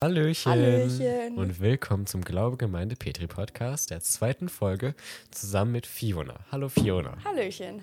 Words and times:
Hallöchen. 0.00 0.52
Hallöchen. 0.52 1.36
Und 1.36 1.58
willkommen 1.58 2.06
zum 2.06 2.24
Glaubegemeinde 2.24 2.94
Petri 2.94 3.26
Podcast, 3.26 3.90
der 3.90 4.00
zweiten 4.00 4.48
Folge, 4.48 4.94
zusammen 5.32 5.72
mit 5.72 5.88
Fiona. 5.88 6.38
Hallo 6.52 6.68
Fiona. 6.68 7.16
Hallöchen. 7.24 7.82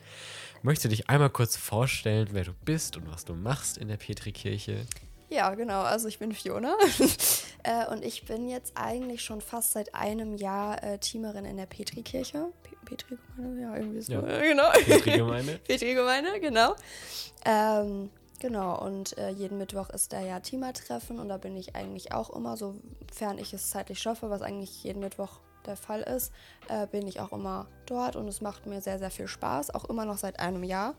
Möchtest 0.62 0.86
du 0.86 0.90
dich 0.92 1.10
einmal 1.10 1.30
kurz 1.30 1.58
vorstellen, 1.58 2.30
wer 2.32 2.46
du 2.46 2.54
bist 2.64 2.96
und 2.96 3.12
was 3.12 3.26
du 3.26 3.34
machst 3.34 3.78
in 3.78 3.90
der 3.90 3.98
Petri-Kirche? 3.98 4.86
Ja, 5.30 5.54
genau. 5.56 5.82
Also 5.82 6.08
ich 6.08 6.18
bin 6.18 6.32
Fiona 6.32 6.78
äh, 7.64 7.92
und 7.92 8.06
ich 8.06 8.24
bin 8.24 8.48
jetzt 8.48 8.72
eigentlich 8.76 9.22
schon 9.22 9.42
fast 9.42 9.74
seit 9.74 9.94
einem 9.94 10.38
Jahr 10.38 10.82
äh, 10.86 10.98
Teamerin 11.00 11.44
in 11.44 11.58
der 11.58 11.66
Petri-Kirche. 11.66 12.46
Pe 12.64 12.78
Petri-Gemeinde? 12.86 13.62
Ja, 13.62 13.76
irgendwie 13.76 14.02
so. 14.02 14.14
Ja. 14.14 14.22
Äh, 14.26 14.42
genau. 14.52 14.72
Petri-Gemeinde? 14.72 15.60
Petri-Gemeinde, 15.68 16.40
genau. 16.40 16.76
Ähm, 17.44 18.10
genau, 18.40 18.80
und 18.82 19.18
äh, 19.18 19.30
jeden 19.30 19.58
Mittwoch 19.58 19.90
ist 19.90 20.14
da 20.14 20.20
ja 20.20 20.40
Teamertreffen 20.40 21.20
und 21.20 21.30
da 21.30 21.38
bin 21.38 21.56
ich 21.56 21.76
eigentlich 21.76 22.14
auch 22.14 22.30
immer, 22.30 22.58
sofern 22.58 23.38
ich 23.38 23.54
es 23.54 23.70
zeitlich 23.70 24.02
schaffe, 24.02 24.30
was 24.30 24.42
eigentlich 24.42 24.84
jeden 24.84 25.00
Mittwoch 25.00 25.40
der 25.66 25.76
Fall 25.76 26.02
ist, 26.02 26.32
äh, 26.68 26.88
bin 26.88 27.08
ich 27.08 27.20
auch 27.20 27.32
immer 27.32 27.68
dort 27.86 28.16
und 28.16 28.28
es 28.28 28.42
macht 28.42 28.66
mir 28.66 28.82
sehr, 28.82 29.00
sehr 29.00 29.12
viel 29.12 29.28
Spaß, 29.28 29.72
auch 29.72 29.86
immer 29.86 30.06
noch 30.06 30.18
seit 30.18 30.40
einem 30.40 30.64
Jahr. 30.64 30.96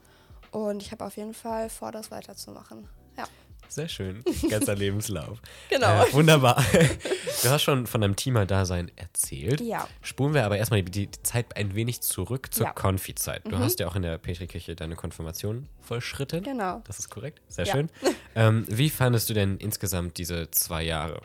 Und 0.51 0.83
ich 0.83 0.93
habe 0.93 1.05
auf 1.05 1.17
jeden 1.17 1.35
Fall 1.35 1.69
vor, 1.69 1.93
das 1.93 2.11
weiterzumachen. 2.11 2.89
Ja, 3.17 3.25
Sehr 3.69 3.89
schön. 3.89 4.23
Ganzer 4.49 4.75
Lebenslauf. 4.77 5.39
genau. 5.71 6.03
Äh, 6.05 6.13
wunderbar. 6.13 6.65
Du 7.43 7.51
hast 7.51 7.63
schon 7.63 7.87
von 7.87 8.01
deinem 8.01 8.17
Teamer-Dasein 8.17 8.91
erzählt. 8.97 9.61
Ja. 9.61 9.87
Spulen 10.01 10.33
wir 10.33 10.47
aber 10.47 10.57
erstmal 10.57 10.83
die, 10.83 11.07
die 11.07 11.23
Zeit 11.23 11.55
ein 11.55 11.75
wenig 11.75 12.01
zurück 12.01 12.53
zur 12.53 12.67
Ja. 12.67 12.73
Konfi-Zeit. 12.73 13.43
Du 13.45 13.59
hast 13.59 13.79
ja 13.79 13.87
auch 13.87 13.95
in 13.95 14.01
der 14.03 14.17
Petri-Kirche 14.17 14.75
deine 14.75 14.97
Konfirmation 14.97 15.69
vollschritten. 15.83 16.43
Genau. 16.43 16.81
Das 16.87 16.99
ist 16.99 17.11
korrekt. 17.11 17.43
Sehr 17.49 17.67
Ja. 17.67 17.73
schön. 17.73 17.91
Ähm, 18.35 18.65
wie 18.69 18.91
fandest 18.91 19.29
du 19.31 19.35
denn 19.35 19.57
insgesamt 19.59 20.17
diese 20.19 20.51
zwei 20.51 20.83
Jahre? 20.83 21.21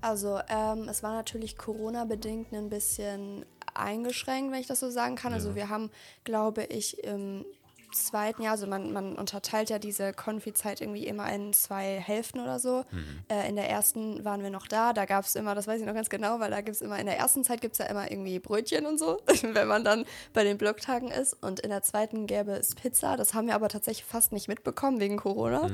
Also, 0.00 0.40
ähm, 0.48 0.88
es 0.88 1.02
war 1.02 1.12
natürlich 1.12 1.56
Corona-bedingt 1.56 2.52
ein 2.52 2.68
bisschen 2.70 3.44
eingeschränkt, 3.74 4.52
wenn 4.52 4.60
ich 4.60 4.66
das 4.66 4.80
so 4.80 4.90
sagen 4.90 5.14
kann. 5.16 5.32
Also, 5.32 5.50
Ja. 5.50 5.54
wir 5.56 5.68
haben, 5.68 5.90
glaube 6.24 6.64
ich, 6.64 7.02
im 7.04 7.44
zweiten 7.92 8.42
Jahr, 8.42 8.52
also 8.52 8.66
man, 8.66 8.92
man 8.92 9.16
unterteilt 9.16 9.70
ja 9.70 9.78
diese 9.78 10.12
Konfi-Zeit 10.12 10.80
irgendwie 10.80 11.06
immer 11.06 11.30
in 11.32 11.52
zwei 11.52 12.00
Hälften 12.00 12.40
oder 12.40 12.58
so. 12.58 12.84
Äh, 13.28 13.48
in 13.48 13.56
der 13.56 13.68
ersten 13.68 14.24
waren 14.24 14.42
wir 14.42 14.50
noch 14.50 14.66
da, 14.66 14.92
da 14.92 15.04
gab 15.04 15.24
es 15.24 15.34
immer, 15.34 15.54
das 15.54 15.66
weiß 15.66 15.80
ich 15.80 15.86
noch 15.86 15.94
ganz 15.94 16.08
genau, 16.08 16.40
weil 16.40 16.50
da 16.50 16.60
gibt 16.60 16.76
es 16.76 16.82
immer, 16.82 16.98
in 16.98 17.06
der 17.06 17.18
ersten 17.18 17.44
Zeit 17.44 17.60
gibt 17.60 17.72
es 17.72 17.78
ja 17.78 17.86
immer 17.86 18.10
irgendwie 18.10 18.38
Brötchen 18.38 18.86
und 18.86 18.98
so, 18.98 19.18
wenn 19.42 19.68
man 19.68 19.84
dann 19.84 20.04
bei 20.32 20.44
den 20.44 20.58
Blocktagen 20.58 21.10
ist. 21.10 21.34
Und 21.42 21.60
in 21.60 21.70
der 21.70 21.82
zweiten 21.82 22.26
gäbe 22.26 22.52
es 22.52 22.74
Pizza, 22.74 23.16
das 23.16 23.34
haben 23.34 23.46
wir 23.46 23.54
aber 23.54 23.68
tatsächlich 23.68 24.04
fast 24.04 24.32
nicht 24.32 24.48
mitbekommen 24.48 25.00
wegen 25.00 25.16
Corona 25.16 25.70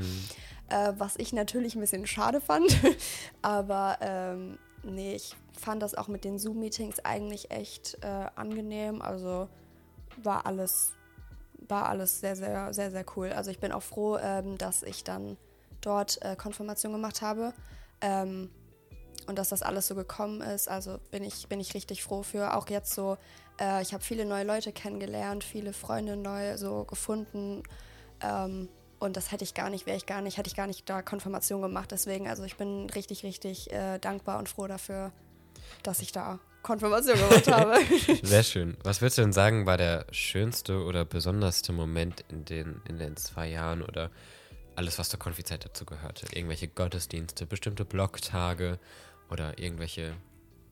äh, 0.68 0.92
was 0.96 1.16
ich 1.16 1.32
natürlich 1.32 1.74
ein 1.74 1.80
bisschen 1.80 2.06
schade 2.06 2.40
fand. 2.40 2.76
Aber 3.42 3.98
ähm, 4.00 4.58
nee, 4.82 5.14
ich 5.14 5.36
fand 5.52 5.82
das 5.82 5.94
auch 5.94 6.08
mit 6.08 6.24
den 6.24 6.38
Zoom-Meetings 6.38 7.00
eigentlich 7.04 7.50
echt 7.50 7.98
äh, 8.02 8.26
angenehm. 8.34 9.02
Also 9.02 9.48
war 10.22 10.46
alles, 10.46 10.92
war 11.68 11.88
alles 11.88 12.20
sehr, 12.20 12.36
sehr, 12.36 12.72
sehr, 12.74 12.90
sehr 12.90 13.04
cool. 13.16 13.32
Also 13.32 13.50
ich 13.50 13.58
bin 13.58 13.72
auch 13.72 13.82
froh, 13.82 14.18
ähm, 14.18 14.58
dass 14.58 14.82
ich 14.82 15.04
dann 15.04 15.36
dort 15.80 16.20
äh, 16.22 16.36
Konfirmation 16.36 16.92
gemacht 16.92 17.22
habe. 17.22 17.52
Ähm, 18.00 18.50
und 19.26 19.38
dass 19.38 19.48
das 19.48 19.62
alles 19.62 19.86
so 19.86 19.94
gekommen 19.94 20.40
ist. 20.40 20.68
Also 20.68 20.98
bin 21.10 21.24
ich, 21.24 21.48
bin 21.48 21.60
ich 21.60 21.74
richtig 21.74 22.02
froh 22.02 22.22
für. 22.22 22.54
Auch 22.54 22.68
jetzt 22.68 22.92
so, 22.94 23.16
äh, 23.60 23.82
ich 23.82 23.94
habe 23.94 24.04
viele 24.04 24.26
neue 24.26 24.44
Leute 24.44 24.72
kennengelernt, 24.72 25.44
viele 25.44 25.72
Freunde 25.72 26.16
neu 26.16 26.56
so 26.56 26.84
gefunden. 26.84 27.62
Ähm, 28.20 28.68
und 28.98 29.16
das 29.16 29.32
hätte 29.32 29.44
ich 29.44 29.54
gar 29.54 29.70
nicht, 29.70 29.86
wäre 29.86 29.96
ich 29.96 30.06
gar 30.06 30.20
nicht, 30.20 30.38
hätte 30.38 30.48
ich 30.48 30.56
gar 30.56 30.66
nicht 30.66 30.88
da 30.88 31.02
Konfirmation 31.02 31.62
gemacht. 31.62 31.90
Deswegen, 31.90 32.28
also 32.28 32.44
ich 32.44 32.56
bin 32.56 32.88
richtig, 32.90 33.22
richtig 33.24 33.72
äh, 33.72 33.98
dankbar 33.98 34.38
und 34.38 34.48
froh 34.48 34.66
dafür, 34.66 35.12
dass 35.82 36.00
ich 36.00 36.12
da 36.12 36.38
Konfirmation 36.64 37.16
gemacht 37.16 37.46
habe. 37.46 37.78
Sehr 38.22 38.42
schön. 38.42 38.76
Was 38.82 39.00
würdest 39.00 39.18
du 39.18 39.22
denn 39.22 39.32
sagen, 39.32 39.66
war 39.66 39.76
der 39.76 40.06
schönste 40.10 40.82
oder 40.82 41.04
besonderste 41.04 41.72
Moment 41.72 42.24
in 42.28 42.44
den, 42.44 42.80
in 42.88 42.98
den 42.98 43.16
zwei 43.16 43.48
Jahren 43.48 43.82
oder 43.82 44.10
alles, 44.74 44.98
was 44.98 45.08
zur 45.08 45.20
Konfizeit 45.20 45.64
dazu 45.64 45.84
gehörte? 45.84 46.26
Irgendwelche 46.32 46.66
Gottesdienste, 46.66 47.46
bestimmte 47.46 47.84
Blocktage 47.84 48.80
oder 49.30 49.58
irgendwelche 49.58 50.14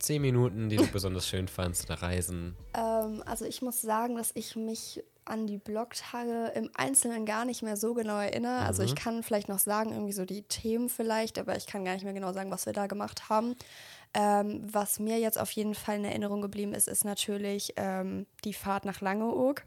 zehn 0.00 0.22
Minuten, 0.22 0.68
die 0.68 0.76
du 0.76 0.86
besonders 0.92 1.28
schön 1.28 1.46
fandst 1.46 1.84
oder 1.84 2.02
Reisen? 2.02 2.56
Ähm, 2.74 3.22
also 3.26 3.44
ich 3.44 3.62
muss 3.62 3.80
sagen, 3.80 4.16
dass 4.16 4.32
ich 4.34 4.56
mich 4.56 5.04
an 5.24 5.46
die 5.46 5.58
Blogtage 5.58 6.52
im 6.56 6.68
Einzelnen 6.74 7.26
gar 7.26 7.44
nicht 7.44 7.62
mehr 7.62 7.76
so 7.76 7.94
genau 7.94 8.18
erinnere. 8.18 8.66
Also 8.66 8.82
ich 8.82 8.96
kann 8.96 9.22
vielleicht 9.22 9.48
noch 9.48 9.60
sagen, 9.60 9.92
irgendwie 9.92 10.12
so 10.12 10.24
die 10.24 10.42
Themen 10.42 10.88
vielleicht, 10.88 11.38
aber 11.38 11.56
ich 11.56 11.66
kann 11.66 11.84
gar 11.84 11.94
nicht 11.94 12.02
mehr 12.02 12.12
genau 12.12 12.32
sagen, 12.32 12.50
was 12.50 12.66
wir 12.66 12.72
da 12.72 12.88
gemacht 12.88 13.28
haben. 13.28 13.54
Ähm, 14.14 14.60
was 14.70 14.98
mir 14.98 15.18
jetzt 15.18 15.38
auf 15.38 15.50
jeden 15.52 15.74
Fall 15.74 15.96
in 15.96 16.04
Erinnerung 16.04 16.42
geblieben 16.42 16.74
ist, 16.74 16.86
ist 16.86 17.04
natürlich 17.04 17.72
ähm, 17.76 18.26
die 18.44 18.52
Fahrt 18.52 18.84
nach 18.84 19.00
Langeoog. 19.00 19.62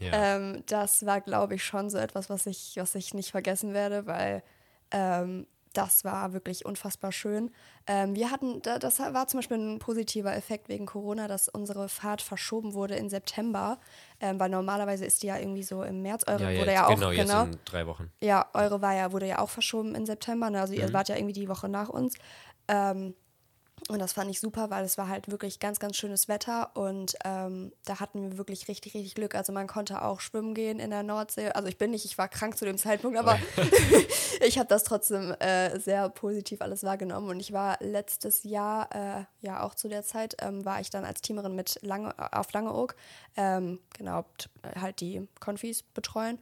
Ja. 0.00 0.36
Ähm, 0.36 0.62
das 0.66 1.04
war, 1.04 1.20
glaube 1.20 1.56
ich, 1.56 1.64
schon 1.64 1.90
so 1.90 1.98
etwas, 1.98 2.30
was 2.30 2.46
ich, 2.46 2.74
was 2.76 2.94
ich 2.94 3.12
nicht 3.12 3.30
vergessen 3.30 3.74
werde, 3.74 4.06
weil 4.06 4.42
ähm, 4.90 5.46
das 5.74 6.04
war 6.04 6.32
wirklich 6.32 6.64
unfassbar 6.64 7.12
schön. 7.12 7.50
Ähm, 7.86 8.14
wir 8.14 8.30
hatten, 8.30 8.62
da, 8.62 8.78
das 8.78 9.00
war 9.00 9.26
zum 9.26 9.38
Beispiel 9.38 9.58
ein 9.58 9.78
positiver 9.80 10.34
Effekt 10.34 10.68
wegen 10.68 10.86
Corona, 10.86 11.28
dass 11.28 11.48
unsere 11.48 11.88
Fahrt 11.88 12.22
verschoben 12.22 12.72
wurde 12.74 12.94
in 12.94 13.10
September, 13.10 13.78
ähm, 14.20 14.40
weil 14.40 14.48
normalerweise 14.48 15.04
ist 15.04 15.22
die 15.22 15.26
ja 15.26 15.36
irgendwie 15.36 15.64
so 15.64 15.82
im 15.82 16.00
März. 16.00 16.24
Eure 16.26 16.44
ja, 16.44 16.60
wurde 16.60 16.70
jetzt, 16.70 16.74
ja 16.74 16.86
auch 16.86 16.94
genau, 16.94 17.10
jetzt 17.10 17.30
in 17.32 17.58
drei 17.64 17.86
Wochen. 17.86 18.10
ja, 18.20 18.46
eure 18.54 18.80
war 18.80 18.94
ja, 18.94 19.12
wurde 19.12 19.26
ja 19.26 19.40
auch 19.40 19.50
verschoben 19.50 19.94
im 19.94 20.06
September. 20.06 20.48
Ne? 20.48 20.60
Also 20.60 20.72
ihr 20.72 20.90
wart 20.92 21.08
ja 21.08 21.16
irgendwie 21.16 21.34
die 21.34 21.48
Woche 21.48 21.68
nach 21.68 21.88
uns. 21.88 22.14
Ähm, 22.68 23.14
und 23.88 23.98
das 23.98 24.14
fand 24.14 24.30
ich 24.30 24.40
super, 24.40 24.70
weil 24.70 24.84
es 24.84 24.96
war 24.96 25.08
halt 25.08 25.30
wirklich 25.30 25.60
ganz, 25.60 25.78
ganz 25.78 25.96
schönes 25.96 26.26
Wetter 26.26 26.74
und 26.74 27.16
ähm, 27.24 27.70
da 27.84 28.00
hatten 28.00 28.30
wir 28.30 28.38
wirklich 28.38 28.66
richtig, 28.68 28.94
richtig 28.94 29.14
Glück. 29.14 29.34
Also 29.34 29.52
man 29.52 29.66
konnte 29.66 30.00
auch 30.02 30.20
schwimmen 30.20 30.54
gehen 30.54 30.78
in 30.78 30.88
der 30.88 31.02
Nordsee. 31.02 31.50
Also 31.50 31.68
ich 31.68 31.76
bin 31.76 31.90
nicht, 31.90 32.06
ich 32.06 32.16
war 32.16 32.28
krank 32.28 32.56
zu 32.56 32.64
dem 32.64 32.78
Zeitpunkt, 32.78 33.18
aber 33.18 33.38
ich 34.40 34.58
habe 34.58 34.68
das 34.68 34.84
trotzdem 34.84 35.32
äh, 35.32 35.78
sehr 35.78 36.08
positiv 36.08 36.62
alles 36.62 36.82
wahrgenommen. 36.82 37.28
Und 37.28 37.40
ich 37.40 37.52
war 37.52 37.76
letztes 37.80 38.42
Jahr, 38.44 38.88
äh, 38.94 39.24
ja 39.40 39.62
auch 39.62 39.74
zu 39.74 39.88
der 39.88 40.02
Zeit, 40.02 40.36
ähm, 40.40 40.64
war 40.64 40.80
ich 40.80 40.88
dann 40.88 41.04
als 41.04 41.20
Teamerin 41.20 41.54
mit 41.54 41.78
Lange, 41.82 42.14
auf 42.32 42.52
Langeoog, 42.52 42.96
ähm, 43.36 43.80
genau, 43.98 44.24
halt 44.80 45.00
die 45.00 45.28
Konfis 45.40 45.82
betreuen. 45.82 46.38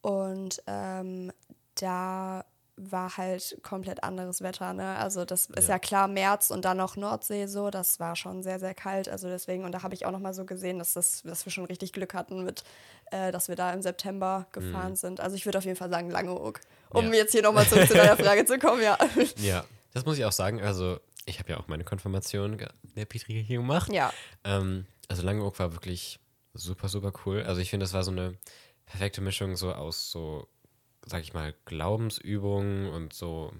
Und 0.00 0.62
ähm, 0.68 1.32
da 1.74 2.44
war 2.76 3.16
halt 3.16 3.58
komplett 3.62 4.02
anderes 4.02 4.40
Wetter, 4.42 4.72
ne? 4.72 4.96
Also 4.96 5.24
das 5.24 5.46
ist 5.46 5.68
Ja. 5.68 5.74
ja 5.74 5.78
klar 5.78 6.08
März 6.08 6.50
und 6.50 6.64
dann 6.64 6.76
noch 6.76 6.96
Nordsee 6.96 7.46
so, 7.46 7.70
das 7.70 8.00
war 8.00 8.16
schon 8.16 8.42
sehr, 8.42 8.58
sehr 8.58 8.74
kalt. 8.74 9.08
Also 9.08 9.28
deswegen, 9.28 9.64
und 9.64 9.72
da 9.72 9.82
habe 9.82 9.94
ich 9.94 10.06
auch 10.06 10.10
nochmal 10.10 10.34
so 10.34 10.44
gesehen, 10.44 10.78
dass, 10.80 10.92
das, 10.94 11.22
dass 11.22 11.46
wir 11.46 11.52
schon 11.52 11.66
richtig 11.66 11.92
Glück 11.92 12.14
hatten 12.14 12.42
mit, 12.44 12.64
äh, 13.12 13.30
dass 13.30 13.48
wir 13.48 13.54
da 13.56 13.72
im 13.72 13.80
September 13.82 14.46
gefahren 14.52 14.96
sind. 14.96 15.20
Also 15.20 15.36
ich 15.36 15.44
würde 15.46 15.58
auf 15.58 15.64
jeden 15.64 15.76
Fall 15.76 15.90
sagen 15.90 16.10
Langeoog. 16.10 16.60
Um 16.90 17.06
Mhm. 17.06 17.12
Ja. 17.12 17.18
jetzt 17.20 17.32
hier 17.32 17.42
nochmal 17.42 17.66
zu 17.66 17.76
deiner 17.76 18.16
Frage 18.16 18.44
zu 18.44 18.58
kommen, 18.58 18.82
ja. 18.82 18.98
Ja, 19.36 19.64
das 19.92 20.04
muss 20.04 20.18
ich 20.18 20.24
auch 20.24 20.32
sagen. 20.32 20.60
Also, 20.60 20.98
ich 21.26 21.38
habe 21.38 21.50
ja 21.50 21.58
auch 21.58 21.68
meine 21.68 21.84
Konfirmation 21.84 22.58
der 22.96 23.04
Petri-Kirche 23.04 23.54
gemacht. 23.54 23.92
Ja. 23.92 24.12
Ähm, 24.44 24.86
also 25.08 25.22
Langeoog 25.22 25.58
war 25.58 25.72
wirklich 25.72 26.18
super, 26.54 26.88
super 26.88 27.12
cool. 27.24 27.42
Also 27.44 27.60
ich 27.60 27.70
finde, 27.70 27.84
das 27.84 27.92
war 27.94 28.02
so 28.02 28.10
eine 28.10 28.36
perfekte 28.86 29.20
Mischung 29.20 29.56
so 29.56 29.72
aus 29.72 30.10
so, 30.10 30.46
sag 31.06 31.22
ich 31.22 31.32
mal, 31.34 31.54
Glaubensübungen 31.66 32.88
und 32.90 33.12
so, 33.12 33.52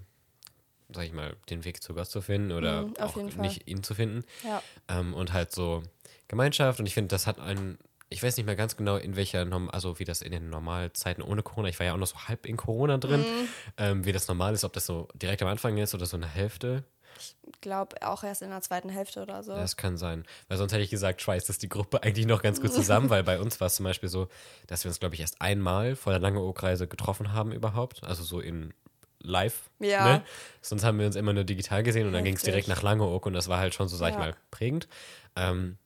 sag 0.93 1.05
ich 1.05 1.13
mal, 1.13 1.35
den 1.49 1.65
Weg 1.65 1.81
zu 1.83 1.93
Gott 1.93 2.07
zu 2.09 2.21
finden 2.21 2.51
oder 2.51 2.83
Mhm, 2.83 2.97
auch 2.99 3.15
nicht 3.15 3.67
ihn 3.67 3.83
zu 3.83 3.95
finden. 3.95 4.23
Ja. 4.43 4.61
Ähm, 4.87 5.13
und 5.13 5.33
halt 5.33 5.51
so 5.51 5.83
Gemeinschaft 6.27 6.79
und 6.79 6.85
ich 6.85 6.93
finde, 6.93 7.09
das 7.09 7.27
hat 7.27 7.39
einen, 7.39 7.77
ich 8.09 8.21
weiß 8.23 8.37
nicht 8.37 8.45
mehr 8.45 8.55
ganz 8.55 8.77
genau, 8.77 8.97
in 8.97 9.15
welcher, 9.15 9.45
Norm 9.45 9.69
also 9.69 9.99
wie 9.99 10.05
das 10.05 10.21
in 10.21 10.31
den 10.31 10.49
Normalzeiten 10.49 11.23
ohne 11.23 11.43
Corona, 11.43 11.69
ich 11.69 11.79
war 11.79 11.85
ja 11.87 11.93
auch 11.93 11.97
noch 11.97 12.07
so 12.07 12.17
halb 12.27 12.45
in 12.45 12.57
Corona 12.57 12.97
drin, 12.97 13.21
Mhm. 13.21 13.47
ähm, 13.77 14.05
wie 14.05 14.11
das 14.11 14.27
normal 14.27 14.53
ist, 14.53 14.63
ob 14.63 14.73
das 14.73 14.85
so 14.85 15.07
direkt 15.15 15.41
am 15.41 15.47
Anfang 15.49 15.77
ist 15.77 15.93
oder 15.95 16.05
so 16.05 16.17
eine 16.17 16.27
Hälfte. 16.27 16.83
Ich 17.17 17.35
glaube 17.61 17.95
auch 18.01 18.23
erst 18.23 18.41
in 18.41 18.49
der 18.49 18.61
zweiten 18.61 18.89
Hälfte 18.89 19.21
oder 19.21 19.43
so. 19.43 19.53
Das 19.53 19.77
kann 19.77 19.97
sein. 19.97 20.25
Weil 20.47 20.57
sonst 20.57 20.73
hätte 20.73 20.83
ich 20.83 20.89
gesagt, 20.89 21.21
schweißt 21.21 21.47
das 21.49 21.57
die 21.57 21.69
Gruppe 21.69 22.03
eigentlich 22.03 22.25
noch 22.25 22.41
ganz 22.41 22.61
gut 22.61 22.73
zusammen, 22.73 23.09
weil 23.09 23.23
bei 23.23 23.39
uns 23.39 23.59
war 23.59 23.67
es 23.67 23.75
zum 23.75 23.83
Beispiel 23.85 24.09
so, 24.09 24.27
dass 24.67 24.83
wir 24.83 24.89
uns, 24.89 24.99
glaube 24.99 25.15
ich, 25.15 25.21
erst 25.21 25.41
einmal 25.41 25.95
vor 25.95 26.11
der 26.13 26.19
Langeoog-Reise 26.19 26.87
getroffen 26.87 27.33
haben 27.33 27.51
überhaupt. 27.51 28.03
Also 28.03 28.23
so 28.23 28.39
in 28.39 28.73
live. 29.21 29.69
Ja. 29.79 30.17
Ne? 30.17 30.23
Sonst 30.61 30.83
haben 30.83 30.99
wir 30.99 31.05
uns 31.07 31.15
immer 31.15 31.33
nur 31.33 31.43
digital 31.43 31.83
gesehen 31.83 32.07
und 32.07 32.13
dann 32.13 32.23
ging 32.23 32.35
es 32.35 32.43
direkt 32.43 32.67
nach 32.67 32.81
Langeoog 32.83 33.25
und 33.25 33.33
das 33.33 33.47
war 33.47 33.59
halt 33.59 33.73
schon 33.73 33.87
so, 33.87 33.97
sag 33.97 34.09
ich 34.09 34.15
Ja. 34.15 34.19
mal, 34.19 34.35
prägend. 34.51 34.87
Ähm, 35.35 35.77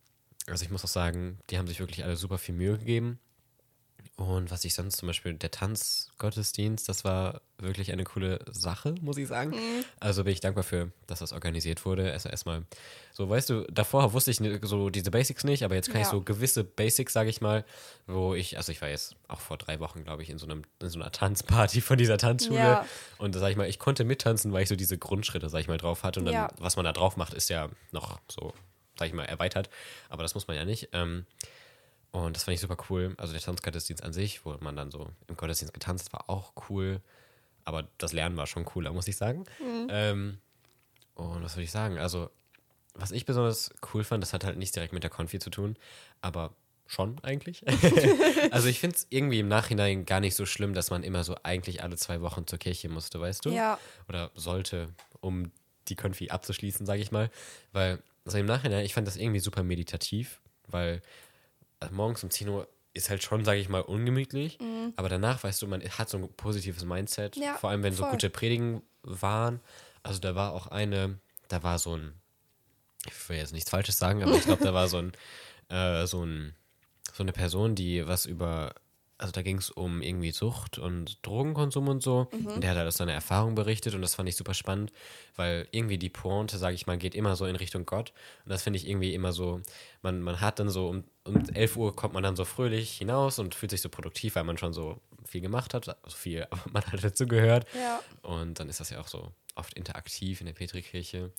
also 0.48 0.63
ich 0.65 0.71
muss 0.71 0.83
auch 0.83 0.89
sagen, 0.89 1.39
die 1.50 1.57
haben 1.57 1.68
sich 1.68 1.80
wirklich 1.80 2.03
alle 2.03 2.15
super 2.15 2.38
viel 2.38 2.56
Mühe 2.56 2.77
gegeben. 2.77 3.19
Und 4.19 4.51
was 4.51 4.66
ich 4.66 4.74
sonst 4.74 4.98
zum 4.98 5.07
Beispiel, 5.07 5.33
der 5.33 5.50
Tanzgottesdienst, 5.50 6.89
das 6.89 7.06
war 7.06 7.39
wirklich 7.57 7.94
eine 7.94 8.04
coole 8.04 8.42
Sache, 8.51 8.94
muss 9.00 9.16
ich 9.16 9.30
sagen. 9.30 9.51
Mhm. 9.51 9.86
Also 10.01 10.25
bin 10.25 10.33
ich 10.33 10.42
dankbar 10.42 10.66
für, 10.66 10.92
dass 11.07 11.19
das 11.19 11.31
organisiert 11.31 11.86
wurde. 11.86 12.12
Also 12.12 12.27
erstmal, 12.27 12.66
so 13.13 13.30
weißt 13.30 13.50
du, 13.50 13.66
davor 13.71 14.12
wusste 14.12 14.31
ich 14.31 14.42
so 14.63 14.89
diese 14.89 15.10
Basics 15.10 15.45
nicht, 15.45 15.63
aber 15.63 15.75
jetzt 15.75 15.88
kann 15.88 16.01
ja. 16.01 16.01
ich 16.01 16.10
so 16.10 16.19
gewisse 16.19 16.66
Basics, 16.66 17.13
sage 17.13 17.30
ich 17.30 17.39
mal, 17.39 17.63
wo 18.07 18.36
ich, 18.36 18.57
also 18.57 18.74
ich 18.74 18.81
war 18.81 18.89
jetzt 18.89 19.16
auch 19.30 19.39
vor 19.39 19.57
drei 19.57 19.80
Wochen, 19.80 20.04
glaube 20.04 20.22
ich, 20.22 20.30
in 20.30 20.38
so, 20.38 20.48
einem, 20.48 20.63
in 20.81 20.89
so 20.89 21.00
einer 21.00 21.13
Tanzparty 21.13 21.80
von 21.80 21.98
dieser 21.98 22.18
Tanzschule. 22.18 22.60
Ja. 22.60 22.86
Und 23.19 23.36
da 23.36 23.39
sag 23.39 23.51
ich 23.51 23.56
mal, 23.56 23.69
ich 23.69 23.80
konnte 23.80 24.04
mittanzen, 24.04 24.51
weil 24.51 24.63
ich 24.63 24.69
so 24.69 24.75
diese 24.75 24.98
Grundschritte, 24.98 25.48
sag 25.48 25.62
ich 25.62 25.69
mal, 25.69 25.77
drauf 25.77 26.04
hatte. 26.04 26.19
Und 26.19 26.25
dann, 26.25 26.36
ja. 26.36 26.50
was 26.57 26.75
man 26.75 26.83
da 26.83 26.92
drauf 26.92 27.15
macht, 27.15 27.33
ist 27.33 27.50
ja 27.50 27.69
noch 27.94 28.19
so, 28.30 28.54
sag 28.98 29.07
ich 29.07 29.13
mal, 29.13 29.24
erweitert. 29.24 29.69
Aber 30.10 30.24
das 30.24 30.33
muss 30.33 30.50
man 30.50 30.57
ja 30.57 30.65
nicht. 30.65 30.89
Ähm, 30.92 31.25
und 32.11 32.35
das 32.35 32.44
fand 32.44 32.56
ich 32.56 32.61
super 32.61 32.77
cool. 32.89 33.13
Also 33.17 33.33
der 33.33 33.41
Tanzgottesdienst 33.41 34.03
an 34.03 34.13
sich, 34.13 34.45
wo 34.45 34.56
man 34.59 34.75
dann 34.75 34.91
so 34.91 35.09
im 35.27 35.38
Gottesdienst 35.38 35.73
getanzt, 35.73 36.11
war 36.11 36.29
auch 36.29 36.53
cool. 36.69 37.01
Aber 37.65 37.88
das 37.97 38.13
Lernen 38.13 38.38
war 38.38 38.47
schon 38.47 38.65
cooler, 38.65 38.91
muss 38.94 39.07
ich 39.07 39.17
sagen. 39.17 39.45
Mhm. 39.59 39.88
Ähm, 39.89 40.38
und 41.13 41.44
was 41.44 41.56
würde 41.56 41.65
ich 41.65 41.71
sagen? 41.71 42.00
Also, 42.00 42.29
was 42.95 43.11
ich 43.11 43.25
besonders 43.25 43.71
cool 43.94 44.03
fand, 44.03 44.23
das 44.23 44.33
hat 44.33 44.44
halt 44.44 44.57
nichts 44.57 44.73
direkt 44.73 44.94
mit 44.94 45.03
der 45.03 45.09
Konfi 45.09 45.38
zu 45.39 45.50
tun, 45.50 45.75
aber 46.21 46.56
schon 46.88 47.19
eigentlich. 47.21 47.63
also 48.51 48.67
ich 48.67 48.79
finde 48.79 48.95
es 48.95 49.05
irgendwie 49.12 49.39
im 49.39 49.47
Nachhinein 49.47 50.05
gar 50.05 50.19
nicht 50.19 50.35
so 50.35 50.47
schlimm, 50.47 50.73
dass 50.73 50.89
man 50.89 51.03
immer 51.03 51.23
so 51.23 51.35
eigentlich 51.44 51.83
alle 51.83 51.95
zwei 51.97 52.21
Wochen 52.21 52.47
zur 52.47 52.57
Kirche 52.57 52.89
musste, 52.89 53.21
weißt 53.21 53.45
du? 53.45 53.51
Ja. 53.51 53.77
Oder 54.07 54.31
sollte, 54.33 54.89
um 55.21 55.51
die 55.88 55.95
Konfi 55.95 56.29
abzuschließen, 56.29 56.88
sage 56.88 57.01
ich 57.01 57.12
mal. 57.12 57.29
Weil, 57.71 58.01
also 58.25 58.39
im 58.39 58.47
Nachhinein, 58.47 58.83
ich 58.83 58.95
fand 58.95 59.07
das 59.07 59.17
irgendwie 59.17 59.39
super 59.39 59.62
meditativ, 59.62 60.41
weil 60.67 61.01
also 61.79 61.93
morgens 61.93 62.23
um 62.23 62.29
10 62.29 62.49
Uhr 62.49 62.67
ist 62.93 63.09
halt 63.09 63.23
schon, 63.23 63.45
sage 63.45 63.59
ich 63.59 63.69
mal, 63.69 63.81
ungemütlich. 63.81 64.59
Mhm. 64.59 64.93
Aber 64.95 65.09
danach, 65.09 65.43
weißt 65.43 65.61
du, 65.61 65.67
man 65.67 65.81
hat 65.81 66.09
so 66.09 66.17
ein 66.17 66.27
positives 66.33 66.83
Mindset. 66.83 67.35
Ja, 67.35 67.55
vor 67.55 67.69
allem, 67.69 67.83
wenn 67.83 67.93
voll. 67.93 68.07
so 68.07 68.11
gute 68.11 68.29
Predigen 68.29 68.81
waren. 69.03 69.59
Also 70.03 70.19
da 70.19 70.35
war 70.35 70.53
auch 70.53 70.67
eine, 70.67 71.19
da 71.47 71.63
war 71.63 71.79
so 71.79 71.95
ein, 71.95 72.13
ich 73.05 73.29
will 73.29 73.37
jetzt 73.37 73.53
nichts 73.53 73.69
Falsches 73.69 73.97
sagen, 73.97 74.23
aber 74.23 74.33
ich 74.33 74.43
glaube, 74.43 74.63
da 74.63 74.73
war 74.73 74.87
so 74.87 74.97
ein, 74.97 75.13
äh, 75.69 76.05
so 76.07 76.23
ein, 76.25 76.55
so 77.13 77.23
eine 77.23 77.31
Person, 77.31 77.75
die 77.75 78.07
was 78.07 78.25
über 78.25 78.73
also 79.19 79.33
da 79.33 79.42
ging 79.42 79.57
es 79.57 79.69
um 79.69 80.01
irgendwie 80.01 80.31
Sucht 80.31 80.80
und 80.80 81.25
Drogenkonsum 81.27 81.89
und 81.89 82.01
so. 82.01 82.27
Mhm. 82.31 82.48
Und 82.48 82.62
der 82.63 82.71
hat 82.71 82.77
halt 82.77 82.88
aus 82.88 82.98
seiner 82.98 83.13
Erfahrung 83.13 83.54
berichtet 83.54 83.94
und 83.94 84.01
das 84.01 84.16
fand 84.16 84.30
ich 84.30 84.38
super 84.38 84.54
spannend, 84.54 84.92
weil 85.36 85.68
irgendwie 85.71 85.98
die 85.98 86.10
Pointe, 86.10 86.57
sage 86.57 86.75
ich 86.75 86.88
mal, 86.88 86.98
geht 86.98 87.16
immer 87.16 87.36
so 87.36 87.45
in 87.45 87.57
Richtung 87.57 87.86
Gott. 87.86 88.13
Und 88.45 88.51
das 88.51 88.63
finde 88.63 88.77
ich 88.77 88.88
irgendwie 88.88 89.13
immer 89.13 89.33
so, 89.33 89.62
man, 90.01 90.21
man 90.21 90.39
hat 90.39 90.60
dann 90.60 90.69
so 90.69 90.88
um, 90.88 91.04
um 91.25 91.44
11 91.54 91.75
Uhr 91.75 91.95
kommt 91.95 92.13
man 92.13 92.24
dann 92.24 92.38
so 92.38 92.45
fröhlich 92.45 92.98
hinaus 92.98 93.39
und 93.39 93.56
fühlt 93.56 93.71
sich 93.71 93.81
so 93.81 93.89
produktiv, 93.89 94.36
weil 94.36 94.45
man 94.45 94.57
schon 94.57 94.71
so 94.71 95.01
viel 95.25 95.42
gemacht 95.42 95.74
hat, 95.74 95.89
also 96.04 96.15
viel, 96.15 96.48
aber 96.50 96.63
man 96.72 96.83
hat 96.83 97.04
dazu 97.04 97.27
gehört. 97.27 97.68
Ja. 97.75 98.00
Und 98.22 98.60
dann 98.60 98.69
ist 98.69 98.80
das 98.80 98.89
ja 98.89 99.01
auch 99.01 99.07
so 99.07 99.33
oft 99.56 99.74
interaktiv 99.74 100.39
in 100.39 100.48
der 100.48 100.54
Petrikirche. 100.54 101.31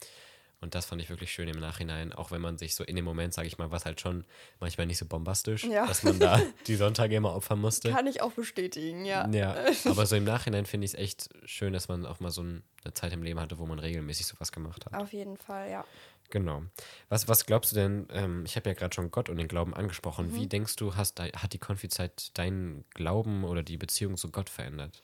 Und 0.61 0.75
das 0.75 0.85
fand 0.87 1.01
ich 1.01 1.09
wirklich 1.09 1.33
schön 1.33 1.49
im 1.49 1.59
Nachhinein, 1.59 2.12
auch 2.12 2.31
wenn 2.31 2.41
man 2.41 2.59
sich 2.59 2.75
so 2.75 2.85
in 2.85 2.95
dem 2.95 3.05
Moment, 3.05 3.33
sage 3.33 3.49
ich 3.49 3.57
mal, 3.57 3.71
was 3.71 3.87
halt 3.87 4.01
schon 4.01 4.25
manchmal 4.61 4.87
nicht 4.87 4.99
so 4.99 5.07
bombastisch, 5.07 5.65
ja. 5.65 5.87
dass 5.87 6.03
man 6.03 6.19
da 6.19 6.41
die 6.67 6.77
Sonntage 6.77 7.17
immer 7.17 7.35
opfern 7.35 7.59
musste. 7.59 7.91
Kann 7.91 8.07
ich 8.07 8.21
auch 8.21 8.33
bestätigen, 8.33 9.07
ja. 9.07 9.27
Ja, 9.31 9.57
aber 9.87 10.05
so 10.05 10.17
im 10.17 10.25
Nachhinein 10.25 10.67
finde 10.67 10.85
ich 10.85 10.93
es 10.93 10.99
echt 10.99 11.31
schön, 11.47 11.73
dass 11.73 11.89
man 11.89 12.05
auch 12.05 12.21
mal 12.21 12.31
so 12.31 12.43
eine 12.43 12.62
Zeit 12.95 13.12
im 13.12 13.23
Leben 13.23 13.41
hatte, 13.41 13.59
wo 13.59 13.65
man 13.65 13.79
regelmäßig 13.79 14.27
sowas 14.27 14.53
gemacht 14.53 14.85
hat. 14.85 14.95
Auf 14.95 15.12
jeden 15.12 15.39
Fall, 15.39 15.71
ja. 15.71 15.85
Genau. 16.29 16.62
Was, 17.09 17.27
was 17.27 17.47
glaubst 17.47 17.73
du 17.73 17.77
denn, 17.77 18.07
ähm, 18.12 18.45
ich 18.47 18.57
habe 18.57 18.69
ja 18.69 18.75
gerade 18.75 18.95
schon 18.95 19.11
Gott 19.11 19.29
und 19.29 19.37
den 19.39 19.49
Glauben 19.49 19.75
angesprochen, 19.75 20.29
mhm. 20.29 20.37
wie 20.37 20.47
denkst 20.47 20.77
du, 20.77 20.95
hast, 20.95 21.21
hat 21.21 21.53
die 21.53 21.59
Konfizeit 21.59 22.37
deinen 22.39 22.85
Glauben 22.91 23.45
oder 23.45 23.62
die 23.62 23.77
Beziehung 23.77 24.17
zu 24.17 24.31
Gott 24.31 24.49
verändert? 24.49 25.03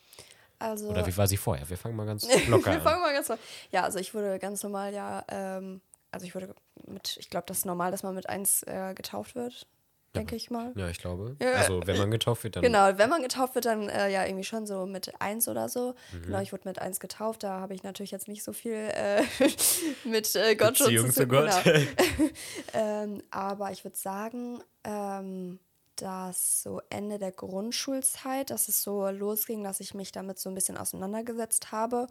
Also, 0.59 0.89
Oder 0.89 1.05
wie 1.05 1.15
war 1.15 1.27
sie 1.27 1.37
vorher? 1.37 1.69
Wir 1.69 1.77
fangen 1.77 1.95
mal 1.95 2.05
ganz 2.05 2.23
locker 2.47 2.71
an. 2.71 2.77
Wir 2.77 2.81
fangen 2.81 3.01
mal 3.01 3.13
ganz 3.13 3.27
locker 3.27 3.41
Ja, 3.71 3.83
also 3.83 3.99
ich 3.99 4.13
wurde 4.13 4.39
ganz 4.39 4.63
normal 4.63 4.93
ja, 4.93 5.23
ähm, 5.29 5.81
also 6.11 6.25
ich 6.25 6.33
wurde 6.33 6.53
mit, 6.87 7.17
ich 7.19 7.29
glaube, 7.29 7.45
das 7.47 7.59
ist 7.59 7.65
normal, 7.65 7.91
dass 7.91 8.03
man 8.03 8.15
mit 8.15 8.29
eins 8.29 8.63
äh, 8.63 8.93
getauft 8.95 9.35
wird, 9.35 9.67
denke 10.15 10.31
ja. 10.31 10.37
ich 10.37 10.49
mal. 10.49 10.73
Ja, 10.75 10.89
ich 10.89 10.97
glaube. 10.97 11.35
Ja. 11.41 11.53
Also 11.53 11.81
wenn 11.85 11.97
man 11.97 12.09
getauft 12.09 12.43
wird, 12.43 12.55
dann. 12.55 12.63
Genau, 12.63 12.97
wenn 12.97 13.09
man 13.09 13.21
getauft 13.21 13.55
wird, 13.55 13.65
dann 13.65 13.89
äh, 13.89 14.09
ja 14.09 14.25
irgendwie 14.25 14.43
schon 14.43 14.65
so 14.65 14.85
mit 14.85 15.21
eins 15.21 15.47
oder 15.47 15.69
so. 15.69 15.93
Mhm. 16.11 16.21
Genau, 16.23 16.41
ich 16.41 16.51
wurde 16.51 16.67
mit 16.67 16.79
eins 16.79 16.99
getauft, 16.99 17.43
da 17.43 17.59
habe 17.59 17.75
ich 17.75 17.83
natürlich 17.83 18.11
jetzt 18.11 18.27
nicht 18.27 18.43
so 18.43 18.53
viel 18.53 18.73
äh, 18.73 19.21
mit 20.05 20.35
äh, 20.35 20.55
Gott 20.55 20.79
Beziehung 20.79 21.11
zu 21.11 21.27
Gott. 21.27 21.51
Genau. 21.63 21.85
ähm, 22.73 23.21
aber 23.29 23.71
ich 23.71 23.83
würde 23.83 23.97
sagen, 23.97 24.63
ähm, 24.83 25.59
dass 26.01 26.63
so 26.63 26.81
Ende 26.89 27.19
der 27.19 27.31
Grundschulzeit, 27.31 28.49
dass 28.49 28.67
es 28.67 28.81
so 28.83 29.07
losging, 29.09 29.63
dass 29.63 29.79
ich 29.79 29.93
mich 29.93 30.11
damit 30.11 30.39
so 30.39 30.49
ein 30.49 30.55
bisschen 30.55 30.77
auseinandergesetzt 30.77 31.71
habe. 31.71 32.07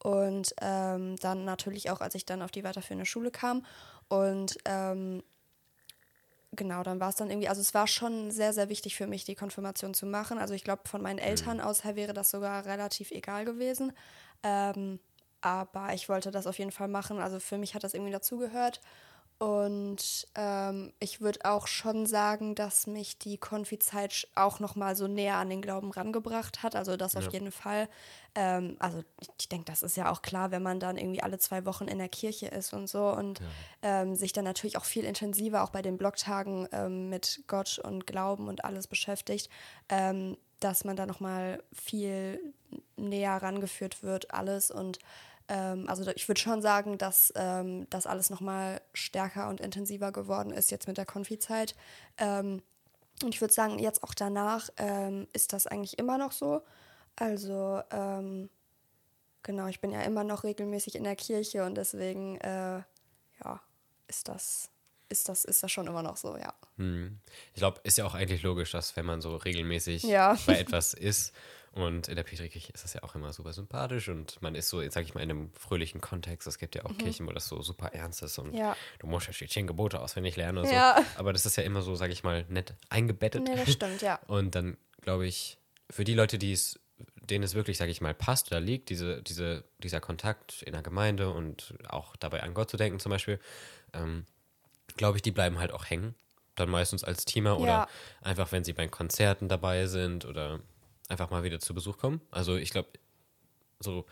Und 0.00 0.54
ähm, 0.60 1.16
dann 1.16 1.44
natürlich 1.44 1.90
auch, 1.90 2.00
als 2.00 2.14
ich 2.14 2.24
dann 2.24 2.42
auf 2.42 2.50
die 2.50 2.64
weiterführende 2.64 3.06
Schule 3.06 3.30
kam. 3.30 3.66
Und 4.08 4.58
ähm, 4.64 5.22
genau, 6.52 6.82
dann 6.82 7.00
war 7.00 7.08
es 7.08 7.16
dann 7.16 7.30
irgendwie, 7.30 7.48
also 7.48 7.60
es 7.60 7.74
war 7.74 7.86
schon 7.86 8.30
sehr, 8.30 8.52
sehr 8.52 8.68
wichtig 8.68 8.96
für 8.96 9.06
mich, 9.06 9.24
die 9.24 9.34
Konfirmation 9.34 9.94
zu 9.94 10.06
machen. 10.06 10.38
Also 10.38 10.54
ich 10.54 10.64
glaube, 10.64 10.82
von 10.88 11.02
meinen 11.02 11.18
Eltern 11.18 11.58
mhm. 11.58 11.62
aus 11.64 11.84
her 11.84 11.96
wäre 11.96 12.12
das 12.12 12.30
sogar 12.30 12.64
relativ 12.66 13.10
egal 13.10 13.44
gewesen. 13.44 13.92
Ähm, 14.42 15.00
aber 15.40 15.94
ich 15.94 16.08
wollte 16.08 16.30
das 16.30 16.46
auf 16.46 16.58
jeden 16.58 16.72
Fall 16.72 16.88
machen. 16.88 17.18
Also 17.18 17.40
für 17.40 17.58
mich 17.58 17.74
hat 17.74 17.84
das 17.84 17.94
irgendwie 17.94 18.12
dazugehört. 18.12 18.80
Und 19.38 20.26
ähm, 20.34 20.92
ich 20.98 21.20
würde 21.20 21.44
auch 21.44 21.68
schon 21.68 22.06
sagen, 22.06 22.56
dass 22.56 22.88
mich 22.88 23.18
die 23.18 23.38
Konfizeit 23.38 24.26
auch 24.34 24.58
noch 24.58 24.74
mal 24.74 24.96
so 24.96 25.06
näher 25.06 25.36
an 25.36 25.48
den 25.48 25.62
Glauben 25.62 25.92
rangebracht 25.92 26.64
hat. 26.64 26.74
Also 26.74 26.96
das 26.96 27.12
ja. 27.12 27.20
auf 27.20 27.32
jeden 27.32 27.52
Fall. 27.52 27.88
Ähm, 28.34 28.74
also 28.80 29.04
ich 29.38 29.48
denke, 29.48 29.66
das 29.66 29.84
ist 29.84 29.96
ja 29.96 30.10
auch 30.10 30.22
klar, 30.22 30.50
wenn 30.50 30.64
man 30.64 30.80
dann 30.80 30.96
irgendwie 30.96 31.22
alle 31.22 31.38
zwei 31.38 31.64
Wochen 31.66 31.86
in 31.86 31.98
der 31.98 32.08
Kirche 32.08 32.48
ist 32.48 32.72
und 32.72 32.88
so 32.88 33.12
und 33.12 33.38
ja. 33.38 34.02
ähm, 34.02 34.16
sich 34.16 34.32
dann 34.32 34.44
natürlich 34.44 34.76
auch 34.76 34.84
viel 34.84 35.04
intensiver 35.04 35.62
auch 35.62 35.70
bei 35.70 35.82
den 35.82 35.98
Blogtagen 35.98 36.66
ähm, 36.72 37.08
mit 37.08 37.44
Gott 37.46 37.78
und 37.78 38.08
Glauben 38.08 38.48
und 38.48 38.64
alles 38.64 38.88
beschäftigt, 38.88 39.50
ähm, 39.88 40.36
dass 40.58 40.84
man 40.84 40.96
da 40.96 41.06
noch 41.06 41.20
mal 41.20 41.62
viel 41.72 42.40
näher 42.96 43.40
rangeführt 43.40 44.02
wird, 44.02 44.34
alles 44.34 44.72
und 44.72 44.98
ähm, 45.48 45.88
also 45.88 46.10
ich 46.10 46.28
würde 46.28 46.40
schon 46.40 46.62
sagen, 46.62 46.98
dass 46.98 47.32
ähm, 47.36 47.86
das 47.90 48.06
alles 48.06 48.30
nochmal 48.30 48.80
stärker 48.92 49.48
und 49.48 49.60
intensiver 49.60 50.12
geworden 50.12 50.52
ist 50.52 50.70
jetzt 50.70 50.88
mit 50.88 50.98
der 50.98 51.06
Konfizeit. 51.06 51.74
Ähm, 52.18 52.62
und 53.22 53.34
ich 53.34 53.40
würde 53.40 53.54
sagen, 53.54 53.78
jetzt 53.78 54.02
auch 54.02 54.14
danach 54.14 54.68
ähm, 54.76 55.26
ist 55.32 55.52
das 55.52 55.66
eigentlich 55.66 55.98
immer 55.98 56.18
noch 56.18 56.32
so. 56.32 56.62
Also 57.16 57.82
ähm, 57.90 58.48
genau, 59.42 59.66
ich 59.66 59.80
bin 59.80 59.90
ja 59.90 60.02
immer 60.02 60.22
noch 60.22 60.44
regelmäßig 60.44 60.94
in 60.94 61.04
der 61.04 61.16
Kirche 61.16 61.64
und 61.64 61.74
deswegen 61.74 62.36
äh, 62.40 62.82
ja, 63.42 63.60
ist 64.06 64.28
das 64.28 64.70
ist 65.08 65.28
das, 65.28 65.44
ist 65.44 65.62
das 65.62 65.72
schon 65.72 65.86
immer 65.86 66.02
noch 66.02 66.16
so, 66.16 66.36
ja. 66.36 66.52
Hm. 66.76 67.18
Ich 67.54 67.60
glaube, 67.60 67.80
ist 67.84 67.98
ja 67.98 68.04
auch 68.04 68.14
eigentlich 68.14 68.42
logisch, 68.42 68.72
dass 68.72 68.94
wenn 68.96 69.06
man 69.06 69.20
so 69.20 69.36
regelmäßig 69.36 70.02
ja. 70.02 70.36
bei 70.46 70.54
etwas 70.58 70.94
ist 70.94 71.32
und 71.78 72.08
in 72.08 72.16
der 72.16 72.24
Petrikirche 72.24 72.72
ist 72.72 72.82
das 72.82 72.94
ja 72.94 73.02
auch 73.04 73.14
immer 73.14 73.32
super 73.32 73.52
sympathisch 73.52 74.08
und 74.08 74.42
man 74.42 74.54
ist 74.56 74.68
so, 74.68 74.82
sag 74.90 75.04
ich 75.04 75.14
mal, 75.14 75.20
in 75.22 75.30
einem 75.30 75.52
fröhlichen 75.52 76.00
Kontext. 76.00 76.48
Es 76.48 76.58
gibt 76.58 76.74
ja 76.74 76.84
auch 76.84 76.90
mhm. 76.90 76.98
Kirchen, 76.98 77.26
wo 77.26 77.32
das 77.32 77.46
so 77.46 77.62
super 77.62 77.92
ernst 77.92 78.22
ist 78.22 78.38
und 78.38 78.52
ja. 78.52 78.76
du 78.98 79.06
musst 79.06 79.28
ja 79.28 79.46
zehn 79.46 79.66
Gebote 79.66 80.00
auswendig 80.00 80.36
lernen 80.36 80.58
und 80.58 80.70
ja. 80.70 80.96
so. 80.98 81.20
Aber 81.20 81.32
das 81.32 81.46
ist 81.46 81.56
ja 81.56 81.62
immer 81.62 81.82
so, 81.82 81.94
sag 81.94 82.10
ich 82.10 82.24
mal, 82.24 82.44
nett 82.48 82.74
eingebettet. 82.88 83.44
Nee, 83.44 83.56
das 83.56 83.72
stimmt, 83.72 84.02
ja. 84.02 84.18
Und 84.26 84.54
dann 84.54 84.76
glaube 85.02 85.26
ich, 85.26 85.58
für 85.88 86.04
die 86.04 86.14
Leute, 86.14 86.38
die 86.38 86.52
es, 86.52 86.80
denen 87.16 87.44
es 87.44 87.54
wirklich, 87.54 87.78
sag 87.78 87.88
ich 87.88 88.00
mal, 88.00 88.14
passt 88.14 88.48
oder 88.48 88.60
liegt, 88.60 88.90
diese, 88.90 89.22
diese, 89.22 89.64
dieser 89.78 90.00
Kontakt 90.00 90.62
in 90.62 90.72
der 90.72 90.82
Gemeinde 90.82 91.30
und 91.30 91.74
auch 91.88 92.16
dabei 92.16 92.42
an 92.42 92.54
Gott 92.54 92.70
zu 92.70 92.76
denken 92.76 92.98
zum 92.98 93.10
Beispiel, 93.10 93.38
ähm, 93.92 94.26
glaube 94.96 95.18
ich, 95.18 95.22
die 95.22 95.30
bleiben 95.30 95.58
halt 95.58 95.72
auch 95.72 95.88
hängen. 95.88 96.14
Dann 96.56 96.68
meistens 96.70 97.04
als 97.04 97.24
Teamer 97.24 97.60
oder 97.60 97.68
ja. 97.68 97.88
einfach, 98.20 98.50
wenn 98.50 98.64
sie 98.64 98.72
bei 98.72 98.88
Konzerten 98.88 99.48
dabei 99.48 99.86
sind 99.86 100.24
oder 100.24 100.60
einfach 101.08 101.30
mal 101.30 101.42
wieder 101.42 101.58
zu 101.58 101.74
Besuch 101.74 101.98
kommen. 101.98 102.20
Also 102.30 102.56
ich 102.56 102.70
glaube, 102.70 102.88
so 103.80 104.06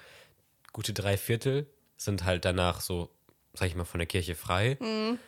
gute 0.73 0.93
drei 0.93 1.17
Viertel 1.17 1.67
sind 1.97 2.25
halt 2.25 2.45
danach 2.45 2.81
so, 2.81 3.11
sag 3.55 3.69
ich 3.69 3.75
mal, 3.75 3.85
von 3.85 3.99
der 3.99 4.07
Kirche 4.07 4.35
frei. 4.35 4.77
Mhm. 4.81 5.19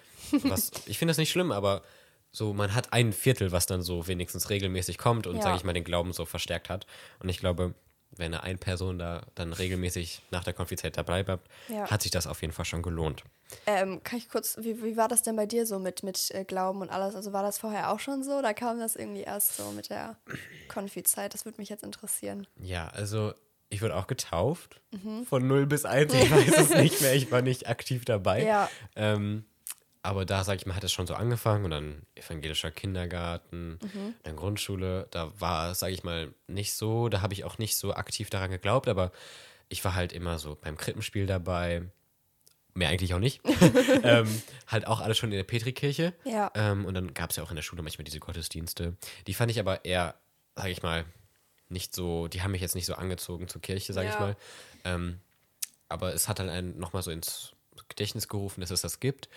was, 0.51 0.71
ich 0.87 0.99
finde 0.99 1.11
das 1.11 1.19
nicht 1.19 1.31
schlimm, 1.31 1.53
aber 1.53 1.83
so, 2.31 2.53
man 2.53 2.75
hat 2.75 2.93
ein 2.93 3.13
Viertel, 3.13 3.53
was 3.53 3.67
dann 3.67 3.83
so 3.83 4.07
wenigstens 4.07 4.51
regelmäßig 4.51 4.99
kommt 4.99 5.27
und, 5.27 5.37
ja. 5.37 5.43
sage 5.43 5.57
ich 5.57 5.65
mal, 5.65 5.73
den 5.73 5.85
Glauben 5.85 6.13
so 6.13 6.25
verstärkt 6.27 6.69
hat. 6.69 6.87
Und 7.21 7.29
ich 7.29 7.39
glaube, 7.39 7.75
wenn 8.11 8.35
eine 8.35 8.59
Person 8.59 8.99
da 8.99 9.23
dann 9.35 9.53
regelmäßig 9.53 10.23
nach 10.31 10.45
der 10.45 10.55
Konfizität 10.55 10.97
dabei 10.97 11.23
bleibt, 11.23 11.49
ja. 11.69 11.91
hat 11.91 12.03
sich 12.03 12.11
das 12.11 12.27
auf 12.27 12.41
jeden 12.41 12.53
Fall 12.53 12.65
schon 12.65 12.83
gelohnt. 12.83 13.25
Ähm, 13.67 14.03
kann 14.03 14.19
ich 14.19 14.29
kurz, 14.29 14.57
wie, 14.61 14.83
wie 14.83 14.97
war 14.97 15.09
das 15.09 15.23
denn 15.23 15.37
bei 15.37 15.47
dir 15.47 15.67
so 15.67 15.79
mit, 15.79 16.03
mit 16.03 16.31
äh, 16.33 16.45
Glauben 16.45 16.81
und 16.81 16.91
alles? 16.91 17.15
Also 17.15 17.33
war 17.33 17.43
das 17.43 17.59
vorher 17.59 17.93
auch 17.93 18.01
schon 18.01 18.23
so 18.23 18.39
oder 18.39 18.55
kam 18.55 18.79
das 18.79 18.97
irgendwie 18.97 19.23
erst 19.23 19.57
so 19.57 19.71
mit 19.73 19.91
der 19.91 20.17
Konfizeit? 20.69 21.35
Das 21.35 21.45
würde 21.45 21.61
mich 21.61 21.69
jetzt 21.69 21.85
interessieren. 21.85 22.47
Ja, 22.61 22.89
also 22.89 23.33
ich 23.71 23.83
wurde 23.83 23.97
auch 23.97 24.07
getauft. 24.07 24.81
Mhm. 24.91 25.27
Von 25.27 25.47
0 25.47 25.67
bis 25.67 25.85
1, 25.85 26.13
ich 26.15 26.31
weiß 26.31 26.59
es 26.59 26.71
nicht 26.71 27.01
mehr, 27.01 27.15
ich 27.15 27.31
war 27.31 27.43
nicht 27.43 27.69
aktiv 27.69 28.05
dabei. 28.05 28.45
Ja. 28.45 28.71
Ähm, 28.97 29.45
aber 30.03 30.25
da, 30.25 30.45
sag 30.45 30.57
ich 30.57 30.67
mal, 30.67 30.75
hat 30.77 30.85
es 30.85 30.93
schon 30.93 31.07
so 31.07 31.15
angefangen 31.15 31.65
und 31.65 31.71
dann 31.71 32.03
evangelischer 32.15 32.71
Kindergarten, 32.71 33.79
Mhm. 33.83 34.15
dann 34.23 34.37
Grundschule. 34.37 35.09
Da 35.11 35.33
war, 35.41 35.75
sag 35.75 35.91
ich 35.91 36.05
mal, 36.05 36.33
nicht 36.47 36.73
so, 36.75 37.09
da 37.09 37.21
habe 37.21 37.35
ich 37.35 37.45
auch 37.45 37.59
nicht 37.59 37.77
so 37.77 37.95
aktiv 37.95 38.31
daran 38.31 38.51
geglaubt, 38.51 38.89
aber 38.89 39.13
ich 39.69 39.85
war 39.85 39.95
halt 39.95 40.13
immer 40.13 40.39
so 40.39 40.57
beim 40.61 40.77
Krippenspiel 40.77 41.27
dabei. 41.27 41.83
Mehr 42.75 42.91
eigentlich 42.91 43.13
auch 43.15 43.19
nicht. 43.19 43.41
ähm, 44.05 44.41
halt 44.69 44.87
auch 44.87 45.01
alles 45.01 45.19
schon 45.19 45.31
in 45.33 45.37
der 45.37 45.45
Petrikirche. 45.45 46.15
Ja. 46.25 46.51
Ähm, 46.55 46.85
und 46.85 46.95
dann 46.95 47.13
gab 47.13 47.31
es 47.31 47.37
ja 47.37 47.43
auch 47.43 47.51
in 47.51 47.57
der 47.57 47.63
Schule 47.63 47.83
manchmal 47.83 48.05
diese 48.05 48.21
Gottesdienste. 48.21 48.97
Die 49.27 49.35
fand 49.35 49.51
ich 49.51 49.59
aber 49.59 49.85
eher, 49.85 50.15
sag 50.55 50.69
ich 50.69 50.83
mal, 50.83 51.05
nicht 51.69 51.95
so, 51.95 52.29
die 52.29 52.41
haben 52.43 52.53
mich 52.53 52.63
jetzt 52.63 52.75
nicht 52.77 52.87
so 52.87 52.95
angezogen 52.95 53.49
zur 53.49 53.61
Kirche, 53.61 53.93
sag 53.93 54.07
ich 54.07 54.15
Ja. 54.15 54.21
mal. 54.21 54.37
Ähm, 54.85 55.19
aber 55.89 56.15
es 56.15 56.29
hat 56.29 56.39
halt 56.41 56.49
einen 56.51 56.79
nochmal 56.79 57.03
so 57.03 57.11
ins 57.11 57.53
Gedächtnis 57.89 58.29
gerufen, 58.29 58.61
dass 58.61 58.71
es 58.71 58.81
das 58.83 59.01
gibt. 59.01 59.29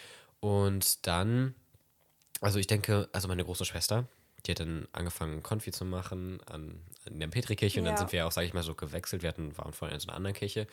Und 0.41 1.07
dann, 1.07 1.55
also 2.41 2.59
ich 2.59 2.67
denke, 2.67 3.07
also 3.13 3.27
meine 3.29 3.45
große 3.45 3.63
Schwester, 3.65 4.05
die 4.45 4.51
hat 4.51 4.59
dann 4.59 4.87
angefangen, 4.91 5.43
Konfi 5.43 5.71
zu 5.71 5.85
machen 5.85 6.41
an, 6.47 6.81
in 7.05 7.19
der 7.19 7.27
Petrikirche. 7.27 7.79
Und 7.79 7.85
dann 7.85 7.93
Ja. 7.93 7.99
sind 7.99 8.11
wir 8.11 8.17
ja 8.19 8.25
auch, 8.27 8.31
sag 8.31 8.43
ich 8.43 8.53
mal, 8.53 8.63
so 8.63 8.73
gewechselt. 8.75 9.21
Wir 9.21 9.29
hatten, 9.29 9.55
waren 9.57 9.71
vorhin 9.71 9.95
in 9.95 9.99
so 10.01 10.07
einer 10.07 10.17
anderen 10.17 10.35
Kirche. 10.35 10.67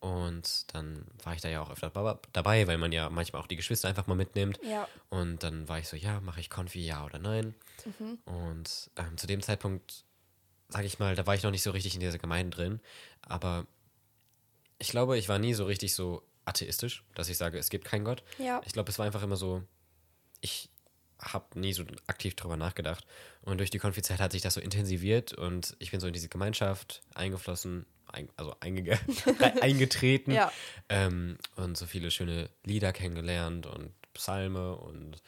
Und 0.00 0.74
dann 0.74 1.06
war 1.22 1.34
ich 1.34 1.40
da 1.40 1.48
ja 1.48 1.62
auch 1.62 1.70
öfter 1.70 1.90
dabei, 2.32 2.66
weil 2.66 2.78
man 2.78 2.92
ja 2.92 3.08
manchmal 3.10 3.40
auch 3.42 3.46
die 3.46 3.56
Geschwister 3.56 3.88
einfach 3.88 4.06
mal 4.06 4.14
mitnimmt. 4.16 4.58
Ja. 4.62 4.88
Und 5.10 5.42
dann 5.42 5.68
war 5.68 5.78
ich 5.78 5.88
so, 5.88 5.96
ja, 5.96 6.20
mache 6.20 6.40
ich 6.40 6.50
Konfi, 6.50 6.84
ja 6.84 7.04
oder 7.04 7.18
nein? 7.18 7.54
Und 8.26 8.90
ähm, 8.96 9.16
zu 9.16 9.26
dem 9.26 9.40
Zeitpunkt, 9.42 10.04
sage 10.68 10.86
ich 10.86 10.98
mal, 10.98 11.14
da 11.14 11.26
war 11.26 11.34
ich 11.34 11.42
noch 11.42 11.50
nicht 11.50 11.62
so 11.62 11.70
richtig 11.70 11.94
in 11.94 12.00
dieser 12.00 12.18
Gemeinde 12.18 12.54
drin. 12.56 12.80
Aber 13.22 13.66
ich 14.78 14.88
glaube, 14.88 15.16
ich 15.18 15.28
war 15.28 15.38
nie 15.38 15.54
so 15.54 15.64
richtig 15.64 15.94
so 15.94 16.22
atheistisch, 16.44 17.04
dass 17.14 17.28
ich 17.28 17.36
sage, 17.38 17.58
es 17.58 17.70
gibt 17.70 17.84
keinen 17.84 18.04
Gott. 18.04 18.22
Ja. 18.38 18.60
Ich 18.66 18.72
glaube, 18.72 18.90
es 18.90 18.98
war 18.98 19.06
einfach 19.06 19.22
immer 19.22 19.36
so, 19.36 19.62
ich 20.40 20.68
habe 21.20 21.58
nie 21.58 21.72
so 21.72 21.84
aktiv 22.06 22.34
drüber 22.36 22.56
nachgedacht. 22.56 23.06
Und 23.42 23.58
durch 23.58 23.70
die 23.70 23.78
Konfizeit 23.78 24.20
hat 24.20 24.32
sich 24.32 24.42
das 24.42 24.54
so 24.54 24.60
intensiviert 24.60 25.32
und 25.32 25.74
ich 25.78 25.90
bin 25.90 26.00
so 26.00 26.06
in 26.06 26.12
diese 26.12 26.28
Gemeinschaft 26.28 27.02
eingeflossen, 27.14 27.86
ein, 28.06 28.28
also 28.36 28.54
einge 28.60 28.98
eingetreten 29.62 30.32
Ja. 30.32 30.52
ähm, 30.88 31.38
und 31.56 31.76
so 31.78 31.86
viele 31.86 32.10
schöne 32.10 32.50
Lieder 32.64 32.92
kennengelernt 32.92 33.66
und 33.66 33.92
Psalme 34.12 34.76
und 34.76 35.22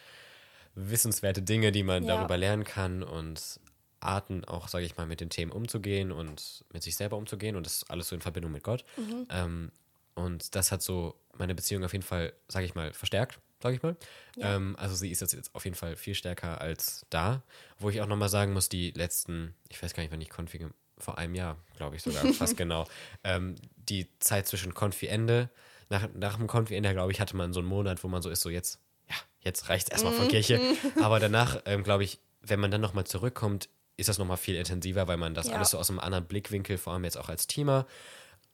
wissenswerte 0.75 1.42
Dinge, 1.42 1.73
die 1.73 1.82
man 1.82 2.04
Ja. 2.04 2.16
darüber 2.16 2.37
lernen 2.37 2.64
kann 2.64 3.02
und 3.02 3.61
Arten 4.00 4.44
auch, 4.44 4.68
sage 4.68 4.85
ich 4.85 4.96
mal, 4.96 5.06
mit 5.06 5.20
den 5.20 5.30
Themen 5.30 5.50
umzugehen 5.50 6.12
und 6.12 6.64
mit 6.73 6.82
sich 6.82 6.96
selber 6.96 7.16
umzugehen 7.16 7.56
und 7.56 7.64
das 7.64 7.88
alles 7.88 8.08
so 8.08 8.14
in 8.14 8.20
Verbindung 8.20 8.52
mit 8.52 8.62
Gott. 8.62 8.85
Mhm. 8.96 9.26
Ähm, 9.30 9.73
und 10.16 10.56
das 10.56 10.73
hat 10.73 10.82
so 10.82 11.14
meine 11.38 11.54
Beziehung 11.54 11.85
auf 11.85 11.92
jeden 11.92 12.02
Fall, 12.04 12.32
sage 12.49 12.64
ich 12.66 12.75
mal, 12.75 12.92
verstärkt, 12.92 13.38
sage 13.62 13.76
ich 13.76 13.82
mal. 13.82 13.96
Ja. 14.37 14.56
Ähm, 14.56 14.75
also 14.78 14.96
sie 14.96 15.11
ist 15.11 15.20
jetzt, 15.20 15.35
jetzt 15.35 15.54
auf 15.54 15.64
jeden 15.64 15.76
Fall 15.76 15.94
viel 15.94 16.14
stärker 16.14 16.61
als 16.61 17.06
da. 17.11 17.42
Wo 17.78 17.90
ich 17.90 18.00
auch 18.00 18.06
nochmal 18.06 18.28
sagen 18.30 18.52
muss, 18.52 18.68
die 18.68 18.90
letzten, 18.90 19.54
ich 19.68 19.80
weiß 19.80 19.94
gar 19.94 20.02
nicht, 20.02 20.11
wann 20.12 20.20
ich 20.20 20.30
Konfi, 20.30 20.66
vor 20.99 21.18
einem 21.18 21.35
Jahr, 21.35 21.58
glaube 21.76 21.94
ich 21.96 22.02
sogar, 22.02 22.26
fast 22.32 22.56
genau, 22.56 22.87
ähm, 23.23 23.54
die 23.76 24.08
Zeit 24.18 24.49
zwischen 24.49 24.73
Konfi-Ende, 24.75 25.50
nach, 25.90 26.08
nach 26.14 26.37
dem 26.37 26.46
Konfi-Ende, 26.49 26.92
glaube 26.92 27.12
ich, 27.12 27.20
hatte 27.20 27.37
man 27.37 27.52
so 27.52 27.61
einen 27.61 27.68
Monat, 27.68 28.02
wo 28.02 28.08
man 28.08 28.23
so 28.23 28.30
ist, 28.30 28.40
so 28.40 28.49
jetzt, 28.50 28.80
ja, 29.08 29.14
jetzt 29.42 29.68
reicht 29.68 29.87
es 29.88 29.92
erstmal 29.92 30.14
Mhm. 30.14 30.16
von 30.16 30.28
Kirche. 30.28 30.61
Aber 31.00 31.20
danach, 31.20 31.61
ähm, 31.66 31.85
glaube 31.85 32.02
ich, 32.04 32.18
wenn 32.40 32.58
man 32.58 32.70
dann 32.70 32.80
nochmal 32.80 33.04
zurückkommt, 33.04 33.68
ist 33.99 34.08
das 34.08 34.18
nochmal 34.18 34.37
viel 34.38 34.56
intensiver, 34.56 35.06
weil 35.08 35.16
man 35.18 35.35
das 35.35 35.49
Ja. 35.49 35.52
alles 35.54 35.70
so 35.70 35.78
aus 35.78 35.90
einem 35.90 35.99
anderen 36.00 36.25
Blickwinkel, 36.26 36.78
vor 36.78 36.94
allem 36.94 37.04
jetzt 37.04 37.16
auch 37.18 37.28
als 37.28 37.46
Teamer, 37.46 37.87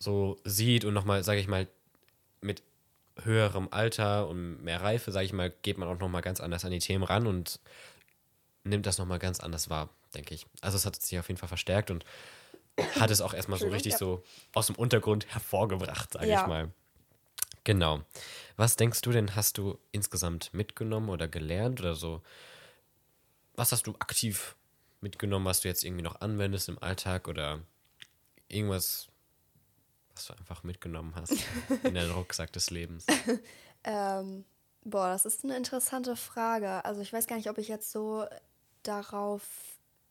so 0.03 0.37
sieht 0.45 0.85
und 0.85 0.95
nochmal, 0.95 1.23
sage 1.23 1.41
ich 1.41 1.47
mal, 1.47 1.69
mit 2.41 2.63
höherem 3.23 3.69
Alter 3.71 4.27
und 4.27 4.63
mehr 4.65 4.81
Reife, 4.81 5.13
sage 5.13 5.27
ich 5.27 5.33
mal, 5.33 5.53
geht 5.63 5.79
man 5.79 5.89
auch 5.89 5.99
nochmal 5.99 6.23
ganz 6.23 6.41
anders 6.41 6.65
an 6.65 6.73
die 6.73 6.81
Themen 6.81 7.05
ran 7.05 7.27
und 7.27 7.61
nimmt 8.65 8.87
das 8.87 8.99
nochmal 8.99 9.19
ganz 9.19 9.39
anders 9.41 9.71
wahr, 9.71 9.91
denke 10.15 10.35
ich. 10.35 10.47
Also 10.61 10.77
es 10.77 10.87
hat 10.87 10.97
sich 10.97 11.19
auf 11.19 11.29
jeden 11.29 11.39
Fall 11.39 11.49
verstärkt 11.49 11.91
und 11.91 12.05
hat 12.99 13.11
es 13.11 13.21
auch 13.21 13.35
erstmal 13.35 13.59
so 13.59 13.69
richtig 13.69 13.93
ja. 13.93 13.99
so 13.99 14.25
aus 14.55 14.67
dem 14.67 14.77
Untergrund 14.77 15.27
hervorgebracht, 15.33 16.13
sage 16.15 16.29
Ja. 16.29 16.41
ich 16.43 16.47
mal. 16.47 16.71
Genau. 17.65 18.03
Was 18.57 18.75
denkst 18.75 19.03
du 19.03 19.13
denn, 19.13 19.37
hast 19.37 19.57
du 19.59 19.79
insgesamt 19.93 20.53
mitgenommen 20.53 21.11
oder 21.11 21.29
gelernt 21.29 21.81
oder 21.81 21.95
so? 21.95 22.23
Was 23.55 23.71
hast 23.71 23.87
du 23.87 23.95
aktiv 24.01 24.57
mitgenommen, 25.01 25.45
was 25.45 25.61
du 25.61 25.69
jetzt 25.69 25.85
irgendwie 25.85 26.03
noch 26.03 26.21
anwendest 26.21 26.69
im 26.69 26.83
Alltag 26.83 27.29
oder 27.29 27.61
irgendwas, 28.49 29.09
was 30.15 30.27
du 30.27 30.35
einfach 30.35 30.63
mitgenommen 30.63 31.15
hast 31.15 31.33
in 31.85 31.95
deinen 31.95 32.13
Rucksack 32.13 32.53
des 32.53 32.71
Lebens? 32.71 33.07
Ähm, 33.85 34.45
boah, 34.85 35.09
das 35.09 35.27
ist 35.27 35.43
eine 35.43 35.57
interessante 35.57 36.15
Frage. 36.15 36.85
Also 36.85 37.01
ich 37.01 37.13
weiß 37.13 37.27
gar 37.27 37.35
nicht, 37.35 37.51
ob 37.51 37.59
ich 37.59 37.67
jetzt 37.67 37.91
so 37.91 38.25
darauf 38.85 39.43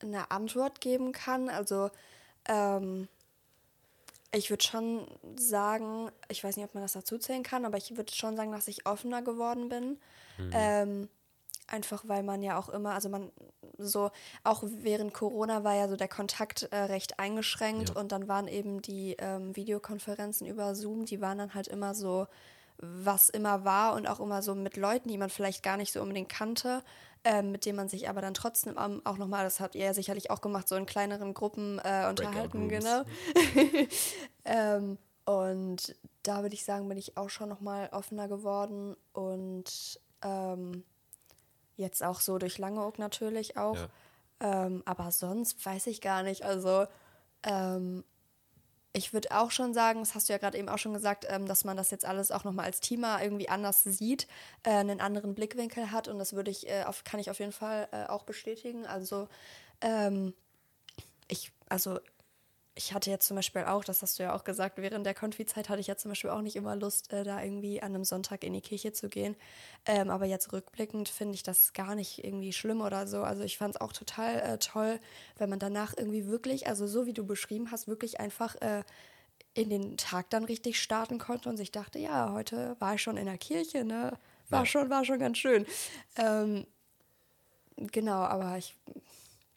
eine 0.01 0.29
Antwort 0.29 0.81
geben 0.81 1.13
kann. 1.13 1.47
Also 1.47 1.89
ähm, 2.49 3.07
ich 4.33 4.49
würde 4.49 4.63
schon 4.63 5.07
sagen, 5.37 6.11
ich 6.27 6.43
weiß 6.43 6.57
nicht, 6.57 6.65
ob 6.65 6.73
man 6.73 6.83
das 6.83 6.91
dazu 6.91 7.17
zählen 7.17 7.43
kann, 7.43 7.63
aber 7.63 7.77
ich 7.77 7.95
würde 7.95 8.13
schon 8.13 8.35
sagen, 8.35 8.51
dass 8.51 8.67
ich 8.67 8.85
offener 8.85 9.21
geworden 9.21 9.69
bin. 9.69 9.97
Ähm, 10.51 11.07
einfach 11.71 12.03
weil 12.07 12.23
man 12.23 12.41
ja 12.41 12.57
auch 12.59 12.69
immer, 12.69 12.93
also 12.93 13.09
man 13.09 13.31
so, 13.77 14.11
auch 14.43 14.63
während 14.65 15.13
Corona 15.13 15.63
war 15.63 15.75
ja 15.75 15.87
so 15.87 15.95
der 15.95 16.07
Kontakt 16.07 16.63
äh, 16.71 16.77
recht 16.77 17.19
eingeschränkt 17.19 17.89
Ja. 17.89 17.99
und 17.99 18.11
dann 18.11 18.27
waren 18.27 18.47
eben 18.47 18.81
die 18.81 19.15
ähm, 19.19 19.55
Videokonferenzen 19.55 20.47
über 20.47 20.75
Zoom, 20.75 21.05
die 21.05 21.21
waren 21.21 21.37
dann 21.37 21.53
halt 21.53 21.67
immer 21.67 21.95
so, 21.95 22.27
was 22.77 23.29
immer 23.29 23.63
war 23.63 23.93
und 23.93 24.07
auch 24.07 24.19
immer 24.19 24.41
so 24.41 24.55
mit 24.55 24.75
Leuten, 24.77 25.09
die 25.09 25.17
man 25.17 25.29
vielleicht 25.29 25.63
gar 25.63 25.77
nicht 25.77 25.93
so 25.93 26.01
unbedingt 26.01 26.29
kannte, 26.29 26.83
ähm, 27.23 27.51
mit 27.51 27.65
denen 27.65 27.75
man 27.75 27.89
sich 27.89 28.09
aber 28.09 28.21
dann 28.21 28.33
trotzdem 28.33 28.77
auch 28.77 29.17
nochmal, 29.17 29.43
das 29.43 29.59
habt 29.59 29.75
ihr 29.75 29.85
ja 29.85 29.93
sicherlich 29.93 30.31
auch 30.31 30.41
gemacht, 30.41 30.67
so 30.67 30.75
in 30.75 30.85
kleineren 30.87 31.33
Gruppen 31.33 31.79
äh, 31.83 32.07
unterhalten, 32.09 32.69
genau. 32.69 33.03
ähm, 34.45 34.97
und 35.25 35.95
da 36.23 36.41
würde 36.41 36.55
ich 36.55 36.65
sagen, 36.65 36.89
bin 36.89 36.97
ich 36.97 37.17
auch 37.17 37.29
schon 37.29 37.49
nochmal 37.49 37.89
offener 37.91 38.27
geworden 38.27 38.95
und 39.13 39.99
ähm, 40.23 40.83
jetzt 41.81 42.03
auch 42.03 42.21
so 42.21 42.37
durch 42.37 42.57
Langeoog 42.57 42.99
natürlich 42.99 43.57
auch. 43.57 43.75
Ja. 43.75 44.65
Ähm, 44.65 44.81
aber 44.85 45.11
sonst 45.11 45.63
weiß 45.65 45.87
ich 45.87 46.01
gar 46.01 46.23
nicht. 46.23 46.43
Also 46.43 46.85
ähm, 47.43 48.03
ich 48.93 49.13
würde 49.13 49.31
auch 49.31 49.51
schon 49.51 49.73
sagen, 49.73 49.99
das 49.99 50.15
hast 50.15 50.27
du 50.27 50.33
ja 50.33 50.39
gerade 50.39 50.57
eben 50.57 50.67
auch 50.69 50.77
schon 50.77 50.93
gesagt, 50.93 51.25
ähm, 51.29 51.45
dass 51.47 51.63
man 51.63 51.77
das 51.77 51.91
jetzt 51.91 52.05
alles 52.05 52.31
auch 52.31 52.43
nochmal 52.43 52.65
als 52.65 52.81
Teamer 52.81 53.23
irgendwie 53.23 53.49
anders 53.49 53.83
sieht, 53.83 54.27
äh, 54.63 54.71
einen 54.71 54.99
anderen 54.99 55.33
Blickwinkel 55.33 55.91
hat 55.91 56.07
und 56.07 56.19
das 56.19 56.33
würde 56.33 56.51
ich, 56.51 56.67
äh, 56.67 56.83
auf, 56.83 57.03
kann 57.03 57.19
ich 57.19 57.29
auf 57.29 57.39
jeden 57.39 57.53
Fall 57.53 57.87
äh, 57.91 58.05
auch 58.07 58.23
bestätigen. 58.23 58.85
Also 58.85 59.27
ähm, 59.79 60.33
ich, 61.27 61.51
also 61.69 61.99
ich 62.73 62.93
hatte 62.93 63.09
jetzt 63.09 63.27
zum 63.27 63.35
Beispiel 63.35 63.63
auch, 63.63 63.83
das 63.83 64.01
hast 64.01 64.17
du 64.17 64.23
ja 64.23 64.33
auch 64.33 64.43
gesagt, 64.45 64.77
während 64.77 65.05
der 65.05 65.13
Konfizeit 65.13 65.67
hatte 65.67 65.81
ich 65.81 65.87
ja 65.87 65.97
zum 65.97 66.09
Beispiel 66.11 66.29
auch 66.29 66.41
nicht 66.41 66.55
immer 66.55 66.75
Lust, 66.75 67.11
äh, 67.11 67.23
da 67.23 67.41
irgendwie 67.43 67.81
an 67.81 67.93
einem 67.93 68.05
Sonntag 68.05 68.43
in 68.43 68.53
die 68.53 68.61
Kirche 68.61 68.93
zu 68.93 69.09
gehen. 69.09 69.35
Ähm, 69.85 70.09
aber 70.09 70.25
jetzt 70.25 70.53
rückblickend 70.53 71.09
finde 71.09 71.35
ich 71.35 71.43
das 71.43 71.73
gar 71.73 71.95
nicht 71.95 72.23
irgendwie 72.23 72.53
schlimm 72.53 72.81
oder 72.81 73.07
so. 73.07 73.23
Also 73.23 73.43
ich 73.43 73.57
fand 73.57 73.75
es 73.75 73.81
auch 73.81 73.91
total 73.91 74.39
äh, 74.39 74.57
toll, 74.57 74.99
wenn 75.37 75.49
man 75.49 75.59
danach 75.59 75.93
irgendwie 75.97 76.27
wirklich, 76.27 76.67
also 76.67 76.87
so 76.87 77.05
wie 77.05 77.13
du 77.13 77.25
beschrieben 77.25 77.71
hast, 77.71 77.87
wirklich 77.87 78.19
einfach 78.21 78.55
äh, 78.61 78.83
in 79.53 79.69
den 79.69 79.97
Tag 79.97 80.29
dann 80.29 80.45
richtig 80.45 80.81
starten 80.81 81.19
konnte 81.19 81.49
und 81.49 81.57
sich 81.57 81.71
dachte, 81.71 81.99
ja, 81.99 82.31
heute 82.31 82.77
war 82.79 82.95
ich 82.95 83.01
schon 83.01 83.17
in 83.17 83.25
der 83.25 83.37
Kirche, 83.37 83.83
ne? 83.83 84.17
War 84.49 84.61
Ja. 84.61 84.65
schon, 84.65 84.89
war 84.89 85.03
schon 85.03 85.19
ganz 85.19 85.37
schön. 85.37 85.65
Ähm, 86.15 86.65
genau, 87.77 88.21
aber 88.21 88.57
ich, 88.57 88.75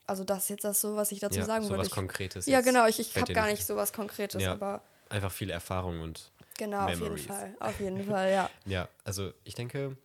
also 0.06 0.24
das 0.24 0.44
ist 0.44 0.48
jetzt 0.50 0.64
das 0.64 0.80
so, 0.80 0.96
was 0.96 1.12
ich 1.12 1.20
dazu 1.20 1.38
Ja, 1.38 1.44
sagen 1.44 1.68
würde. 1.68 1.84
Ich, 1.86 1.90
Konkretes 1.90 2.46
ja, 2.46 2.60
genau, 2.60 2.86
ich, 2.86 2.98
ich 3.00 3.16
habe 3.16 3.32
gar 3.32 3.46
nicht- 3.46 3.64
so 3.66 3.76
was 3.76 3.92
Konkretes, 3.92 4.42
Ja. 4.42 4.52
aber 4.52 4.82
Einfach 5.10 5.30
viel 5.30 5.50
Erfahrung 5.50 6.00
und 6.00 6.30
genau, 6.58 6.84
auf 6.84 6.90
jeden 6.90 7.02
Memories. 7.02 7.26
Fall. 7.26 7.54
Auf 7.60 7.78
jeden 7.78 8.04
Fall, 8.04 8.32
ja. 8.32 8.50
Ja, 8.66 8.88
also 9.04 9.32
ich 9.44 9.54
denke, 9.54 9.96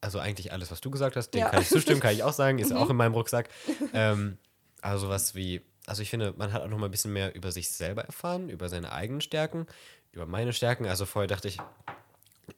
also 0.00 0.18
eigentlich 0.18 0.52
alles, 0.52 0.70
was 0.70 0.80
du 0.80 0.90
gesagt 0.90 1.16
hast, 1.16 1.30
dem 1.30 1.40
Ja. 1.40 1.46
Mhm. 1.46 1.50
kann 1.50 1.62
ich 1.62 1.68
zustimmen, 1.68 2.00
kann 2.00 2.14
ich 2.14 2.22
auch 2.22 2.32
sagen, 2.32 2.58
ist 2.58 2.72
auch 2.74 2.90
in 2.90 2.96
meinem 2.96 3.14
Rucksack. 3.14 3.48
Ähm, 3.92 4.38
also 4.82 5.08
was 5.08 5.34
wie, 5.34 5.62
also 5.86 6.02
ich 6.02 6.10
finde, 6.10 6.34
man 6.36 6.52
hat 6.52 6.62
auch 6.62 6.68
noch 6.68 6.78
mal 6.78 6.86
ein 6.86 6.90
bisschen 6.90 7.12
mehr 7.12 7.34
über 7.34 7.50
sich 7.52 7.70
selber 7.70 8.02
erfahren, 8.04 8.48
über 8.50 8.68
seine 8.68 8.92
eigenen 8.92 9.20
Stärken, 9.22 9.66
über 10.12 10.26
meine 10.26 10.52
Stärken. 10.52 10.86
Also 10.86 11.06
vorher 11.06 11.26
dachte 11.26 11.48
ich, 11.48 11.58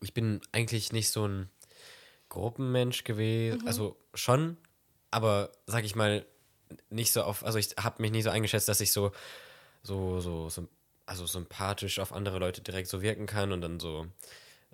ich 0.03 0.13
bin 0.13 0.41
eigentlich 0.53 0.93
nicht 0.93 1.11
so 1.11 1.27
ein 1.27 1.49
Gruppenmensch 2.29 3.05
gewesen, 3.05 3.67
also 3.67 3.97
schon, 4.13 4.59
aber 5.11 5.51
sag 5.67 5.85
ich 5.85 5.95
mal, 5.95 6.25
nicht 6.91 7.13
so 7.13 7.23
auf, 7.23 7.45
also 7.45 7.59
ich 7.59 7.71
habe 7.83 8.03
mich 8.03 8.11
nie 8.11 8.23
so 8.23 8.31
eingeschätzt, 8.31 8.69
dass 8.69 8.81
ich 8.81 8.93
so, 8.93 9.13
so, 9.83 10.21
so, 10.21 10.49
so, 10.51 10.69
also 11.07 11.25
sympathisch 11.27 11.99
auf 11.99 12.13
andere 12.13 12.39
Leute 12.39 12.61
direkt 12.61 12.89
so 12.89 13.01
wirken 13.01 13.27
kann 13.27 13.53
und 13.53 13.61
dann 13.63 13.81
so, 13.81 14.07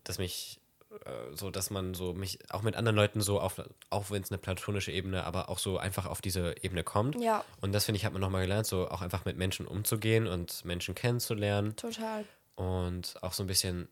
dass 0.03 0.19
mich, 0.19 0.59
äh, 1.05 1.37
so, 1.37 1.51
dass 1.51 1.71
man 1.71 1.95
so 1.95 2.13
mich 2.13 2.39
auch 2.51 2.63
mit 2.63 2.75
anderen 2.75 2.97
Leuten 2.97 3.21
so 3.21 3.41
auf, 3.41 3.63
auch 3.91 4.11
wenn 4.11 4.23
es 4.23 4.31
eine 4.33 4.39
platonische 4.39 4.91
Ebene, 4.91 5.23
aber 5.25 5.49
auch 5.49 5.59
so 5.61 5.79
einfach 5.79 6.07
auf 6.07 6.21
diese 6.21 6.57
Ebene 6.63 6.83
kommt. 6.83 7.21
Ja. 7.23 7.45
Und 7.61 7.71
das 7.73 7.85
finde 7.85 7.99
ich, 7.99 8.05
hat 8.05 8.13
man 8.13 8.21
nochmal 8.21 8.43
gelernt, 8.43 8.67
so 8.67 8.89
auch 8.89 9.03
einfach 9.03 9.25
mit 9.25 9.37
Menschen 9.37 9.67
umzugehen 9.69 10.27
und 10.27 10.65
Menschen 10.65 10.97
kennenzulernen 10.97 11.77
Total. 11.77 12.25
und 12.57 13.15
auch 13.23 13.33
so 13.35 13.45
ein 13.45 13.47
bisschen 13.47 13.89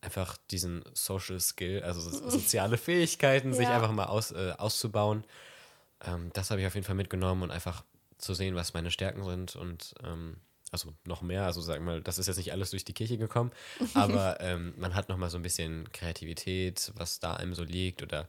einfach 0.00 0.36
diesen 0.52 0.84
Social 0.92 1.40
Skill, 1.40 1.82
also 1.82 2.00
so- 2.00 2.30
soziale 2.30 2.76
Fähigkeiten, 2.76 3.52
sich 3.54 3.66
Ja. 3.66 3.74
einfach 3.74 3.90
mal 3.90 4.04
aus, 4.06 4.30
äh, 4.30 4.52
auszubauen. 4.56 5.24
Ähm, 6.06 6.30
das 6.32 6.50
habe 6.50 6.60
ich 6.60 6.66
auf 6.66 6.74
jeden 6.74 6.86
Fall 6.86 6.94
mitgenommen 6.94 7.42
und 7.42 7.50
einfach 7.50 7.84
zu 8.18 8.34
sehen, 8.34 8.54
was 8.54 8.74
meine 8.74 8.90
Stärken 8.90 9.24
sind 9.24 9.56
und 9.56 9.94
ähm, 10.02 10.36
also 10.70 10.92
noch 11.06 11.22
mehr, 11.22 11.44
also 11.44 11.60
sagen 11.60 11.84
wir 11.84 11.92
mal, 11.92 12.02
das 12.02 12.18
ist 12.18 12.26
jetzt 12.26 12.36
nicht 12.36 12.52
alles 12.52 12.70
durch 12.70 12.84
die 12.84 12.94
Kirche 12.94 13.18
gekommen, 13.18 13.52
aber 13.94 14.40
ähm, 14.40 14.74
man 14.76 14.94
hat 14.94 15.08
noch 15.08 15.16
mal 15.16 15.30
so 15.30 15.38
ein 15.38 15.42
bisschen 15.42 15.90
Kreativität, 15.92 16.92
was 16.96 17.20
da 17.20 17.34
einem 17.34 17.54
so 17.54 17.64
liegt 17.64 18.02
oder 18.02 18.28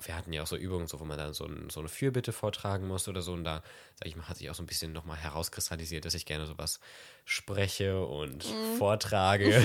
wir 0.00 0.16
hatten 0.16 0.32
ja 0.32 0.42
auch 0.42 0.46
so 0.46 0.56
Übungen, 0.56 0.86
so, 0.86 1.00
wo 1.00 1.04
man 1.04 1.18
dann 1.18 1.34
so, 1.34 1.44
ein, 1.44 1.68
so 1.68 1.80
eine 1.80 1.88
Fürbitte 1.88 2.32
vortragen 2.32 2.88
muss 2.88 3.08
oder 3.08 3.20
so 3.20 3.34
und 3.34 3.44
da, 3.44 3.62
sag 3.94 4.08
ich 4.08 4.16
mal, 4.16 4.26
hat 4.26 4.38
sich 4.38 4.48
auch 4.48 4.54
so 4.54 4.62
ein 4.62 4.66
bisschen 4.66 4.92
noch 4.92 5.04
mal 5.04 5.16
herauskristallisiert, 5.16 6.04
dass 6.06 6.14
ich 6.14 6.24
gerne 6.24 6.46
sowas 6.46 6.80
spreche 7.26 8.04
und 8.04 8.42
vortrage. 8.78 9.50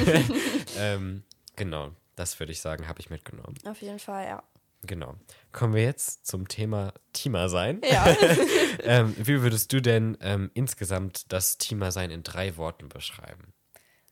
ähm, 0.78 1.24
genau, 1.56 1.92
das 2.18 2.40
würde 2.40 2.52
ich 2.52 2.60
sagen, 2.60 2.88
habe 2.90 3.00
ich 3.00 3.10
mitgenommen. 3.10 3.56
Auf 3.66 3.82
jeden 3.82 4.00
Fall, 4.00 4.26
ja. 4.26 4.44
Genau. 4.88 5.16
Kommen 5.52 5.74
wir 5.74 5.84
jetzt 5.84 6.26
zum 6.26 6.48
Thema 6.48 6.94
Teamer 7.14 7.50
sein. 7.50 7.82
Ja. 7.84 8.16
ähm, 8.84 9.16
wie 9.18 9.42
würdest 9.42 9.72
du 9.74 9.82
denn 9.82 10.18
ähm, 10.22 10.50
insgesamt 10.54 11.32
das 11.32 11.58
Teamer 11.58 11.92
sein 11.92 12.10
in 12.10 12.24
drei 12.24 12.58
Worten 12.58 12.90
beschreiben? 12.90 13.54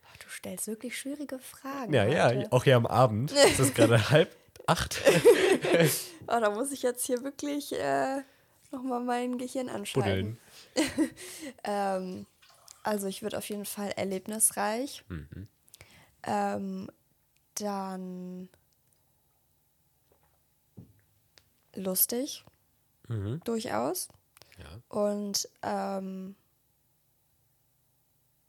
Boah, 0.01 0.17
du 0.19 0.29
stellst 0.29 0.67
wirklich 0.67 0.97
schwierige 0.97 1.39
Fragen. 1.39 1.93
Ja, 1.93 2.05
ja, 2.05 2.27
heute. 2.27 2.51
auch 2.51 2.63
hier 2.63 2.75
am 2.75 2.85
Abend. 2.85 3.31
Es 3.31 3.59
ist 3.59 3.75
gerade 3.75 4.09
halb 4.09 4.35
acht. 4.67 5.01
Oh, 6.27 6.39
da 6.39 6.49
muss 6.49 6.71
ich 6.71 6.81
jetzt 6.81 7.05
hier 7.05 7.23
wirklich 7.23 7.73
äh, 7.73 8.21
nochmal 8.71 9.01
mein 9.01 9.37
Gehirn 9.37 9.69
anschalten. 9.69 10.37
Ähm, 11.63 12.25
also 12.83 13.07
ich 13.07 13.23
würde 13.23 13.37
auf 13.37 13.49
jeden 13.49 13.65
Fall 13.65 13.91
erlebnisreich. 13.95 15.03
Mhm. 15.07 15.47
Ähm, 16.23 16.89
dann 17.55 18.49
lustig, 21.75 22.43
Mhm. 23.07 23.39
durchaus. 23.43 24.07
Ja. 24.57 24.79
Und 24.89 25.47
ähm, 25.61 26.35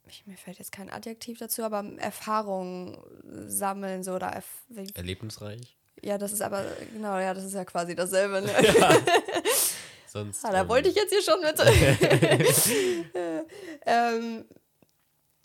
ich, 0.07 0.25
mir 0.25 0.37
fällt 0.37 0.57
jetzt 0.57 0.71
kein 0.71 0.89
Adjektiv 0.89 1.37
dazu, 1.37 1.63
aber 1.63 1.83
Erfahrung 1.97 3.03
sammeln 3.47 4.03
so 4.03 4.13
oder 4.15 4.27
erf 4.27 4.63
Erlebnisreich. 4.95 5.77
ja, 6.01 6.17
das 6.17 6.31
ist 6.31 6.41
aber 6.41 6.63
genau, 6.93 7.17
ja, 7.19 7.33
das 7.33 7.43
ist 7.43 7.53
ja 7.53 7.65
quasi 7.65 7.93
dasselbe. 7.95 8.41
Ne? 8.41 8.51
Sonst. 10.07 10.45
Ah, 10.45 10.51
da 10.51 10.61
ähm, 10.61 10.69
wollte 10.69 10.87
ich 10.89 10.95
jetzt 10.95 11.11
hier 11.11 11.21
schon 11.21 11.41
mit. 11.41 11.59
ähm, 13.85 14.45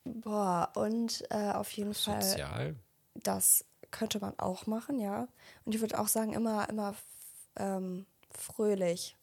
boah, 0.05 0.71
und 0.77 1.25
äh, 1.31 1.51
auf 1.53 1.71
jeden 1.73 1.95
Fall, 1.95 2.23
Sozial. 2.23 2.77
das 3.15 3.65
könnte 3.91 4.21
man 4.21 4.39
auch 4.39 4.67
machen, 4.67 5.01
ja. 5.01 5.27
Und 5.65 5.75
ich 5.75 5.81
würde 5.81 5.99
auch 5.99 6.09
sagen, 6.09 6.33
immer, 6.33 6.69
immer 6.69 6.95
ähm, 7.57 8.07
fröhlich. 8.31 9.17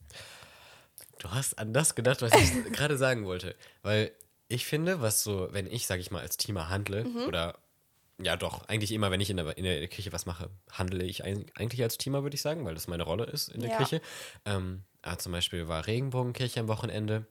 Du 1.20 1.30
hast 1.32 1.58
an 1.60 1.74
das 1.74 1.96
gedacht, 1.96 2.22
was 2.22 2.34
ich 2.34 2.52
gerade 2.74 2.98
sagen 2.98 3.26
wollte. 3.26 3.56
Weil 3.82 4.12
ich 4.48 4.66
finde, 4.66 5.02
was 5.02 5.24
so, 5.24 5.50
wenn 5.52 5.68
ich, 5.68 5.86
sag 5.86 6.00
ich 6.00 6.12
mal, 6.12 6.22
als 6.22 6.38
Teamer 6.38 6.70
handle, 6.70 7.04
Mhm. 7.06 7.24
oder 7.28 7.58
ja 8.22 8.36
doch, 8.36 8.68
eigentlich 8.68 8.92
immer, 8.92 9.12
wenn 9.12 9.22
ich 9.22 9.30
in 9.30 9.38
der, 9.38 9.58
in 9.58 9.64
der 9.64 9.88
Kirche 9.88 10.12
was 10.12 10.26
mache, 10.26 10.50
handle 10.72 11.04
ich 11.04 11.24
eigentlich 11.24 11.82
als 11.84 11.98
Teamer, 11.98 12.24
würde 12.24 12.36
ich 12.36 12.42
sagen, 12.42 12.66
weil 12.66 12.74
das 12.76 12.88
meine 12.88 13.04
Rolle 13.04 13.26
ist 13.26 13.50
in 13.50 13.62
der 13.62 13.70
Ja. 13.70 13.78
Kirche. 13.78 14.02
Ähm, 14.46 14.84
ah, 15.02 15.18
zum 15.18 15.32
Beispiel 15.32 15.68
war 15.68 15.88
Regenbogenkirche 15.88 16.60
am 16.60 16.68
Wochenende. 16.68 17.28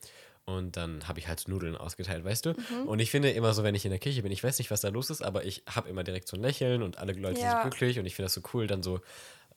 Und 0.46 0.78
dann 0.78 1.06
habe 1.06 1.18
ich 1.18 1.28
halt 1.28 1.46
Nudeln 1.46 1.76
ausgeteilt, 1.76 2.24
weißt 2.24 2.46
du? 2.46 2.50
Mhm. 2.52 2.88
Und 2.88 3.00
ich 3.00 3.10
finde 3.10 3.30
immer 3.32 3.52
so, 3.52 3.64
wenn 3.64 3.74
ich 3.74 3.84
in 3.84 3.90
der 3.90 3.98
Kirche 3.98 4.22
bin, 4.22 4.32
ich 4.32 4.42
weiß 4.42 4.56
nicht, 4.58 4.70
was 4.70 4.80
da 4.80 4.88
los 4.88 5.10
ist, 5.10 5.20
aber 5.20 5.44
ich 5.44 5.62
habe 5.68 5.90
immer 5.90 6.04
direkt 6.04 6.26
so 6.26 6.38
ein 6.38 6.42
Lächeln 6.42 6.82
und 6.82 6.96
alle 6.96 7.12
Leute 7.12 7.42
Ja. 7.42 7.50
sind 7.50 7.60
glücklich 7.60 7.98
und 7.98 8.06
ich 8.06 8.14
finde 8.14 8.26
das 8.26 8.32
so 8.34 8.40
cool, 8.54 8.66
dann 8.66 8.82
so 8.82 9.00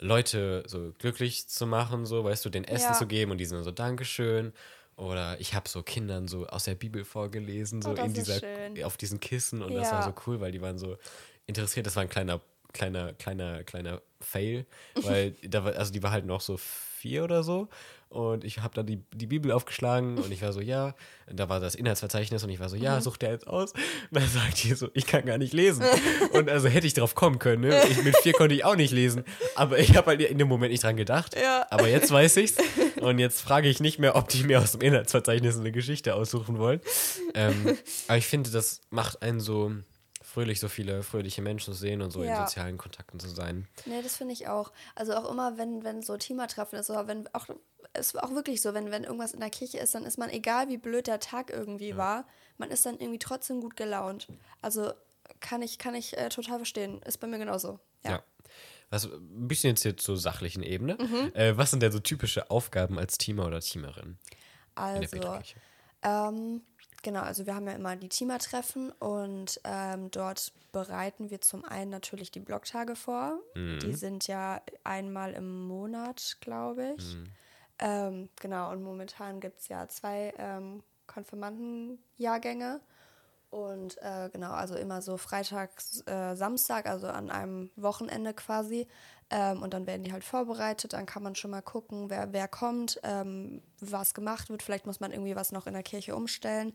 Leute 0.02 0.62
so 0.66 0.92
glücklich 0.98 1.48
zu 1.48 1.66
machen, 1.66 2.04
so, 2.06 2.24
weißt 2.24 2.44
du, 2.44 2.50
den 2.50 2.64
Essen 2.64 2.92
Ja. 2.92 2.98
zu 2.98 3.06
geben 3.06 3.30
und 3.30 3.38
die 3.38 3.44
sind 3.44 3.62
so 3.62 3.70
Dankeschön. 3.70 4.52
Oder 4.96 5.40
ich 5.40 5.54
habe 5.54 5.68
so 5.68 5.82
Kindern 5.82 6.28
so 6.28 6.46
aus 6.46 6.64
der 6.64 6.74
Bibel 6.74 7.04
vorgelesen, 7.04 7.80
so 7.80 7.92
Oh, 7.92 7.94
das 7.94 8.04
in 8.06 8.12
dieser, 8.14 8.38
schön. 8.40 8.84
auf 8.84 8.96
diesen 8.98 9.20
Kissen 9.20 9.62
und 9.62 9.74
das 9.74 9.90
Ja. 9.90 9.96
war 9.96 10.02
so 10.02 10.14
cool, 10.26 10.40
weil 10.40 10.52
die 10.52 10.60
waren 10.60 10.78
so 10.78 10.98
interessiert. 11.46 11.86
Das 11.86 11.96
war 11.96 12.02
ein 12.02 12.10
kleiner, 12.10 12.40
kleiner, 12.72 13.12
kleiner, 13.14 13.64
kleiner 13.64 14.02
Fail, 14.20 14.66
weil 15.02 15.32
da 15.42 15.64
war, 15.64 15.74
also 15.76 15.92
die 15.92 16.02
war 16.02 16.10
halt 16.12 16.26
noch 16.26 16.40
so 16.42 16.56
vier 16.58 17.24
oder 17.24 17.42
so 17.42 17.68
und 18.12 18.44
ich 18.44 18.60
habe 18.60 18.74
dann 18.74 18.86
die, 18.86 19.02
die 19.14 19.26
Bibel 19.26 19.50
aufgeschlagen 19.52 20.18
und 20.18 20.30
ich 20.32 20.42
war 20.42 20.52
so, 20.52 20.60
ja, 20.60 20.94
und 21.28 21.40
da 21.40 21.48
war 21.48 21.60
das 21.60 21.74
Inhaltsverzeichnis 21.74 22.44
und 22.44 22.50
ich 22.50 22.60
war 22.60 22.68
so, 22.68 22.76
Mhm. 22.76 22.82
ja, 22.82 23.00
such 23.00 23.16
der 23.16 23.30
jetzt 23.32 23.46
aus. 23.46 23.72
Und 23.72 23.82
dann 24.20 24.28
sagt 24.28 24.62
die 24.64 24.74
so, 24.74 24.88
ich 24.94 25.06
kann 25.06 25.24
gar 25.24 25.38
nicht 25.38 25.52
lesen. 25.52 25.84
und 26.32 26.48
also 26.50 26.68
hätte 26.68 26.86
ich 26.86 26.94
drauf 26.94 27.14
kommen 27.14 27.38
können, 27.38 27.62
ne? 27.62 27.82
Ich, 27.90 28.02
mit 28.02 28.16
vier 28.18 28.32
konnte 28.32 28.54
ich 28.54 28.64
auch 28.64 28.76
nicht 28.76 28.92
lesen, 28.92 29.24
aber 29.54 29.78
ich 29.78 29.96
habe 29.96 30.08
halt 30.08 30.20
in 30.20 30.38
dem 30.38 30.48
Moment 30.48 30.72
nicht 30.72 30.84
dran 30.84 30.96
gedacht. 30.96 31.34
Ja. 31.40 31.66
Aber 31.70 31.88
jetzt 31.88 32.10
weiß 32.10 32.36
ich's 32.36 32.56
und 33.00 33.18
jetzt 33.18 33.40
frage 33.40 33.68
ich 33.68 33.80
nicht 33.80 33.98
mehr, 33.98 34.14
ob 34.16 34.28
die 34.28 34.44
mir 34.44 34.60
aus 34.60 34.72
dem 34.72 34.80
Inhaltsverzeichnis 34.82 35.58
eine 35.58 35.72
Geschichte 35.72 36.14
aussuchen 36.14 36.58
wollen. 36.58 36.80
Ähm, 37.34 37.76
aber 38.08 38.18
ich 38.18 38.26
finde, 38.26 38.50
das 38.50 38.80
macht 38.90 39.22
einen 39.22 39.40
so 39.40 39.72
fröhlich, 40.32 40.60
so 40.60 40.68
viele 40.68 41.02
fröhliche 41.02 41.42
Menschen 41.42 41.74
zu 41.74 41.78
sehen 41.78 42.00
und 42.00 42.10
so 42.10 42.22
in 42.22 42.28
Ja. 42.30 42.46
sozialen 42.46 42.78
Kontakten 42.78 43.20
zu 43.20 43.28
sein. 43.28 43.68
Nee, 43.84 44.00
das 44.02 44.16
finde 44.16 44.32
ich 44.32 44.48
auch. 44.48 44.72
Also 44.94 45.14
auch 45.14 45.30
immer, 45.30 45.58
wenn, 45.58 45.84
wenn 45.84 46.02
so 46.02 46.16
Teamertreffen 46.16 46.78
ist 46.78 46.88
oder 46.88 47.06
wenn 47.06 47.28
auch, 47.34 47.46
es 47.92 48.14
war 48.14 48.24
auch 48.24 48.34
wirklich 48.34 48.62
so, 48.62 48.72
wenn, 48.72 48.90
wenn 48.90 49.04
irgendwas 49.04 49.32
in 49.32 49.40
der 49.40 49.50
Kirche 49.50 49.78
ist, 49.78 49.94
dann 49.94 50.04
ist 50.04 50.18
man, 50.18 50.30
egal 50.30 50.68
wie 50.68 50.78
blöd 50.78 51.06
der 51.06 51.20
Tag 51.20 51.50
irgendwie 51.50 51.96
war, 51.96 52.26
man 52.56 52.70
ist 52.70 52.86
dann 52.86 52.98
irgendwie 52.98 53.18
trotzdem 53.18 53.60
gut 53.60 53.76
gelaunt. 53.76 54.28
Also 54.62 54.92
kann 55.40 55.60
ich, 55.60 55.78
kann 55.78 55.94
ich 55.94 56.16
äh, 56.16 56.28
total 56.30 56.56
verstehen. 56.58 57.02
Ist 57.02 57.18
bei 57.18 57.26
mir 57.26 57.38
genauso. 57.38 57.78
Ja. 58.04 58.10
Ja. 58.12 58.22
Was, 58.88 59.04
ein 59.06 59.48
bisschen 59.48 59.70
jetzt 59.70 59.82
hier 59.82 59.96
zur 59.96 60.16
sachlichen 60.18 60.62
Ebene. 60.62 60.96
Mhm. 60.98 61.32
Äh, 61.34 61.56
was 61.56 61.70
sind 61.70 61.82
denn 61.82 61.92
so 61.92 61.98
typische 61.98 62.50
Aufgaben 62.50 62.98
als 62.98 63.16
Teamer 63.18 63.46
oder 63.46 63.60
Teamerin 63.60 64.18
in 64.74 64.74
Also, 64.74 65.38
ähm, 66.02 66.62
genau, 67.02 67.20
also 67.20 67.46
wir 67.46 67.54
haben 67.54 67.66
ja 67.66 67.74
immer 67.74 67.96
die 67.96 68.08
Teamertreffen 68.08 68.90
und 68.92 69.60
ähm, 69.64 70.10
dort 70.10 70.52
bereiten 70.72 71.30
wir 71.30 71.40
zum 71.40 71.64
einen 71.64 71.90
natürlich 71.90 72.30
die 72.30 72.40
Blocktage 72.40 72.96
vor. 72.96 73.38
Die 73.82 73.92
sind 73.92 74.26
ja 74.26 74.62
einmal 74.84 75.32
im 75.34 75.66
Monat, 75.66 76.38
glaube 76.40 76.94
ich. 76.96 77.16
Ähm, 77.78 78.28
genau, 78.40 78.70
und 78.70 78.82
momentan 78.82 79.40
gibt 79.40 79.60
es 79.60 79.68
ja 79.68 79.88
zwei 79.88 80.32
ähm, 80.38 80.82
Konfirmandenjahrgänge. 81.06 82.80
Und 83.50 83.98
äh, 84.00 84.30
genau, 84.32 84.52
also 84.52 84.76
immer 84.76 85.02
so 85.02 85.18
freitags, 85.18 86.02
äh, 86.06 86.34
Samstag, 86.36 86.86
also 86.86 87.08
an 87.08 87.30
einem 87.30 87.70
Wochenende 87.76 88.32
quasi. 88.32 88.88
Ähm, 89.34 89.62
und 89.62 89.72
dann 89.72 89.86
werden 89.86 90.04
die 90.04 90.12
halt 90.12 90.24
vorbereitet. 90.24 90.92
Dann 90.92 91.06
kann 91.06 91.22
man 91.22 91.34
schon 91.34 91.50
mal 91.50 91.62
gucken, 91.62 92.10
wer, 92.10 92.34
wer 92.34 92.48
kommt, 92.48 93.00
ähm, 93.02 93.62
was 93.80 94.12
gemacht 94.12 94.50
wird. 94.50 94.62
Vielleicht 94.62 94.84
muss 94.84 95.00
man 95.00 95.10
irgendwie 95.10 95.34
was 95.34 95.52
noch 95.52 95.66
in 95.66 95.72
der 95.72 95.82
Kirche 95.82 96.14
umstellen. 96.14 96.74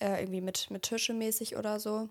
Äh, 0.00 0.20
irgendwie 0.20 0.42
mit, 0.42 0.70
mit 0.70 0.82
Tische 0.82 1.14
mäßig 1.14 1.56
oder 1.56 1.80
so. 1.80 2.10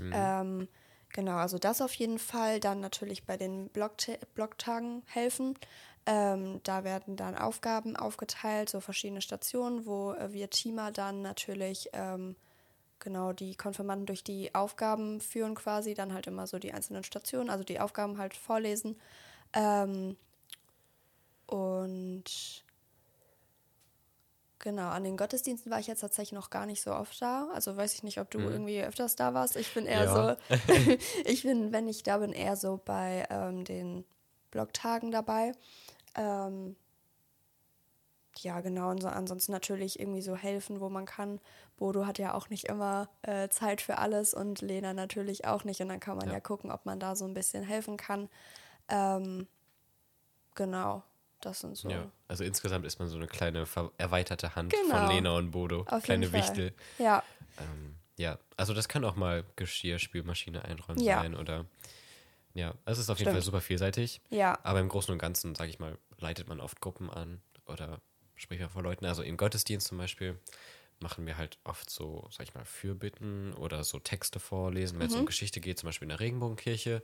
Ähm, 0.00 0.68
genau, 1.10 1.36
also 1.36 1.58
das 1.58 1.82
auf 1.82 1.92
jeden 1.94 2.18
Fall. 2.18 2.58
Dann 2.58 2.80
natürlich 2.80 3.26
bei 3.26 3.36
den 3.36 3.68
Blockta 3.68 4.14
Blocktagen 4.34 5.02
helfen. 5.06 5.58
Ähm, 6.06 6.60
da 6.62 6.84
werden 6.84 7.16
dann 7.16 7.36
Aufgaben 7.36 7.96
aufgeteilt, 7.96 8.70
so 8.70 8.80
verschiedene 8.80 9.20
Stationen, 9.20 9.84
wo 9.84 10.12
äh, 10.12 10.32
wir 10.32 10.48
Teamer 10.48 10.90
dann 10.90 11.20
natürlich 11.20 11.90
ähm, 11.92 12.36
genau 12.98 13.32
die 13.32 13.54
Konfirmanden 13.54 14.06
durch 14.06 14.24
die 14.24 14.54
Aufgaben 14.54 15.20
führen 15.20 15.54
quasi, 15.54 15.94
dann 15.94 16.12
halt 16.12 16.26
immer 16.26 16.46
so 16.46 16.58
die 16.58 16.72
einzelnen 16.72 17.04
Stationen, 17.04 17.50
also 17.50 17.64
die 17.64 17.80
Aufgaben 17.80 18.18
halt 18.18 18.34
vorlesen. 18.34 18.98
Ähm, 19.52 20.16
und 21.46 22.64
genau, 24.58 24.88
an 24.88 25.04
den 25.04 25.16
Gottesdiensten 25.16 25.70
war 25.70 25.78
ich 25.78 25.86
jetzt 25.86 26.00
tatsächlich 26.00 26.32
noch 26.32 26.50
gar 26.50 26.66
nicht 26.66 26.82
so 26.82 26.92
oft 26.92 27.20
da. 27.22 27.48
Also 27.54 27.76
weiß 27.76 27.94
ich 27.94 28.02
nicht, 28.02 28.18
ob 28.18 28.30
du 28.30 28.40
irgendwie 28.40 28.82
öfters 28.82 29.16
da 29.16 29.34
warst. 29.34 29.56
Ich 29.56 29.72
bin 29.74 29.86
eher 29.86 30.04
Ja. 30.04 30.36
so, 30.36 30.96
ich 31.24 31.42
bin, 31.42 31.72
wenn 31.72 31.88
ich 31.88 32.02
da 32.02 32.18
bin, 32.18 32.32
eher 32.32 32.56
so 32.56 32.80
bei 32.84 33.26
ähm, 33.30 33.64
den 33.64 34.04
Blogtagen 34.50 35.10
dabei. 35.10 35.52
Ähm, 36.16 36.76
ja, 38.40 38.60
genau. 38.60 38.90
Und 38.90 39.02
so, 39.02 39.08
ansonsten 39.08 39.52
natürlich 39.52 39.98
irgendwie 40.00 40.22
so 40.22 40.36
helfen, 40.36 40.80
wo 40.80 40.88
man 40.88 41.06
kann. 41.06 41.40
Bodo 41.76 42.06
hat 42.06 42.18
ja 42.18 42.34
auch 42.34 42.48
nicht 42.50 42.64
immer 42.64 43.08
äh, 43.22 43.48
Zeit 43.48 43.80
für 43.80 43.98
alles 43.98 44.34
und 44.34 44.60
Lena 44.60 44.92
natürlich 44.94 45.46
auch 45.46 45.64
nicht. 45.64 45.80
Und 45.80 45.88
dann 45.88 46.00
kann 46.00 46.16
man 46.16 46.28
ja, 46.28 46.34
Ja. 46.34 46.40
gucken, 46.40 46.70
ob 46.70 46.84
man 46.86 47.00
da 47.00 47.16
so 47.16 47.24
ein 47.24 47.34
bisschen 47.34 47.62
helfen 47.64 47.96
kann. 47.96 48.28
Ähm, 48.88 49.46
genau, 50.54 51.02
das 51.40 51.60
sind 51.60 51.76
so. 51.76 51.88
Ja, 51.90 52.10
also 52.28 52.44
insgesamt 52.44 52.84
ist 52.86 52.98
man 52.98 53.08
so 53.08 53.16
eine 53.16 53.26
kleine 53.26 53.66
erweiterte 53.98 54.54
Hand 54.54 54.72
Genau. 54.72 54.96
von 54.98 55.08
Lena 55.08 55.36
und 55.36 55.50
Bodo. 55.50 55.84
Auf 55.88 56.02
kleine 56.02 56.26
jeden 56.26 56.32
Fall. 56.32 56.40
Wichtel. 56.42 56.74
Ja, 56.98 57.22
Ähm, 57.58 57.96
ja, 58.16 58.38
also 58.56 58.74
das 58.74 58.88
kann 58.88 59.04
auch 59.04 59.16
mal 59.16 59.44
Geschirr, 59.56 59.98
Spülmaschine 59.98 60.64
einräumen 60.64 61.02
Ja. 61.02 61.20
sein 61.20 61.34
oder 61.34 61.66
ja, 62.54 62.72
es 62.86 62.98
ist 62.98 63.10
auf 63.10 63.18
jeden 63.18 63.28
Stimmt. 63.28 63.34
Fall 63.34 63.44
super 63.44 63.60
vielseitig. 63.60 64.22
ja, 64.30 64.58
Aber 64.62 64.80
im 64.80 64.88
Großen 64.88 65.12
und 65.12 65.18
Ganzen, 65.18 65.54
sage 65.54 65.68
ich 65.68 65.78
mal, 65.78 65.98
leitet 66.18 66.48
man 66.48 66.60
oft 66.60 66.80
Gruppen 66.80 67.10
an 67.10 67.42
oder 67.66 68.00
spricht 68.36 68.60
man 68.60 68.70
vor 68.70 68.82
Leuten. 68.82 69.04
Also 69.06 69.22
im 69.22 69.36
Gottesdienst 69.36 69.88
zum 69.88 69.98
Beispiel 69.98 70.38
machen 71.00 71.26
wir 71.26 71.36
halt 71.36 71.58
oft 71.64 71.90
so, 71.90 72.26
sag 72.30 72.46
ich 72.48 72.54
mal, 72.54 72.64
Fürbitten 72.64 73.52
oder 73.54 73.84
so 73.84 73.98
Texte 73.98 74.40
vorlesen. 74.40 74.98
Wenn 74.98 75.08
es 75.08 75.14
um 75.14 75.26
Geschichte 75.26 75.60
geht, 75.60 75.78
zum 75.78 75.88
Beispiel 75.88 76.06
in 76.06 76.10
der 76.10 76.20
Regenbogenkirche, 76.20 77.02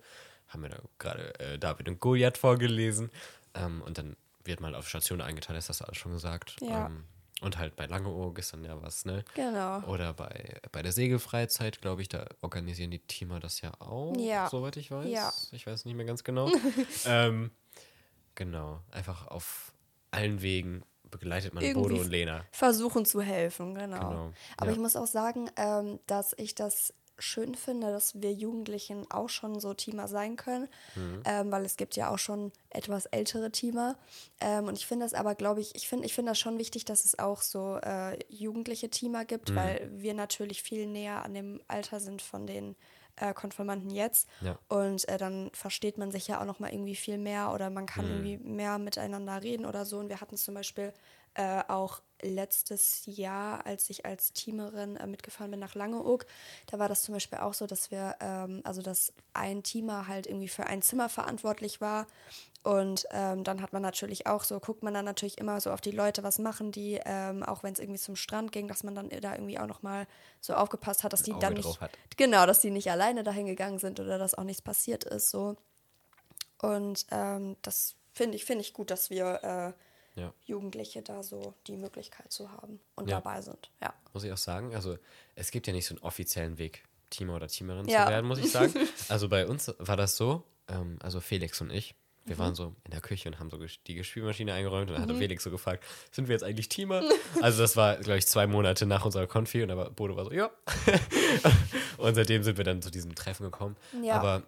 haben 0.48 0.62
wir 0.62 0.70
da 0.70 0.80
gerade 0.98 1.38
äh, 1.40 1.58
David 1.58 1.88
und 1.88 2.00
Goliath 2.00 2.38
vorgelesen. 2.38 3.10
Ähm, 3.54 3.82
und 3.82 3.98
dann 3.98 4.16
wird 4.44 4.60
mal 4.60 4.74
auf 4.74 4.88
Station 4.88 5.20
eingeteilt, 5.20 5.58
ist 5.58 5.68
das 5.68 5.82
alles 5.82 5.98
schon 5.98 6.12
gesagt. 6.12 6.56
Ja. 6.60 6.86
Ähm, 6.86 7.04
und 7.42 7.58
halt 7.58 7.74
bei 7.74 7.86
Langeoog 7.86 8.38
ist 8.38 8.52
dann 8.52 8.64
ja 8.64 8.80
was, 8.80 9.04
ne? 9.04 9.24
Genau. 9.34 9.80
Oder 9.88 10.14
bei, 10.14 10.60
bei 10.70 10.80
der 10.82 10.92
Segelfreizeit, 10.92 11.80
glaube 11.80 12.00
ich, 12.02 12.08
da 12.08 12.26
organisieren 12.40 12.92
die 12.92 13.00
Teamer 13.00 13.40
das 13.40 13.60
ja 13.60 13.72
auch, 13.80 14.14
Ja. 14.16 14.48
soweit 14.48 14.76
ich 14.76 14.90
weiß. 14.90 15.08
Ja. 15.08 15.32
Ich 15.50 15.66
weiß 15.66 15.84
nicht 15.84 15.96
mehr 15.96 16.06
ganz 16.06 16.22
genau. 16.22 16.48
ähm, 17.04 17.50
genau, 18.36 18.80
einfach 18.92 19.26
auf 19.26 19.72
allen 20.12 20.40
Wegen 20.42 20.82
begleitet 21.12 21.54
man 21.54 21.62
Bodo 21.72 21.94
und 22.00 22.10
Lena. 22.10 22.44
Versuchen 22.50 23.04
zu 23.04 23.20
helfen, 23.22 23.74
genau. 23.76 24.08
Genau, 24.10 24.32
Aber 24.56 24.66
ja. 24.66 24.72
ich 24.72 24.78
muss 24.78 24.96
auch 24.96 25.06
sagen, 25.06 25.48
ähm, 25.56 26.00
dass 26.08 26.34
ich 26.36 26.56
das 26.56 26.92
schön 27.18 27.54
finde, 27.54 27.92
dass 27.92 28.20
wir 28.20 28.32
Jugendlichen 28.32 29.08
auch 29.10 29.28
schon 29.28 29.60
so 29.60 29.74
Teamer 29.74 30.08
sein 30.08 30.34
können, 30.34 30.66
Mhm. 30.96 31.22
ähm, 31.24 31.52
weil 31.52 31.64
es 31.64 31.76
gibt 31.76 31.94
ja 31.94 32.10
auch 32.12 32.18
schon 32.18 32.50
etwas 32.70 33.06
ältere 33.06 33.52
Teamer. 33.52 33.96
Ähm, 34.40 34.66
und 34.66 34.76
ich 34.76 34.86
finde 34.86 35.04
das 35.04 35.14
aber, 35.14 35.36
glaube 35.36 35.60
ich, 35.60 35.76
ich 35.76 35.86
finde 35.88 36.06
ich 36.06 36.14
finde 36.14 36.32
das 36.32 36.40
schon 36.40 36.58
wichtig, 36.58 36.84
dass 36.84 37.04
es 37.04 37.18
auch 37.20 37.42
so 37.42 37.76
äh, 37.76 38.18
jugendliche 38.28 38.88
Teamer 38.90 39.24
gibt, 39.24 39.50
Mhm. 39.50 39.54
weil 39.56 39.90
wir 39.94 40.14
natürlich 40.14 40.62
viel 40.64 40.86
näher 40.88 41.22
an 41.24 41.34
dem 41.34 41.60
Alter 41.68 42.00
sind 42.00 42.22
von 42.22 42.46
den 42.46 42.74
äh, 43.16 43.34
Konfirmanden 43.34 43.90
jetzt. 43.90 44.28
Ja. 44.40 44.58
Und 44.68 45.08
äh, 45.08 45.18
dann 45.18 45.50
versteht 45.52 45.98
man 45.98 46.10
sich 46.10 46.28
ja 46.28 46.40
auch 46.40 46.44
noch 46.44 46.58
mal 46.58 46.72
irgendwie 46.72 46.96
viel 46.96 47.18
mehr 47.18 47.52
oder 47.52 47.70
man 47.70 47.86
kann 47.86 48.06
irgendwie 48.08 48.38
mehr 48.38 48.78
miteinander 48.78 49.42
reden 49.42 49.66
oder 49.66 49.84
so. 49.84 49.98
Und 49.98 50.08
wir 50.08 50.20
hatten 50.20 50.36
zum 50.36 50.54
Beispiel 50.54 50.92
äh, 51.34 51.62
auch 51.68 52.00
letztes 52.22 53.02
Jahr, 53.06 53.66
als 53.66 53.90
ich 53.90 54.06
als 54.06 54.32
Teamerin 54.32 54.96
äh, 54.96 55.06
mitgefahren 55.06 55.50
bin 55.50 55.60
nach 55.60 55.74
Langeoog, 55.74 56.26
da 56.66 56.78
war 56.78 56.88
das 56.88 57.02
zum 57.02 57.14
Beispiel 57.14 57.38
auch 57.38 57.54
so, 57.54 57.66
dass 57.66 57.90
wir, 57.90 58.16
ähm, 58.20 58.60
also 58.64 58.82
dass 58.82 59.12
ein 59.34 59.62
Teamer 59.62 60.08
halt 60.08 60.26
irgendwie 60.26 60.48
für 60.48 60.66
ein 60.66 60.82
Zimmer 60.82 61.08
verantwortlich 61.08 61.80
war. 61.80 62.06
Und 62.64 63.06
ähm, 63.10 63.42
dann 63.42 63.60
hat 63.60 63.72
man 63.72 63.82
natürlich 63.82 64.26
auch 64.28 64.44
so, 64.44 64.60
guckt 64.60 64.84
man 64.84 64.94
dann 64.94 65.04
natürlich 65.04 65.38
immer 65.38 65.60
so 65.60 65.72
auf 65.72 65.80
die 65.80 65.90
Leute, 65.90 66.22
was 66.22 66.38
machen 66.38 66.70
die, 66.70 67.00
ähm, 67.04 67.42
auch 67.42 67.64
wenn 67.64 67.72
es 67.72 67.80
irgendwie 67.80 67.98
zum 67.98 68.14
Strand 68.14 68.52
ging, 68.52 68.68
dass 68.68 68.84
man 68.84 68.94
dann 68.94 69.08
da 69.08 69.34
irgendwie 69.34 69.58
auch 69.58 69.66
nochmal 69.66 70.06
so 70.40 70.54
aufgepasst 70.54 71.02
hat, 71.02 71.12
dass 71.12 71.24
die 71.24 71.34
dann 71.40 71.54
nicht, 71.54 71.80
hat. 71.80 71.90
genau, 72.16 72.46
dass 72.46 72.60
die 72.60 72.70
nicht 72.70 72.90
alleine 72.90 73.24
dahin 73.24 73.46
gegangen 73.46 73.80
sind 73.80 73.98
oder 73.98 74.16
dass 74.16 74.34
auch 74.34 74.44
nichts 74.44 74.62
passiert 74.62 75.04
ist, 75.04 75.30
so. 75.30 75.56
Und 76.60 77.06
ähm, 77.10 77.56
das 77.62 77.96
finde 78.12 78.36
ich, 78.36 78.44
finde 78.44 78.62
ich 78.62 78.72
gut, 78.72 78.90
dass 78.90 79.10
wir 79.10 79.42
äh, 79.42 79.72
Ja. 80.14 80.32
Jugendliche 80.44 81.00
da 81.02 81.22
so 81.22 81.54
die 81.66 81.76
Möglichkeit 81.76 82.30
zu 82.32 82.50
haben 82.52 82.80
und 82.96 83.08
Ja. 83.08 83.20
dabei 83.20 83.40
sind. 83.40 83.70
Ja. 83.80 83.94
muss 84.12 84.24
ich 84.24 84.32
auch 84.32 84.36
sagen. 84.38 84.74
Also 84.74 84.98
es 85.36 85.50
gibt 85.50 85.66
ja 85.66 85.72
nicht 85.72 85.86
so 85.86 85.94
einen 85.94 86.02
offiziellen 86.04 86.58
Weg, 86.58 86.84
Teamer 87.10 87.36
oder 87.36 87.48
Teamerin 87.48 87.88
Ja. 87.88 88.04
zu 88.04 88.10
werden, 88.10 88.26
muss 88.26 88.38
ich 88.38 88.50
sagen. 88.50 88.74
Also 89.08 89.28
bei 89.28 89.46
uns 89.46 89.72
war 89.78 89.96
das 89.96 90.16
so, 90.16 90.44
ähm, 90.68 90.98
also 91.02 91.20
Felix 91.20 91.60
und 91.62 91.70
ich, 91.70 91.94
wir 92.26 92.36
Mhm. 92.36 92.40
waren 92.40 92.54
so 92.54 92.74
in 92.84 92.90
der 92.90 93.00
Küche 93.00 93.28
und 93.30 93.38
haben 93.40 93.48
so 93.50 93.58
die 93.86 94.04
Spülmaschine 94.04 94.52
eingeräumt 94.52 94.90
und 94.90 94.94
dann 94.96 95.04
Mhm. 95.06 95.08
hatte 95.08 95.18
Felix 95.18 95.42
so 95.44 95.50
gefragt, 95.50 95.82
sind 96.10 96.28
wir 96.28 96.34
jetzt 96.34 96.44
eigentlich 96.44 96.68
Teamer? 96.68 97.02
Also 97.42 97.62
das 97.62 97.74
war, 97.76 97.96
glaube 97.96 98.18
ich, 98.18 98.26
zwei 98.26 98.46
Monate 98.46 98.84
nach 98.86 99.04
unserer 99.06 99.26
Konfi 99.26 99.62
und 99.62 99.70
aber 99.70 99.90
Bodo 99.90 100.14
war 100.16 100.26
so, 100.26 100.32
ja. 100.32 100.50
und 101.98 102.14
seitdem 102.14 102.42
sind 102.42 102.56
wir 102.56 102.64
dann 102.64 102.82
zu 102.82 102.90
diesem 102.90 103.14
Treffen 103.14 103.44
gekommen. 103.44 103.76
Ja. 104.02 104.14
Aber 104.20 104.42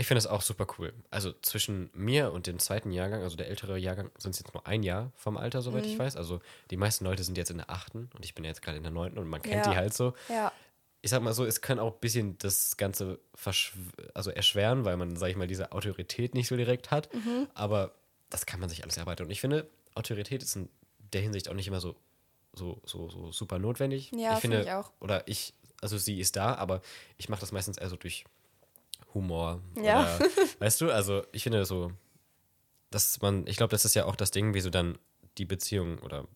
ich 0.00 0.06
finde 0.06 0.18
es 0.20 0.26
auch 0.26 0.40
super 0.40 0.66
cool. 0.78 0.94
Also 1.10 1.32
zwischen 1.42 1.90
mir 1.92 2.32
und 2.32 2.46
dem 2.46 2.58
zweiten 2.58 2.90
Jahrgang, 2.90 3.22
also 3.22 3.36
der 3.36 3.48
ältere 3.48 3.76
Jahrgang, 3.78 4.10
sind 4.16 4.30
es 4.32 4.38
jetzt 4.40 4.54
nur 4.54 4.66
ein 4.66 4.82
Jahr 4.82 5.12
vom 5.14 5.36
Alter, 5.36 5.60
soweit 5.60 5.84
Mhm. 5.84 5.90
ich 5.90 5.98
weiß. 5.98 6.16
Also 6.16 6.40
die 6.70 6.78
meisten 6.78 7.04
Leute 7.04 7.22
sind 7.22 7.36
jetzt 7.36 7.50
in 7.50 7.58
der 7.58 7.68
achten 7.70 8.08
und 8.14 8.24
ich 8.24 8.34
bin 8.34 8.44
jetzt 8.44 8.62
gerade 8.62 8.78
in 8.78 8.82
der 8.82 8.92
neunten 8.92 9.18
und 9.18 9.28
man 9.28 9.42
kennt 9.42 9.66
Ja. 9.66 9.70
die 9.72 9.76
halt 9.76 9.92
so. 9.92 10.14
Ja. 10.30 10.52
Ich 11.02 11.10
sag 11.10 11.22
mal 11.22 11.32
so, 11.34 11.44
es 11.44 11.60
kann 11.60 11.78
auch 11.78 11.92
ein 11.94 12.00
bisschen 12.00 12.38
das 12.38 12.76
Ganze 12.78 13.18
also 14.14 14.30
erschweren, 14.30 14.84
weil 14.86 14.96
man, 14.96 15.16
sag 15.16 15.28
ich 15.30 15.36
mal, 15.36 15.46
diese 15.46 15.72
Autorität 15.72 16.34
nicht 16.34 16.48
so 16.48 16.56
direkt 16.56 16.90
hat. 16.90 17.12
Mhm. 17.14 17.46
Aber 17.54 17.94
das 18.30 18.46
kann 18.46 18.58
man 18.60 18.68
sich 18.70 18.82
alles 18.82 18.96
erarbeiten. 18.96 19.24
Und 19.24 19.30
ich 19.30 19.40
finde, 19.40 19.68
Autorität 19.94 20.42
ist 20.42 20.56
in 20.56 20.68
der 21.12 21.20
Hinsicht 21.20 21.48
auch 21.48 21.54
nicht 21.54 21.68
immer 21.68 21.80
so, 21.80 21.94
so, 22.54 22.80
so, 22.84 23.08
so 23.10 23.32
super 23.32 23.58
notwendig. 23.58 24.12
Ja, 24.12 24.34
ich 24.34 24.40
finde 24.40 24.58
finde 24.58 24.62
ich 24.62 24.72
auch. 24.72 24.92
Oder 25.00 25.26
ich, 25.28 25.52
also 25.82 25.98
sie 25.98 26.20
ist 26.20 26.36
da, 26.36 26.54
aber 26.54 26.80
ich 27.18 27.28
mache 27.28 27.40
das 27.40 27.52
meistens 27.52 27.76
eher 27.78 27.88
so 27.90 27.96
durch 27.96 28.24
Humor. 29.14 29.60
Ja. 29.76 30.16
Oder, 30.16 30.20
weißt 30.60 30.80
du, 30.80 30.90
also 30.90 31.24
ich 31.32 31.42
finde 31.42 31.64
so, 31.64 31.92
dass 32.90 33.20
man, 33.22 33.46
ich 33.46 33.56
glaube, 33.56 33.70
das 33.70 33.84
ist 33.84 33.94
ja 33.94 34.04
auch 34.04 34.16
das 34.16 34.30
Ding, 34.30 34.54
wie 34.54 34.60
so 34.60 34.70
dann 34.70 34.98
die 35.38 35.44
Beziehung 35.44 35.98
oder 35.98 36.26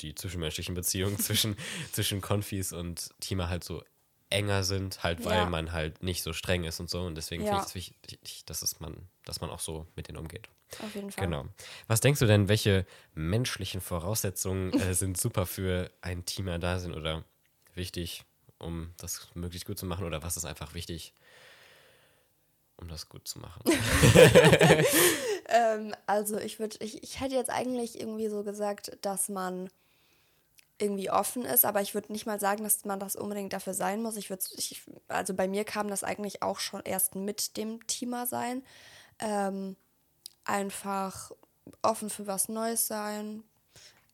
die 0.00 0.14
zwischenmenschlichen 0.14 0.74
Beziehungen 0.74 1.18
zwischen, 1.18 1.56
zwischen 1.92 2.20
Konfis 2.20 2.72
und 2.72 3.10
Teamer 3.20 3.48
halt 3.48 3.64
so 3.64 3.82
enger 4.30 4.62
sind, 4.62 5.02
halt 5.02 5.24
weil 5.24 5.38
Ja. 5.40 5.46
man 5.46 5.72
halt 5.72 6.02
nicht 6.02 6.22
so 6.22 6.32
streng 6.32 6.62
ist 6.64 6.78
und 6.80 6.88
so. 6.88 7.02
Und 7.02 7.16
deswegen 7.16 7.42
Ja. 7.42 7.48
finde 7.58 7.62
ich 7.64 7.66
es 7.66 7.74
wichtig, 8.12 8.44
dass, 8.46 8.62
es 8.62 8.78
man, 8.80 9.08
dass 9.24 9.40
man 9.40 9.50
auch 9.50 9.58
so 9.60 9.86
mit 9.96 10.08
denen 10.08 10.18
umgeht. 10.18 10.48
Auf 10.80 10.94
jeden 10.94 11.10
Fall. 11.10 11.24
Genau. 11.26 11.46
Was 11.88 12.00
denkst 12.00 12.20
du 12.20 12.26
denn, 12.26 12.48
welche 12.48 12.86
menschlichen 13.14 13.80
Voraussetzungen 13.80 14.72
äh, 14.74 14.94
sind 14.94 15.16
super 15.20 15.46
für 15.46 15.90
ein 16.00 16.24
Teamer 16.24 16.60
da 16.60 16.78
sind 16.78 16.94
oder 16.94 17.24
wichtig, 17.74 18.22
um 18.58 18.92
das 18.98 19.28
möglichst 19.34 19.66
gut 19.66 19.78
zu 19.78 19.86
machen? 19.86 20.04
Oder 20.06 20.22
was 20.22 20.36
ist 20.36 20.44
einfach 20.44 20.74
wichtig, 20.74 21.12
um 22.80 22.88
das 22.88 23.08
gut 23.08 23.28
zu 23.28 23.38
machen? 23.38 23.62
Ähm, 25.50 25.94
also 26.06 26.38
ich 26.38 26.60
würde, 26.60 26.76
ich, 26.80 27.02
ich 27.02 27.20
hätte 27.20 27.34
jetzt 27.34 27.50
eigentlich 27.50 28.00
irgendwie 28.00 28.28
so 28.28 28.44
gesagt, 28.44 28.96
dass 29.02 29.28
man 29.28 29.68
irgendwie 30.78 31.10
offen 31.10 31.44
ist, 31.44 31.64
aber 31.64 31.82
ich 31.82 31.94
würde 31.94 32.12
nicht 32.12 32.24
mal 32.24 32.40
sagen, 32.40 32.64
dass 32.64 32.84
man 32.84 33.00
das 33.00 33.16
unbedingt 33.16 33.52
dafür 33.52 33.74
sein 33.74 34.00
muss. 34.00 34.16
Ich 34.16 34.30
würde, 34.30 34.44
also 35.08 35.34
bei 35.34 35.46
mir 35.46 35.64
kam 35.64 35.88
das 35.88 36.04
eigentlich 36.04 36.42
auch 36.42 36.58
schon 36.58 36.82
erst 36.84 37.16
mit 37.16 37.56
dem 37.56 37.86
Teamer 37.86 38.26
sein. 38.26 38.64
Ähm, 39.18 39.76
einfach 40.44 41.32
offen 41.82 42.08
für 42.08 42.26
was 42.26 42.48
Neues 42.48 42.86
sein. 42.86 43.42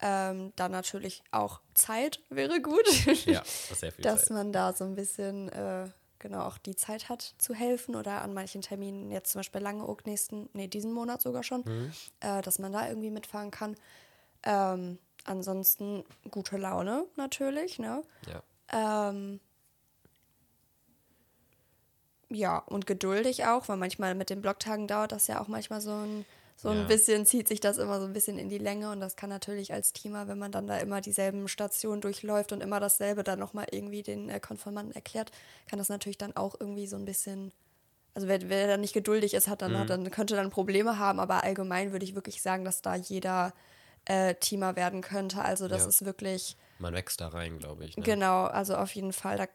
Ähm, 0.01 0.53
dann 0.57 0.73
natürlich 0.73 1.23
auch 1.31 1.61
Zeit 1.75 2.21
wäre 2.29 2.61
gut. 2.61 2.87
ja, 3.27 3.43
sehr 3.45 3.93
viel 3.93 4.03
dass 4.05 4.27
Zeit. 4.27 4.31
man 4.31 4.53
da 4.53 4.73
so 4.73 4.85
ein 4.85 4.95
bisschen 4.95 5.49
äh, 5.51 5.89
genau 6.19 6.43
auch 6.43 6.59
die 6.59 6.77
Zeit 6.77 7.09
hat 7.09 7.35
zu 7.39 7.55
helfen 7.55 7.95
oder 7.97 8.23
an 8.23 8.35
manchen 8.35 8.63
Terminen, 8.63 9.11
jetzt 9.11 9.33
zum 9.33 9.41
Beispiel 9.41 9.61
Langeoog 9.61 10.07
nächsten, 10.07 10.49
nee, 10.53 10.69
diesen 10.69 10.93
Monat 10.93 11.23
sogar 11.23 11.43
schon, 11.43 11.63
Mhm. 11.65 11.93
äh, 12.21 12.43
dass 12.43 12.59
man 12.59 12.73
da 12.73 12.89
irgendwie 12.89 13.11
mitfahren 13.11 13.51
kann. 13.51 13.77
Ähm, 14.43 14.99
ansonsten 15.25 16.05
gute 16.31 16.57
Laune 16.57 17.07
natürlich, 17.17 17.79
ne? 17.79 18.03
Ja. 18.27 18.43
Ähm, 19.11 19.41
ja, 22.29 22.59
und 22.59 22.87
geduldig 22.87 23.47
auch, 23.47 23.69
weil 23.69 23.77
manchmal 23.77 24.15
mit 24.15 24.31
den 24.31 24.43
Blocktagen 24.43 24.89
dauert 24.89 25.13
das 25.13 25.27
ja 25.29 25.41
auch 25.41 25.49
manchmal 25.49 25.81
so 25.81 25.93
ein, 25.93 26.25
so 26.57 26.71
ein 26.71 26.79
Ja. 26.79 26.85
bisschen, 26.85 27.27
zieht 27.27 27.49
sich 27.49 27.61
das 27.61 27.77
immer 27.79 28.01
so 28.01 28.07
ein 28.07 28.13
bisschen 28.15 28.39
in 28.39 28.49
die 28.49 28.59
Länge 28.59 28.91
und 28.91 29.01
das 29.01 29.15
kann 29.17 29.29
natürlich 29.31 29.73
als 29.73 29.93
Teamer, 29.93 30.27
wenn 30.27 30.39
man 30.39 30.53
dann 30.53 30.67
da 30.67 30.79
immer 30.79 31.01
dieselben 31.03 31.49
Stationen 31.49 32.01
durchläuft 32.01 32.53
und 32.53 32.63
immer 32.63 32.81
dasselbe 32.81 33.23
dann 33.25 33.39
nochmal 33.39 33.67
irgendwie 33.71 34.03
den 34.03 34.29
äh, 34.31 34.41
Konformanten 34.41 34.95
erklärt, 34.95 35.31
kann 35.69 35.79
das 35.79 35.89
natürlich 35.91 36.19
dann 36.19 36.35
auch 36.35 36.57
irgendwie 36.59 36.87
so 36.87 36.97
ein 36.97 37.05
bisschen, 37.05 37.53
also 38.15 38.27
wer, 38.27 38.49
wer 38.49 38.67
dann 38.69 38.81
nicht 38.81 38.95
geduldig 38.95 39.35
ist, 39.35 39.49
hat 39.49 39.61
dann, 39.63 39.73
Mhm. 39.73 39.79
hat 39.81 39.91
dann 39.91 40.11
könnte 40.11 40.35
dann 40.35 40.51
Probleme 40.51 40.99
haben, 40.99 41.21
aber 41.21 41.45
allgemein 41.45 41.93
würde 41.93 42.05
ich 42.07 42.15
wirklich 42.15 42.41
sagen, 42.41 42.65
dass 42.65 42.81
da 42.81 42.95
jeder 42.95 43.53
äh, 44.07 44.35
Teamer 44.37 44.77
werden 44.77 45.03
könnte. 45.03 45.43
Also 45.43 45.69
das 45.69 45.83
Ja. 45.83 45.89
ist 45.89 46.05
wirklich 46.07 46.57
Man 46.79 46.95
wächst 46.95 47.21
da 47.21 47.29
rein, 47.29 47.59
glaube 47.59 47.85
ich. 47.85 47.97
Ne? 47.97 48.05
Genau, 48.05 48.45
also 48.45 48.77
auf 48.77 48.95
jeden 48.95 49.13
Fall, 49.13 49.37
da 49.37 49.47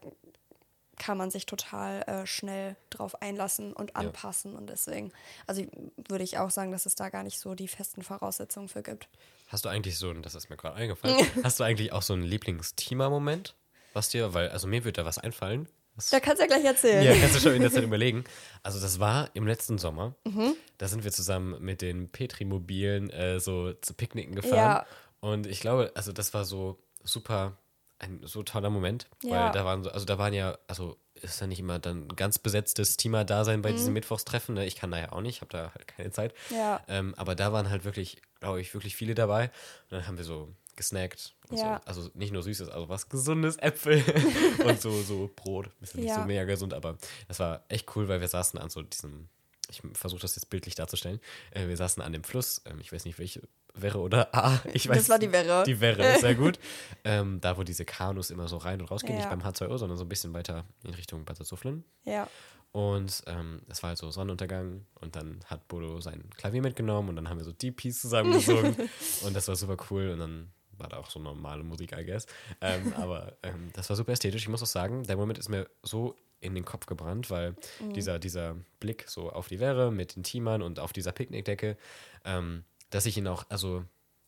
kann 1.04 1.18
man 1.18 1.32
sich 1.32 1.48
total 1.48 2.04
äh, 2.04 2.28
schnell 2.28 2.76
drauf 2.92 3.22
einlassen 3.24 3.74
und 3.74 3.96
anpassen 3.96 4.56
und 4.56 4.68
deswegen, 4.70 5.12
also 5.48 5.64
würde 6.08 6.24
ich 6.24 6.38
auch 6.38 6.52
sagen, 6.52 6.72
dass 6.72 6.86
es 6.86 6.94
da 6.94 7.10
gar 7.10 7.24
nicht 7.24 7.40
so 7.40 7.56
die 7.56 7.68
festen 7.68 8.04
Voraussetzungen 8.04 8.70
für 8.70 8.84
gibt. 8.84 9.10
Hast 9.48 9.66
du 9.66 9.70
eigentlich 9.70 9.98
so, 9.98 10.12
ein- 10.12 10.22
das 10.22 10.36
ist 10.36 10.50
mir 10.52 10.58
gerade 10.58 10.76
eingefallen, 10.76 11.18
hast 11.44 11.60
du 11.60 11.64
eigentlich 11.64 11.92
auch 11.92 12.04
so 12.04 12.14
einen 12.14 12.22
Lieblings-Teamer-Moment? 12.24 13.56
Was 13.94 14.10
dir, 14.10 14.34
weil, 14.36 14.50
also 14.50 14.68
mir 14.68 14.84
wird 14.86 14.98
da 15.00 15.06
was 15.06 15.18
einfallen. 15.18 15.68
Was, 15.96 16.10
Da 16.12 16.20
kannst 16.22 16.40
du 16.40 16.44
ja 16.44 16.48
gleich 16.48 16.64
erzählen. 16.64 17.04
Ja, 17.04 17.14
kannst 17.20 17.36
du 17.36 17.40
schon 17.42 17.54
in 17.54 17.62
der 17.62 17.72
Zeit 17.72 17.84
überlegen. 17.84 18.24
Also 18.64 18.80
das 18.80 19.00
war 19.00 19.30
im 19.34 19.46
letzten 19.46 19.78
Sommer. 19.78 20.16
Mhm. 20.24 20.54
Da 20.78 20.88
sind 20.88 21.04
wir 21.04 21.12
zusammen 21.12 21.62
mit 21.62 21.82
den 21.82 22.10
Petri-Mobilen 22.10 23.10
äh, 23.10 23.40
so 23.40 23.74
zu 23.74 23.94
Picknicken 23.94 24.36
gefahren. 24.36 24.56
Ja. 24.56 24.86
Und 25.20 25.48
ich 25.48 25.60
glaube, 25.60 25.92
also 25.96 26.14
das 26.14 26.34
war 26.34 26.46
so 26.46 26.80
super, 27.04 27.58
ein 28.02 28.20
so 28.24 28.44
toller 28.44 28.70
Moment. 28.70 29.08
Ja. 29.24 29.46
Weil 29.46 29.52
da 29.52 29.66
waren 29.66 29.84
so, 29.84 29.92
also 29.92 30.06
da 30.06 30.18
waren 30.18 30.34
ja, 30.34 30.58
also 30.68 30.98
ist 31.16 31.40
ja 31.40 31.48
nicht 31.48 31.60
immer 31.60 31.78
dann 31.80 32.08
ein 32.08 32.16
ganz 32.16 32.40
besetztes 32.40 32.98
Teamer-Dasein 32.98 33.62
bei 33.62 33.72
Mhm. 33.72 33.76
diesem 33.78 33.94
Mittwochstreffen. 33.94 34.56
Ne? 34.56 34.66
Ich 34.66 34.76
kann 34.76 34.92
da 34.92 34.98
ja 35.00 35.12
auch 35.12 35.22
nicht, 35.22 35.42
habe 35.42 35.52
da 35.52 35.72
halt 35.74 35.88
keine 35.88 36.12
Zeit. 36.12 36.34
Ja. 36.50 36.82
Ähm, 36.88 37.14
aber 37.16 37.36
da 37.36 37.54
waren 37.54 37.70
halt 37.70 37.84
wirklich, 37.86 38.22
glaube 38.40 38.60
ich, 38.60 38.74
wirklich 38.74 38.96
viele 38.96 39.14
dabei. 39.14 39.46
Und 39.90 39.92
dann 39.92 40.08
haben 40.08 40.18
wir 40.18 40.24
so 40.26 40.50
gesnackt. 40.76 41.36
Ja. 41.52 41.80
so. 41.86 41.86
Also 41.86 42.10
nicht 42.16 42.34
nur 42.34 42.42
Süßes, 42.42 42.70
also 42.70 42.90
was 42.90 43.08
Gesundes, 43.10 43.58
Äpfel 43.58 44.04
und 44.66 44.82
so, 44.82 45.02
so 45.04 45.30
Brot. 45.36 45.70
Ist 45.82 45.94
ja 45.96 46.02
nicht 46.02 46.14
so 46.16 46.22
mega 46.22 46.44
gesund, 46.46 46.74
aber 46.74 46.98
das 47.28 47.40
war 47.40 47.64
echt 47.68 47.96
cool, 47.96 48.08
weil 48.08 48.20
wir 48.22 48.28
saßen 48.30 48.58
an 48.60 48.70
so 48.72 48.82
diesem, 48.82 49.28
ich 49.70 49.82
versuche 49.94 50.22
das 50.22 50.36
jetzt 50.36 50.50
bildlich 50.50 50.74
darzustellen, 50.76 51.20
äh, 51.52 51.68
wir 51.68 51.78
saßen 51.78 52.02
an 52.02 52.14
dem 52.14 52.24
Fluss, 52.24 52.62
ähm, 52.66 52.80
ich 52.82 52.92
weiß 52.92 53.06
nicht, 53.06 53.20
welche 53.20 53.42
Wäre 53.74 54.00
oder 54.00 54.34
A, 54.36 54.62
ich 54.74 54.88
weiß 54.88 54.98
Das 54.98 55.10
war 55.10 55.20
die 55.20 55.32
Wäre. 55.32 55.64
Die 55.64 55.80
Wäre, 55.80 56.20
sehr 56.20 56.36
gut. 56.36 56.60
ähm, 57.04 57.40
da, 57.42 57.58
wo 57.58 57.64
diese 57.64 57.86
Kanus 57.86 58.30
immer 58.30 58.48
so 58.48 58.58
rein 58.58 58.82
und 58.82 58.92
rausgehen, 58.92 59.18
Ja. 59.18 59.26
nicht 59.26 59.30
beim 59.30 59.42
H2O, 59.42 59.78
sondern 59.78 59.98
so 59.98 60.04
ein 60.06 60.10
bisschen 60.10 60.34
weiter 60.34 60.66
in 60.84 60.94
Richtung 60.94 61.26
Bad 61.26 61.38
Salzuflen. 61.38 61.84
Ja. 62.04 62.28
Und 62.72 63.24
ähm, 63.28 63.62
es 63.68 63.84
war 63.84 63.90
halt 63.90 63.98
so 63.98 64.10
Sonnenuntergang 64.12 64.86
und 65.02 65.16
dann 65.16 65.40
hat 65.46 65.68
Bodo 65.68 66.00
sein 66.00 66.30
Klavier 66.38 66.62
mitgenommen 66.62 67.10
und 67.10 67.18
dann 67.18 67.28
haben 67.30 67.38
wir 67.38 67.44
so 67.44 67.52
Deep 67.52 67.76
Peace 67.78 68.00
zusammengesungen 68.00 68.76
und 69.26 69.36
das 69.36 69.48
war 69.50 69.56
super 69.56 69.76
cool 69.90 70.10
und 70.12 70.20
dann 70.20 70.52
war 70.78 70.88
da 70.88 70.98
auch 70.98 71.10
so 71.10 71.20
normale 71.20 71.64
Musik, 71.64 71.92
I 71.98 72.06
guess. 72.06 72.26
Ähm, 72.62 72.94
aber 72.98 73.38
ähm, 73.44 73.72
das 73.74 73.90
war 73.90 73.98
super 73.98 74.14
ästhetisch. 74.14 74.44
Ich 74.44 74.48
muss 74.50 74.64
auch 74.64 74.68
sagen, 74.68 75.04
der 75.04 75.18
Moment 75.18 75.38
ist 75.38 75.50
mir 75.50 75.68
so 75.84 76.16
in 76.40 76.56
den 76.56 76.66
Kopf 76.66 76.88
gebrannt, 76.88 77.30
weil 77.30 77.56
dieser, 77.94 78.18
dieser 78.18 78.56
Blick 78.80 79.04
so 79.08 79.30
auf 79.30 79.48
die 79.48 79.60
Wehre 79.60 79.92
mit 79.92 80.16
den 80.16 80.24
Teamern 80.24 80.62
und 80.64 80.80
auf 80.80 80.92
dieser 80.92 81.12
Picknickdecke, 81.12 81.78
ähm, 82.26 82.64
dass 82.91 83.08
ich 83.08 83.17
ihn 83.17 83.27
auch, 83.27 83.45
also 83.49 83.84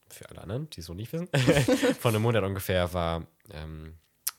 für 0.10 0.30
alle 0.30 0.41
anderen, 0.41 0.69
die 0.71 0.80
es 0.80 0.88
so 0.88 0.93
nicht 0.93 1.13
wissen, 1.13 1.30
von 1.99 2.15
einem 2.15 2.23
Monat 2.23 2.43
ungefähr 2.43 2.93
war, 2.93 3.28
ähm, 3.52 3.93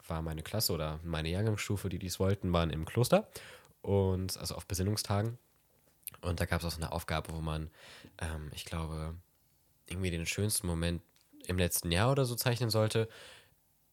war 0.06 0.22
meine 0.22 0.42
Klasse 0.42 0.72
oder 0.72 1.00
meine 1.04 1.28
Jahrgangsstufe, 1.30 1.88
die 1.88 1.98
dies 1.98 2.18
wollten, 2.18 2.52
waren 2.52 2.70
im 2.70 2.84
Kloster 2.84 3.28
und 3.80 4.36
also 4.38 4.56
auf 4.56 4.66
Besinnungstagen. 4.66 5.38
Und 6.20 6.40
da 6.40 6.46
gab 6.46 6.60
es 6.60 6.66
auch 6.66 6.70
so 6.70 6.80
eine 6.80 6.92
Aufgabe, 6.92 7.32
wo 7.32 7.40
man, 7.40 7.70
ähm, 8.18 8.50
ich 8.54 8.64
glaube, 8.64 9.14
irgendwie 9.86 10.10
den 10.10 10.26
schönsten 10.26 10.66
Moment 10.66 11.02
im 11.46 11.58
letzten 11.58 11.92
Jahr 11.92 12.10
oder 12.10 12.24
so 12.24 12.34
zeichnen 12.34 12.70
sollte. 12.70 13.08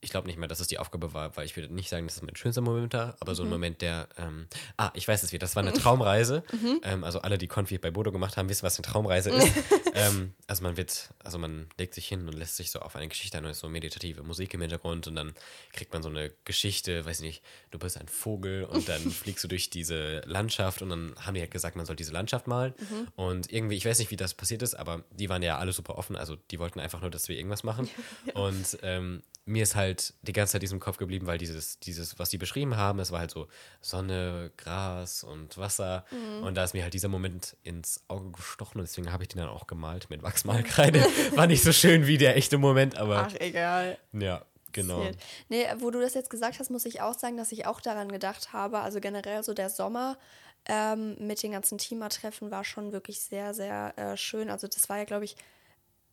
Ich 0.03 0.09
glaube 0.09 0.27
nicht 0.27 0.37
mehr, 0.37 0.47
dass 0.47 0.59
es 0.59 0.67
die 0.67 0.79
Aufgabe 0.79 1.13
war, 1.13 1.35
weil 1.37 1.45
ich 1.45 1.55
würde 1.55 1.73
nicht 1.73 1.89
sagen, 1.89 2.07
dass 2.07 2.15
es 2.15 2.21
mein 2.23 2.35
schönster 2.35 2.61
Moment 2.61 2.93
war, 2.93 3.15
aber 3.19 3.35
so 3.35 3.43
ein 3.43 3.49
Moment, 3.49 3.81
der. 3.81 4.09
Ähm, 4.17 4.47
ah, 4.77 4.91
ich 4.95 5.07
weiß 5.07 5.21
es 5.21 5.31
wieder. 5.31 5.41
Das 5.41 5.55
war 5.55 5.61
eine 5.61 5.73
Traumreise. 5.81 6.43
Ähm, 6.83 7.03
also 7.03 7.21
alle, 7.21 7.37
die 7.37 7.47
Konfi 7.47 7.77
bei 7.77 7.91
Bodo 7.91 8.11
gemacht 8.11 8.35
haben, 8.35 8.49
wissen, 8.49 8.63
was 8.63 8.77
eine 8.77 8.87
Traumreise 8.87 9.29
ist. 9.29 9.53
ähm, 9.93 10.33
also 10.47 10.63
man 10.63 10.75
wird, 10.75 11.09
also 11.23 11.37
man 11.37 11.67
legt 11.77 11.93
sich 11.93 12.07
hin 12.07 12.27
und 12.27 12.33
lässt 12.33 12.57
sich 12.57 12.71
so 12.71 12.79
auf 12.79 12.95
eine 12.95 13.07
Geschichte 13.07 13.37
ein 13.37 13.45
und 13.45 13.51
ist 13.51 13.59
so 13.59 13.69
meditative 13.69 14.23
Musik 14.23 14.53
im 14.53 14.61
Hintergrund 14.61 15.07
und 15.07 15.15
dann 15.15 15.33
kriegt 15.71 15.93
man 15.93 16.01
so 16.01 16.09
eine 16.09 16.31
Geschichte, 16.45 17.05
weiß 17.05 17.21
nicht, 17.21 17.43
du 17.69 17.77
bist 17.77 17.97
ein 17.99 18.07
Vogel 18.07 18.65
und 18.65 18.89
dann 18.89 19.01
fliegst 19.11 19.43
du 19.43 19.47
durch 19.47 19.69
diese 19.69 20.21
Landschaft 20.21 20.81
und 20.81 20.89
dann 20.89 21.15
haben 21.19 21.35
die 21.35 21.41
halt 21.41 21.51
gesagt, 21.51 21.75
man 21.75 21.85
soll 21.85 21.95
diese 21.95 22.11
Landschaft 22.11 22.47
malen. 22.47 22.73
Und 23.15 23.51
irgendwie, 23.51 23.75
ich 23.75 23.85
weiß 23.85 23.99
nicht, 23.99 24.11
wie 24.11 24.15
das 24.15 24.33
passiert 24.33 24.61
ist, 24.61 24.75
aber 24.75 25.03
die 25.11 25.29
waren 25.29 25.43
ja 25.43 25.57
alle 25.57 25.73
super 25.73 25.97
offen. 25.97 26.15
Also 26.15 26.35
die 26.49 26.59
wollten 26.59 26.79
einfach 26.79 27.01
nur, 27.01 27.11
dass 27.11 27.29
wir 27.29 27.35
irgendwas 27.35 27.63
machen. 27.63 27.89
Und 28.33 28.77
ähm, 28.81 29.21
mir 29.45 29.63
ist 29.63 29.75
halt 29.75 30.13
die 30.21 30.33
ganze 30.33 30.53
Zeit 30.53 30.61
diesem 30.61 30.79
Kopf 30.79 30.97
geblieben, 30.97 31.25
weil 31.25 31.37
dieses, 31.37 31.79
dieses, 31.79 32.19
was 32.19 32.29
die 32.29 32.37
beschrieben 32.37 32.77
haben, 32.77 32.99
es 32.99 33.11
war 33.11 33.19
halt 33.19 33.31
so 33.31 33.47
Sonne, 33.81 34.51
Gras 34.57 35.23
und 35.23 35.57
Wasser. 35.57 36.05
Und 36.43 36.55
da 36.55 36.63
ist 36.63 36.73
mir 36.73 36.83
halt 36.83 36.93
dieser 36.93 37.07
Moment 37.07 37.57
ins 37.63 38.03
Auge 38.07 38.31
gestochen 38.31 38.79
und 38.79 38.87
deswegen 38.87 39.11
habe 39.11 39.23
ich 39.23 39.29
den 39.29 39.39
dann 39.39 39.49
auch 39.49 39.67
gemalt 39.67 40.09
mit 40.09 40.21
Wachsmalkreide. 40.21 40.99
War 41.35 41.47
nicht 41.47 41.63
so 41.63 41.71
schön 41.71 42.07
wie 42.07 42.17
der 42.17 42.37
echte 42.37 42.57
Moment, 42.57 42.97
aber 42.97 43.27
Ach, 43.27 43.35
egal. 43.39 43.97
ja, 44.13 44.45
genau. 44.71 45.09
Nee, 45.49 45.65
wo 45.79 45.89
du 45.89 45.99
das 45.99 46.13
jetzt 46.13 46.29
gesagt 46.29 46.59
hast, 46.59 46.69
muss 46.69 46.85
ich 46.85 47.01
auch 47.01 47.17
sagen, 47.17 47.37
dass 47.37 47.51
ich 47.51 47.65
auch 47.65 47.81
daran 47.81 48.09
gedacht 48.11 48.53
habe. 48.53 48.79
Also 48.79 48.99
generell 48.99 49.43
so 49.43 49.53
der 49.53 49.69
Sommer 49.69 50.17
ähm, 50.65 51.15
mit 51.19 51.41
den 51.41 51.51
ganzen 51.51 51.77
Teamer-Treffen 51.77 52.51
war 52.51 52.63
schon 52.63 52.91
wirklich 52.91 53.21
sehr, 53.21 53.53
sehr 53.53 53.97
äh, 53.97 54.17
schön. 54.17 54.49
Also 54.49 54.67
das 54.67 54.87
war 54.89 54.97
ja, 54.97 55.05
glaube 55.05 55.25
ich, 55.25 55.35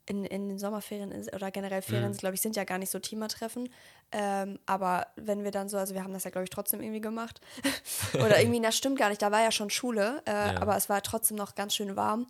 in, 0.08 0.24
in 0.24 0.48
den 0.48 0.58
Sommerferien 0.58 1.12
ist, 1.12 1.32
oder 1.34 1.50
generell 1.50 1.82
Ferien, 1.82 2.12
glaube 2.12 2.34
ich, 2.34 2.40
sind 2.40 2.56
ja 2.56 2.64
gar 2.64 2.78
nicht 2.78 2.90
so 2.90 2.98
Teamer-Treffen. 2.98 3.68
Ähm, 4.12 4.58
aber 4.66 5.06
wenn 5.16 5.44
wir 5.44 5.50
dann 5.50 5.68
so, 5.68 5.76
also 5.76 5.94
wir 5.94 6.02
haben 6.02 6.12
das 6.12 6.24
ja, 6.24 6.30
glaube 6.30 6.44
ich, 6.44 6.50
trotzdem 6.50 6.80
irgendwie 6.80 7.00
gemacht. 7.00 7.40
oder 8.14 8.40
irgendwie, 8.40 8.60
das 8.60 8.76
stimmt 8.76 8.98
gar 8.98 9.10
nicht, 9.10 9.22
da 9.22 9.30
war 9.30 9.42
ja 9.42 9.52
schon 9.52 9.70
Schule, 9.70 10.22
äh, 10.24 10.30
aber 10.30 10.76
es 10.76 10.88
war 10.88 11.02
trotzdem 11.02 11.36
noch 11.36 11.54
ganz 11.54 11.74
schön 11.74 11.96
warm. 11.96 12.26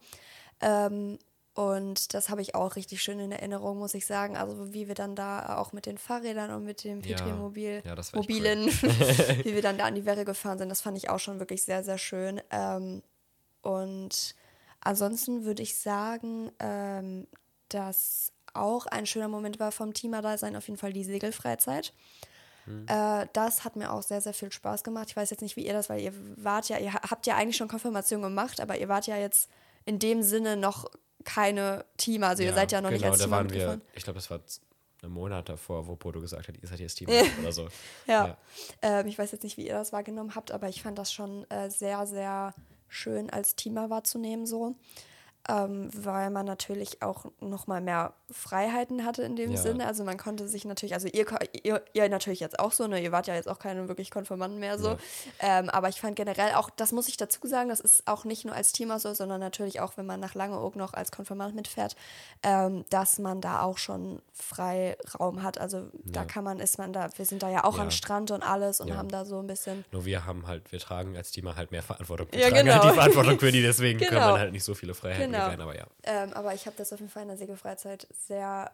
Ähm, 0.60 1.18
und 1.54 2.14
das 2.14 2.28
habe 2.28 2.40
ich 2.40 2.54
auch 2.54 2.76
richtig 2.76 3.02
schön 3.02 3.18
in 3.18 3.32
Erinnerung, 3.32 3.78
muss 3.78 3.94
ich 3.94 4.06
sagen. 4.06 4.36
Also 4.36 4.72
wie 4.72 4.86
wir 4.86 4.94
dann 4.94 5.16
da 5.16 5.56
auch 5.58 5.72
mit 5.72 5.86
den 5.86 5.98
Fahrrädern 5.98 6.52
und 6.52 6.64
mit 6.64 6.84
dem 6.84 7.00
Ja. 7.00 7.16
Petri-Mobil, 7.16 7.82
Ja, 7.84 7.94
echt 7.94 8.14
Mobilen, 8.14 8.66
wie 9.44 9.54
wir 9.54 9.62
dann 9.62 9.76
da 9.76 9.84
an 9.86 9.96
die 9.96 10.04
Werre 10.04 10.24
gefahren 10.24 10.58
sind, 10.58 10.68
das 10.68 10.80
fand 10.80 10.96
ich 10.96 11.10
auch 11.10 11.18
schon 11.18 11.40
wirklich 11.40 11.64
sehr, 11.64 11.82
sehr 11.82 11.98
schön. 11.98 12.40
Ähm, 12.50 13.02
und 13.62 14.36
ansonsten 14.80 15.44
würde 15.44 15.62
ich 15.62 15.76
sagen, 15.76 16.52
ähm, 16.60 17.26
dass 17.68 18.32
auch 18.54 18.86
ein 18.86 19.06
schöner 19.06 19.28
Moment 19.28 19.60
war 19.60 19.72
vom 19.72 19.92
Teamer-Dasein 19.94 20.56
auf 20.56 20.66
jeden 20.68 20.78
Fall 20.78 20.92
die 20.92 21.04
Segelfreizeit. 21.04 21.92
Äh, 22.86 23.26
das 23.32 23.64
hat 23.64 23.76
mir 23.76 23.90
auch 23.92 24.02
sehr, 24.02 24.20
sehr 24.20 24.34
viel 24.34 24.52
Spaß 24.52 24.84
gemacht. 24.84 25.06
Ich 25.08 25.16
weiß 25.16 25.30
jetzt 25.30 25.40
nicht, 25.40 25.56
wie 25.56 25.66
ihr 25.66 25.72
das, 25.72 25.88
weil 25.88 26.00
ihr 26.00 26.12
wart 26.36 26.68
ja, 26.68 26.76
ihr 26.78 26.92
ha- 26.92 27.10
habt 27.10 27.26
ja 27.26 27.34
eigentlich 27.36 27.56
schon 27.56 27.68
Konfirmation 27.68 28.20
gemacht, 28.20 28.60
aber 28.60 28.76
ihr 28.78 28.88
wart 28.88 29.06
ja 29.06 29.16
jetzt 29.16 29.48
in 29.86 29.98
dem 29.98 30.22
Sinne 30.22 30.56
noch 30.56 30.84
keine 31.24 31.86
Teamer. 31.96 32.28
Also 32.28 32.42
ihr 32.42 32.52
seid 32.52 32.70
ja 32.72 32.82
noch 32.82 32.90
nicht 32.90 33.00
genau, 33.00 33.12
als 33.12 33.20
da 33.20 33.24
Teamer 33.24 33.36
waren 33.38 33.50
wir, 33.50 33.80
ich 33.94 34.04
glaube, 34.04 34.18
das 34.18 34.28
war 34.30 34.40
einen 35.02 35.12
Monat 35.12 35.48
davor, 35.48 35.86
wo 35.86 35.96
Bodo 35.96 36.20
gesagt 36.20 36.48
hat, 36.48 36.56
ihr 36.60 36.68
seid 36.68 36.80
jetzt 36.80 36.96
Team 36.96 37.08
oder 37.40 37.52
so. 37.52 37.68
Ja. 38.06 38.36
Ähm, 38.82 39.06
ich 39.06 39.18
weiß 39.18 39.32
jetzt 39.32 39.44
nicht, 39.44 39.56
wie 39.56 39.66
ihr 39.66 39.74
das 39.74 39.92
wahrgenommen 39.94 40.34
habt, 40.34 40.50
aber 40.52 40.68
ich 40.68 40.82
fand 40.82 40.98
das 40.98 41.10
schon 41.10 41.50
äh, 41.50 41.70
sehr, 41.70 42.06
sehr 42.06 42.54
schön 42.86 43.30
als 43.30 43.56
Teamer 43.56 43.88
wahrzunehmen 43.88 44.44
so. 44.46 44.74
Ähm, 45.50 45.88
weil 45.96 46.28
man 46.28 46.44
natürlich 46.44 47.00
auch 47.02 47.24
noch 47.40 47.66
mal 47.66 47.80
mehr 47.80 48.12
Freiheiten 48.30 49.06
hatte 49.06 49.22
in 49.22 49.34
dem 49.34 49.52
Ja. 49.52 49.56
Sinne. 49.56 49.86
Also 49.86 50.04
man 50.04 50.18
konnte 50.18 50.46
sich 50.46 50.66
natürlich, 50.66 50.92
also 50.92 51.08
ihr, 51.08 51.24
ihr, 51.62 51.82
ihr 51.94 52.08
natürlich 52.10 52.40
jetzt 52.40 52.58
auch 52.58 52.72
so, 52.72 52.86
ne? 52.86 53.02
Ihr 53.02 53.12
wart 53.12 53.26
ja 53.28 53.34
jetzt 53.34 53.48
auch 53.48 53.58
keine 53.58 53.88
wirklich 53.88 54.10
Konfirmanden 54.10 54.60
mehr 54.60 54.78
so. 54.78 54.88
Ja. 54.90 54.98
Ähm, 55.40 55.70
aber 55.70 55.88
ich 55.88 56.00
fand 56.02 56.16
generell 56.16 56.52
auch, 56.54 56.68
das 56.68 56.92
muss 56.92 57.08
ich 57.08 57.16
dazu 57.16 57.38
sagen, 57.46 57.70
das 57.70 57.80
ist 57.80 58.06
auch 58.06 58.26
nicht 58.26 58.44
nur 58.44 58.54
als 58.54 58.72
Teamer 58.72 58.98
so, 58.98 59.14
sondern 59.14 59.40
natürlich 59.40 59.80
auch, 59.80 59.96
wenn 59.96 60.04
man 60.04 60.20
nach 60.20 60.34
Langeoog 60.34 60.76
noch 60.76 60.92
als 60.92 61.10
Konfirmand 61.12 61.54
mitfährt, 61.54 61.96
ähm, 62.42 62.84
dass 62.90 63.18
man 63.18 63.40
da 63.40 63.62
auch 63.62 63.78
schon 63.78 64.20
Freiraum 64.34 65.42
hat. 65.42 65.58
Also 65.58 65.88
da 66.04 66.20
Ja. 66.20 66.26
kann 66.26 66.44
man, 66.44 66.60
ist 66.60 66.78
man 66.78 66.92
da, 66.92 67.08
wir 67.16 67.24
sind 67.24 67.42
da 67.42 67.48
ja 67.48 67.64
auch 67.64 67.78
am 67.78 67.90
Strand 67.90 68.30
und 68.30 68.42
alles 68.42 68.80
und 68.80 68.94
haben 68.94 69.08
da 69.08 69.24
so 69.24 69.38
ein 69.38 69.46
bisschen. 69.46 69.84
Nur 69.92 70.04
wir 70.04 70.26
haben 70.26 70.46
halt, 70.46 70.70
wir 70.72 70.78
tragen 70.78 71.16
als 71.16 71.30
Teamer 71.30 71.56
halt 71.56 71.70
mehr 71.70 71.82
Verantwortung. 71.82 72.28
Wir 72.32 72.40
Ja, 72.40 72.48
tragen 72.50 72.66
genau. 72.66 72.82
halt 72.82 72.92
die 72.92 72.94
Verantwortung 72.96 73.38
für 73.40 73.52
die, 73.52 73.62
deswegen 73.62 73.98
können 73.98 74.10
Genau. 74.18 74.34
wir 74.34 74.38
halt 74.40 74.52
nicht 74.52 74.64
so 74.64 74.74
viele 74.74 74.94
Freiheiten 74.94 75.32
Genau. 75.32 75.37
Gewähren, 75.44 75.60
aber 75.60 75.76
ja. 75.76 75.86
Ähm, 76.04 76.32
aber 76.34 76.54
ich 76.54 76.66
habe 76.66 76.76
das 76.76 76.92
auf 76.92 77.00
jeden 77.00 77.10
Fall 77.10 77.22
in 77.22 77.28
der 77.28 77.36
Segelfreizeit 77.38 78.06
sehr 78.26 78.70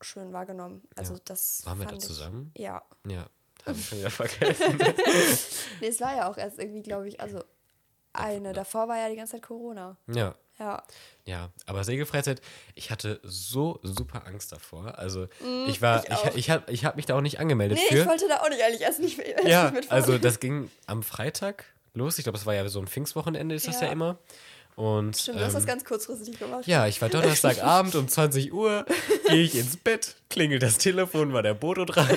schön 0.00 0.32
wahrgenommen. 0.32 0.82
Also 0.96 1.14
Ja. 1.14 1.20
das 1.24 1.62
Waren 1.64 1.78
wir 1.78 1.84
da 1.84 1.90
fand 1.90 2.02
ich- 2.02 2.08
zusammen? 2.08 2.52
Ja. 2.56 2.82
Ja, 3.06 3.26
habe 3.66 3.78
ich 3.78 3.88
schon 3.88 3.98
wieder 3.98 4.10
vergessen. 4.10 4.78
Nee, 5.80 5.88
es 5.88 6.00
war 6.00 6.14
ja 6.16 6.28
auch 6.30 6.36
erst 6.36 6.58
irgendwie, 6.58 6.82
glaube 6.82 7.08
ich, 7.08 7.20
also 7.20 7.42
eine. 8.12 8.52
Davor 8.52 8.86
war 8.88 8.98
ja 8.98 9.08
die 9.08 9.16
ganze 9.16 9.32
Zeit 9.32 9.42
Corona. 9.42 9.96
ja. 10.06 10.34
Ja. 10.60 10.84
Ja, 11.24 11.50
aber 11.66 11.82
Segelfreizeit, 11.82 12.40
ich 12.76 12.92
hatte 12.92 13.18
so 13.24 13.80
super 13.82 14.24
Angst 14.24 14.52
davor. 14.52 14.96
Also 15.00 15.26
ich 15.66 15.82
war, 15.82 16.04
ich 16.04 16.10
ich, 16.28 16.36
ich, 16.36 16.50
habe 16.50 16.70
ich 16.70 16.84
hab 16.84 16.94
mich 16.94 17.06
da 17.06 17.16
auch 17.16 17.20
nicht 17.22 17.40
angemeldet 17.40 17.76
Nee, 17.80 17.96
für. 17.96 18.02
ich 18.02 18.06
wollte 18.06 18.28
da 18.28 18.36
auch 18.40 18.48
nicht 18.48 18.62
eigentlich 18.62 18.82
erst 18.82 19.00
nicht, 19.00 19.18
erst 19.18 19.44
ja, 19.48 19.64
nicht 19.64 19.74
mitfahren. 19.74 20.00
also 20.02 20.16
das 20.16 20.38
ging 20.38 20.70
am 20.86 21.02
Freitag 21.02 21.64
los. 21.94 22.18
Ich 22.18 22.22
glaube, 22.24 22.38
es 22.38 22.46
war 22.46 22.54
ja 22.54 22.68
so 22.68 22.78
ein 22.78 22.86
Pfingstwochenende, 22.86 23.52
ist 23.56 23.66
das 23.66 23.80
ja 23.80 23.86
Ja. 23.88 23.92
immer. 23.94 24.18
Und 24.76 25.16
Stimmt, 25.16 25.38
du 25.38 25.44
hast 25.44 25.54
das 25.54 25.62
ähm, 25.62 25.68
ganz 25.68 25.84
kurzfristig 25.84 26.38
gemacht. 26.38 26.66
ja, 26.66 26.86
ich 26.88 27.00
war 27.00 27.08
Donnerstagabend 27.08 27.94
um 27.94 28.08
20 28.08 28.52
Uhr, 28.52 28.84
gehe 29.28 29.42
ich 29.42 29.54
ins 29.54 29.76
Bett, 29.76 30.16
klingelt 30.30 30.62
das 30.62 30.78
Telefon, 30.78 31.32
war 31.32 31.42
der 31.42 31.54
Bodo 31.54 31.84
dran. 31.84 32.08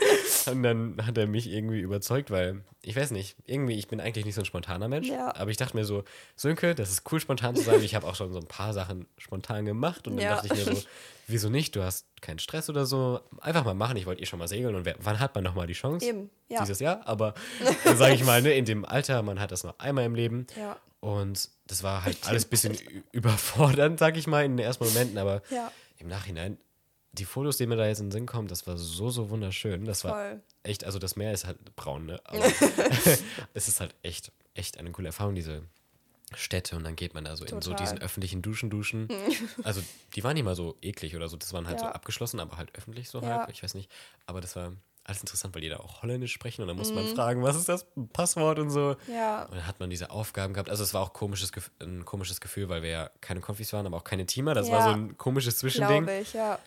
Und 0.46 0.62
dann 0.62 0.96
hat 1.04 1.18
er 1.18 1.26
mich 1.26 1.48
irgendwie 1.50 1.80
überzeugt, 1.80 2.30
weil, 2.30 2.62
ich 2.80 2.94
weiß 2.96 3.10
nicht, 3.10 3.36
irgendwie, 3.46 3.74
ich 3.76 3.88
bin 3.88 4.00
eigentlich 4.00 4.24
nicht 4.24 4.36
so 4.36 4.42
ein 4.42 4.44
spontaner 4.46 4.88
Mensch. 4.88 5.08
Ja. 5.08 5.34
Aber 5.34 5.50
ich 5.50 5.56
dachte 5.56 5.76
mir 5.76 5.84
so, 5.84 6.04
Sönke, 6.36 6.74
das 6.74 6.90
ist 6.90 7.02
cool, 7.10 7.18
spontan 7.20 7.56
zu 7.56 7.62
sein. 7.62 7.82
Ich 7.82 7.94
habe 7.96 8.06
auch 8.06 8.14
schon 8.14 8.32
so 8.32 8.38
ein 8.38 8.46
paar 8.46 8.72
Sachen 8.72 9.06
spontan 9.18 9.64
gemacht. 9.64 10.06
Und 10.06 10.16
dann 10.16 10.24
Ja. 10.24 10.36
dachte 10.36 10.46
ich 10.54 10.64
mir 10.66 10.74
so, 10.76 10.82
wieso 11.26 11.50
nicht? 11.50 11.74
Du 11.74 11.82
hast 11.82 12.06
keinen 12.20 12.38
Stress 12.38 12.70
oder 12.70 12.86
so. 12.86 13.20
Einfach 13.40 13.64
mal 13.64 13.74
machen. 13.74 13.96
Ich 13.96 14.06
wollte 14.06 14.22
eh 14.22 14.26
schon 14.26 14.38
mal 14.38 14.46
segeln. 14.48 14.74
Und 14.76 14.84
wer, 14.84 14.94
wann 15.00 15.18
hat 15.18 15.34
man 15.34 15.42
nochmal 15.42 15.66
die 15.66 15.72
Chance? 15.74 16.06
Eben, 16.06 16.30
ja. 16.48 16.60
Dieses 16.60 16.78
Jahr. 16.78 17.00
Aber 17.06 17.34
dann 17.84 17.96
sage 17.96 18.14
ich 18.14 18.24
mal, 18.24 18.40
ne, 18.40 18.52
in 18.54 18.64
dem 18.64 18.84
Alter, 18.84 19.22
man 19.22 19.40
hat 19.40 19.50
das 19.50 19.64
noch 19.64 19.76
einmal 19.80 20.04
im 20.04 20.14
Leben. 20.14 20.46
Ja. 20.56 20.76
Und 21.06 21.50
das 21.68 21.84
war 21.84 22.02
halt 22.04 22.26
alles 22.26 22.46
ein 22.46 22.50
bisschen 22.50 22.76
überfordernd, 23.12 24.00
sag 24.00 24.16
ich 24.16 24.26
mal, 24.26 24.44
in 24.44 24.56
den 24.56 24.66
ersten 24.66 24.84
Momenten. 24.84 25.18
Aber 25.18 25.40
Ja. 25.50 25.70
im 25.98 26.08
Nachhinein, 26.08 26.58
die 27.12 27.24
Fotos, 27.24 27.58
die 27.58 27.66
mir 27.68 27.76
da 27.76 27.86
jetzt 27.86 28.00
in 28.00 28.06
den 28.06 28.10
Sinn 28.12 28.26
kommen, 28.26 28.48
das 28.48 28.66
war 28.66 28.76
so, 28.76 29.08
so 29.10 29.30
wunderschön. 29.30 29.84
Das 29.84 30.02
war 30.02 30.12
Voll. 30.14 30.42
echt, 30.64 30.82
also 30.82 30.98
das 30.98 31.14
Meer 31.14 31.32
ist 31.32 31.44
halt 31.46 31.76
braun, 31.76 32.06
ne? 32.06 32.20
Aber 32.24 32.44
es 33.54 33.68
ist 33.68 33.78
halt 33.80 33.94
echt, 34.02 34.32
echt 34.54 34.78
eine 34.78 34.90
coole 34.90 35.06
Erfahrung, 35.08 35.36
diese 35.36 35.62
Städte. 36.34 36.74
Und 36.74 36.82
dann 36.82 36.96
geht 36.96 37.14
man 37.14 37.24
da 37.24 37.36
so 37.36 37.44
in 37.44 37.62
so 37.62 37.70
Total. 37.70 37.76
diesen 37.84 37.98
öffentlichen 37.98 38.42
Duschen 38.42 38.68
duschen. 38.68 39.08
Also 39.62 39.82
die 40.16 40.24
waren 40.24 40.34
nicht 40.34 40.42
mal 40.42 40.56
so 40.56 40.76
eklig 40.82 41.14
oder 41.14 41.28
so. 41.28 41.36
Das 41.36 41.52
waren 41.52 41.68
halt 41.68 41.78
so 41.78 41.86
Ja. 41.86 41.92
abgeschlossen, 41.92 42.40
aber 42.40 42.56
halt 42.56 42.74
öffentlich 42.74 43.08
so 43.08 43.20
Ja. 43.20 43.28
halb. 43.28 43.50
Ich 43.50 43.62
weiß 43.62 43.74
nicht. 43.74 43.88
Aber 44.26 44.40
das 44.40 44.56
war 44.56 44.72
alles 45.06 45.20
interessant, 45.20 45.54
weil 45.54 45.62
die 45.62 45.68
da 45.68 45.78
auch 45.78 46.02
Holländisch 46.02 46.32
sprechen. 46.32 46.62
Und 46.62 46.68
dann 46.68 46.76
musste 46.76 46.94
Mhm. 46.94 47.04
man 47.04 47.14
fragen, 47.14 47.42
was 47.42 47.56
ist 47.56 47.68
das 47.68 47.86
Passwort 48.12 48.58
und 48.58 48.70
so. 48.70 48.96
Ja. 49.06 49.44
Und 49.44 49.54
dann 49.56 49.66
hat 49.66 49.78
man 49.80 49.88
diese 49.90 50.10
Aufgaben 50.10 50.52
gehabt. 50.54 50.68
Also 50.68 50.82
es 50.82 50.92
war 50.94 51.02
auch 51.02 51.12
komisches, 51.12 51.52
ein 51.80 52.04
komisches 52.04 52.40
Gefühl, 52.40 52.68
weil 52.68 52.82
wir 52.82 52.90
ja 52.90 53.10
keine 53.20 53.40
Konfis 53.40 53.72
waren, 53.72 53.86
aber 53.86 53.96
auch 53.98 54.04
keine 54.04 54.26
Teamer. 54.26 54.54
Das 54.54 54.70
war 54.70 54.78
Ja. 54.80 54.84
so 54.84 54.90
ein 54.90 55.16
komisches 55.16 55.58
Zwischending. 55.58 56.04
Glaube 56.04 56.20
ich, 56.20 56.32
ja. 56.32 56.58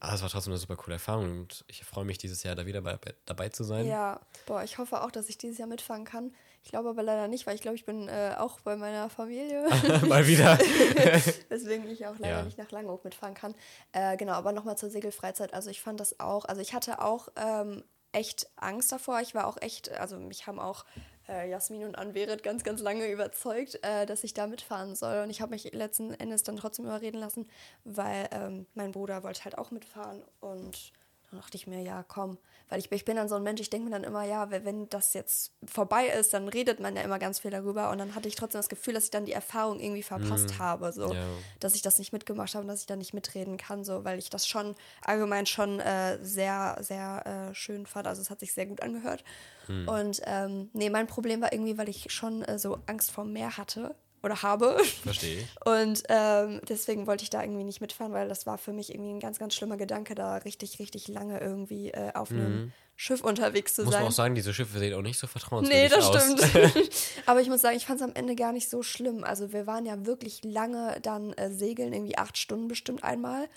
Aber 0.00 0.14
es 0.14 0.22
war 0.22 0.28
trotzdem 0.30 0.52
eine 0.52 0.58
super 0.58 0.74
coole 0.76 0.94
Erfahrung 0.94 1.24
und 1.42 1.64
ich 1.68 1.84
freue 1.84 2.04
mich 2.04 2.18
dieses 2.18 2.42
Jahr 2.42 2.56
da 2.56 2.66
wieder 2.66 2.80
bei, 2.82 2.98
dabei 3.24 3.48
zu 3.50 3.62
sein. 3.62 3.86
Ja, 3.86 4.20
boah, 4.46 4.64
ich 4.64 4.78
hoffe 4.78 5.00
auch, 5.02 5.12
dass 5.12 5.28
ich 5.28 5.38
dieses 5.38 5.58
Jahr 5.58 5.68
mitfahren 5.68 6.04
kann. 6.04 6.34
Ich 6.64 6.70
glaube 6.70 6.90
aber 6.90 7.02
leider 7.02 7.26
nicht, 7.28 7.46
weil 7.46 7.54
ich 7.56 7.60
glaube, 7.60 7.76
ich 7.76 7.84
bin 7.84 8.08
äh, 8.08 8.34
auch 8.38 8.60
bei 8.60 8.76
meiner 8.76 9.10
Familie. 9.10 9.68
Mal 10.08 10.26
wieder. 10.28 10.56
Weswegen 11.48 11.88
ich 11.90 12.06
auch 12.06 12.18
leider 12.18 12.38
Ja. 12.38 12.42
nicht 12.44 12.56
nach 12.58 12.70
Langeoog 12.70 13.04
mitfahren 13.04 13.34
kann. 13.34 13.54
Äh, 13.92 14.16
genau, 14.16 14.34
aber 14.34 14.52
nochmal 14.52 14.78
zur 14.78 14.88
Segelfreizeit. 14.90 15.54
Also 15.54 15.70
ich 15.70 15.80
fand 15.80 15.98
das 16.00 16.20
auch, 16.20 16.44
also 16.44 16.60
ich 16.60 16.72
hatte 16.72 17.02
auch 17.02 17.28
ähm, 17.36 17.82
echt 18.12 18.48
Angst 18.56 18.92
davor. 18.92 19.20
Ich 19.20 19.34
war 19.34 19.46
auch 19.48 19.56
echt, 19.60 19.90
also 19.98 20.16
mich 20.18 20.46
haben 20.46 20.60
auch 20.60 20.84
äh, 21.28 21.50
Jasmin 21.50 21.84
und 21.84 21.96
Anweret 21.98 22.42
ganz, 22.44 22.62
ganz 22.62 22.80
lange 22.80 23.06
überzeugt, 23.10 23.80
äh, 23.82 24.06
dass 24.06 24.22
ich 24.22 24.32
da 24.34 24.46
mitfahren 24.46 24.94
soll. 24.94 25.22
Und 25.24 25.30
ich 25.30 25.40
habe 25.40 25.50
mich 25.50 25.72
letzten 25.72 26.12
Endes 26.14 26.42
dann 26.44 26.56
trotzdem 26.56 26.84
überreden 26.84 27.18
lassen, 27.18 27.48
weil 27.84 28.28
ähm, 28.30 28.66
mein 28.74 28.92
Bruder 28.92 29.22
wollte 29.24 29.44
halt 29.44 29.58
auch 29.58 29.70
mitfahren. 29.72 30.22
Und 30.40 30.92
dann 31.32 31.40
dachte 31.40 31.56
ich 31.56 31.66
mir, 31.66 31.80
ja, 31.80 32.04
komm. 32.06 32.36
Weil 32.68 32.78
ich, 32.78 32.92
ich 32.92 33.04
bin 33.06 33.16
dann 33.16 33.28
so 33.28 33.34
ein 33.36 33.42
Mensch, 33.42 33.60
ich 33.60 33.70
denke 33.70 33.86
mir 33.86 33.90
dann 33.90 34.04
immer, 34.04 34.22
ja, 34.24 34.50
wenn- 34.50 34.88
das 34.90 35.14
jetzt 35.14 35.52
vorbei 35.64 36.06
ist, 36.08 36.32
dann 36.34 36.46
redet 36.48 36.78
man 36.78 36.94
ja 36.94 37.02
immer 37.02 37.18
ganz 37.18 37.38
viel 37.40 37.50
darüber. 37.50 37.90
Und 37.90 37.98
dann 37.98 38.14
hatte 38.14 38.28
ich 38.28 38.34
trotzdem 38.34 38.58
das 38.58 38.68
Gefühl, 38.68 38.92
dass 38.94 39.04
ich 39.04 39.10
dann 39.10 39.24
die 39.24 39.32
Erfahrung 39.32 39.80
irgendwie 39.80 40.02
verpasst 40.02 40.58
habe. 40.58 40.92
So 40.92 41.14
Ja. 41.14 41.24
dass 41.60 41.74
ich 41.74 41.82
das 41.82 41.98
nicht 41.98 42.12
mitgemacht 42.12 42.54
habe 42.54 42.62
und 42.62 42.68
dass 42.68 42.80
ich 42.80 42.86
da 42.86 42.96
nicht 42.96 43.14
mitreden 43.14 43.56
kann, 43.56 43.82
so, 43.84 44.04
weil 44.04 44.18
ich 44.18 44.28
das 44.30 44.46
schon 44.46 44.74
allgemein 45.02 45.46
schon 45.46 45.80
äh, 45.80 46.18
sehr, 46.22 46.76
sehr 46.80 47.48
äh, 47.50 47.54
schön 47.54 47.86
fand. 47.86 48.06
Also 48.06 48.20
es 48.22 48.28
hat 48.30 48.40
sich 48.40 48.52
sehr 48.52 48.66
gut 48.66 48.82
angehört. 48.82 49.24
Und 49.88 50.20
ähm, 50.26 50.68
nee, 50.74 50.90
mein 50.90 51.06
Problem 51.06 51.40
war 51.40 51.52
irgendwie, 51.52 51.78
weil 51.78 51.88
ich 51.88 52.12
schon 52.12 52.42
äh, 52.42 52.58
so 52.58 52.78
Angst 52.86 53.10
vor 53.10 53.24
Meer 53.24 53.56
hatte 53.56 53.94
oder 54.22 54.42
habe. 54.42 54.76
Verstehe 55.02 55.40
ich. 55.40 55.46
Und 55.66 56.02
ähm, 56.08 56.60
deswegen 56.68 57.06
wollte 57.06 57.24
ich 57.24 57.30
da 57.30 57.42
irgendwie 57.42 57.64
nicht 57.64 57.80
mitfahren, 57.80 58.12
weil 58.12 58.28
das 58.28 58.46
war 58.46 58.58
für 58.58 58.72
mich 58.72 58.94
irgendwie 58.94 59.10
ein 59.12 59.20
ganz, 59.20 59.38
ganz 59.38 59.54
schlimmer 59.54 59.76
Gedanke, 59.76 60.14
da 60.14 60.36
richtig, 60.36 60.78
richtig 60.78 61.08
lange 61.08 61.40
irgendwie 61.40 61.90
äh, 61.90 62.12
auf 62.14 62.30
einem 62.30 62.72
Schiff 62.94 63.22
unterwegs 63.22 63.74
zu 63.74 63.82
Muss 63.84 63.92
sein. 63.92 64.02
man 64.02 64.08
auch 64.10 64.14
sagen, 64.14 64.34
diese 64.34 64.54
Schiffe 64.54 64.78
sehen 64.78 64.94
auch 64.94 65.02
nicht 65.02 65.18
so 65.18 65.26
Nee, 65.26 65.30
vertrauenswürdig 65.32 65.90
das 65.90 66.04
aus. 66.06 66.22
stimmt. 66.22 66.90
Aber 67.26 67.40
ich 67.40 67.48
muss 67.48 67.60
sagen, 67.60 67.76
ich 67.76 67.86
fand 67.86 68.00
es 68.00 68.06
am 68.06 68.14
Ende 68.14 68.36
gar 68.36 68.52
nicht 68.52 68.68
so 68.70 68.82
schlimm. 68.82 69.24
Also 69.24 69.52
wir 69.52 69.66
waren 69.66 69.86
ja 69.86 70.06
wirklich 70.06 70.44
lange 70.44 70.98
dann 71.02 71.32
äh, 71.32 71.50
segeln, 71.50 71.92
irgendwie 71.92 72.18
acht 72.18 72.38
Stunden 72.38 72.68
bestimmt 72.68 73.02
einmal 73.02 73.48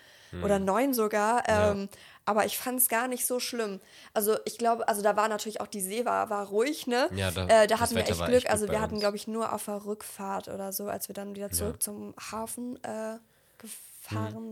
oder 0.43 0.59
neun 0.59 0.93
sogar. 0.93 1.43
Ja. 1.47 1.71
Ähm, 1.71 1.89
aber 2.25 2.45
ich 2.45 2.57
fand 2.57 2.79
es 2.79 2.89
gar 2.89 3.07
nicht 3.07 3.25
so 3.27 3.39
schlimm. 3.39 3.79
Also 4.13 4.35
ich 4.45 4.57
glaube, 4.57 4.87
also 4.87 5.01
da 5.03 5.15
war 5.15 5.27
natürlich 5.27 5.61
auch 5.61 5.67
die 5.67 5.81
See 5.81 6.05
war, 6.05 6.29
war 6.31 6.47
ruhig, 6.47 6.87
ne? 6.87 7.07
Ja, 7.13 7.29
da- 7.31 7.47
äh, 7.47 7.67
da 7.67 7.79
hatten 7.79 7.95
wir 7.95 8.01
echt 8.01 8.17
Glück. 8.25 8.29
echt 8.37 8.49
also 8.49 8.67
wir 8.67 8.81
hatten, 8.81 8.99
glaube 8.99 9.15
ich, 9.15 9.27
nur 9.27 9.53
auf 9.53 9.65
der 9.65 9.85
Rückfahrt 9.85 10.47
oder 10.47 10.71
so, 10.73 10.87
als 10.87 11.07
wir 11.07 11.13
dann 11.13 11.35
wieder 11.35 11.51
zurück 11.51 11.83
zum 11.83 12.13
Hafen 12.31 12.77
äh, 12.83 13.17
gefahren 13.59 13.81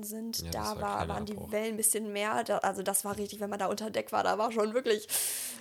sind, 0.04 0.40
Ja, 0.40 0.52
das 0.52 0.76
da 0.76 0.82
war 0.82 0.82
war, 1.00 1.08
waren 1.10 1.26
die 1.26 1.34
Abbruch. 1.34 1.52
Wellen 1.52 1.74
ein 1.74 1.78
bisschen 1.78 2.12
mehr. 2.14 2.44
Da, 2.44 2.58
also 2.60 2.84
das 2.84 3.06
war 3.06 3.18
richtig, 3.18 3.40
wenn 3.40 3.50
man 3.50 3.60
da 3.60 3.68
unter 3.68 3.90
Deck 3.90 4.12
war, 4.12 4.24
da 4.24 4.38
war 4.38 4.52
schon 4.52 4.74
wirklich 4.74 5.08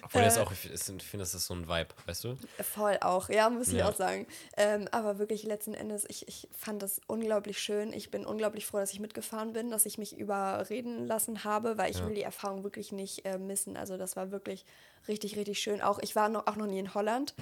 Obwohl 0.03 0.23
das 0.23 0.37
Äh, 0.37 0.41
auch, 0.41 0.53
ich 0.53 0.71
ich 0.71 0.81
finde, 0.83 1.23
das 1.23 1.35
ist 1.35 1.47
so 1.47 1.55
ein 1.55 1.69
Vibe, 1.69 1.89
weißt 2.07 2.25
du? 2.25 2.37
Voll 2.61 2.99
auch, 3.03 3.29
ja, 3.29 3.49
muss 3.51 3.69
ich 3.69 3.79
Ja. 3.79 3.89
auch 3.89 3.95
sagen. 3.95 4.27
Ähm, 4.57 4.89
aber 4.91 5.19
wirklich 5.19 5.43
letzten 5.45 5.75
Endes, 5.75 6.05
ich, 6.09 6.27
ich 6.29 6.49
fand 6.57 6.83
das 6.83 7.01
unglaublich 7.07 7.59
schön. 7.61 7.93
Ich 7.93 8.11
bin 8.11 8.27
unglaublich 8.27 8.67
froh, 8.67 8.79
dass 8.79 8.93
ich 8.93 9.01
mitgefahren 9.01 9.53
bin, 9.53 9.71
dass 9.71 9.87
ich 9.87 9.99
mich 9.99 10.17
überreden 10.19 11.07
lassen 11.07 11.45
habe, 11.45 11.79
weil 11.79 11.91
ich 11.91 11.99
Ja. 11.99 12.07
will 12.07 12.15
die 12.15 12.23
Erfahrung 12.23 12.65
wirklich 12.65 12.93
nicht 12.93 13.25
äh, 13.25 13.39
missen. 13.39 13.77
Also 13.77 13.97
das 13.97 14.17
war 14.17 14.31
wirklich 14.31 14.65
richtig, 15.09 15.37
richtig 15.37 15.61
schön. 15.61 15.81
Auch 15.83 15.99
ich 16.01 16.17
war 16.17 16.29
noch, 16.29 16.47
auch 16.47 16.57
noch 16.57 16.67
nie 16.67 16.79
in 16.79 16.95
Holland. 16.95 17.35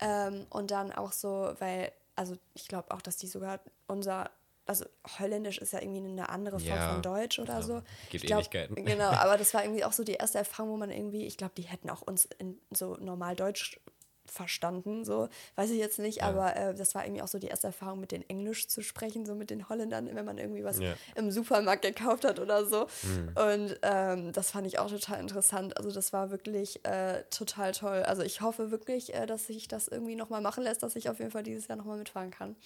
Ähm, 0.00 0.46
und 0.50 0.70
dann 0.70 0.92
auch 0.92 1.12
so, 1.12 1.54
weil, 1.58 1.92
also 2.16 2.36
ich 2.54 2.68
glaube 2.68 2.90
auch, 2.92 3.00
dass 3.02 3.16
die 3.16 3.26
sogar 3.28 3.60
unser, 3.86 4.30
also 4.66 4.84
Holländisch 5.18 5.58
ist 5.58 5.72
ja 5.72 5.80
irgendwie 5.80 6.04
eine 6.08 6.28
andere 6.28 6.58
Form 6.60 6.70
Ja, 6.78 6.92
von 6.92 7.02
Deutsch 7.02 7.38
oder 7.38 7.54
ja, 7.54 7.62
so. 7.62 7.82
gibt 8.10 8.24
ich 8.24 8.26
glaub, 8.26 8.38
Ähnlichkeiten. 8.38 8.76
Genau, 8.84 9.10
aber 9.10 9.36
das 9.36 9.52
war 9.54 9.64
irgendwie 9.64 9.84
auch 9.84 9.92
so 9.92 10.04
die 10.04 10.14
erste 10.14 10.38
Erfahrung, 10.38 10.70
wo 10.72 10.76
man 10.76 10.90
irgendwie, 10.90 11.26
ich 11.26 11.36
glaube, 11.36 11.54
die 11.56 11.62
hätten 11.62 11.90
auch 11.90 12.02
uns 12.02 12.28
in 12.38 12.60
so 12.70 12.96
normal 12.96 13.34
Deutsch 13.36 13.80
verstanden, 14.24 15.04
so 15.04 15.28
weiß 15.56 15.70
ich 15.70 15.78
jetzt 15.78 15.98
nicht, 15.98 16.18
Ja. 16.18 16.28
aber 16.28 16.56
äh, 16.56 16.74
das 16.74 16.94
war 16.94 17.04
irgendwie 17.04 17.22
auch 17.22 17.28
so 17.28 17.38
die 17.38 17.48
erste 17.48 17.66
Erfahrung, 17.66 18.00
mit 18.00 18.12
den 18.12 18.26
Englisch 18.30 18.68
zu 18.68 18.80
sprechen, 18.80 19.26
so 19.26 19.34
mit 19.34 19.50
den 19.50 19.68
Holländern, 19.68 20.08
wenn 20.14 20.24
man 20.24 20.38
irgendwie 20.38 20.64
was 20.64 20.78
Ja. 20.78 20.94
im 21.16 21.30
Supermarkt 21.30 21.82
gekauft 21.82 22.24
hat 22.24 22.38
oder 22.38 22.64
so. 22.64 22.86
Mhm. 23.02 23.28
Und 23.36 23.78
ähm, 23.82 24.32
das 24.32 24.52
fand 24.52 24.66
ich 24.66 24.78
auch 24.78 24.88
total 24.88 25.20
interessant. 25.20 25.76
Also 25.76 25.90
das 25.90 26.12
war 26.12 26.30
wirklich 26.30 26.84
äh, 26.86 27.24
total 27.30 27.72
toll. 27.72 28.04
Also 28.04 28.22
ich 28.22 28.40
hoffe 28.40 28.70
wirklich, 28.70 29.12
äh, 29.12 29.26
dass 29.26 29.46
sich 29.48 29.68
das 29.68 29.88
irgendwie 29.88 30.14
nochmal 30.16 30.40
machen 30.40 30.62
lässt, 30.64 30.82
dass 30.82 30.96
ich 30.96 31.10
auf 31.10 31.18
jeden 31.18 31.32
Fall 31.32 31.42
dieses 31.42 31.66
Jahr 31.68 31.76
nochmal 31.76 31.98
mitfahren 31.98 32.30
kann. 32.30 32.56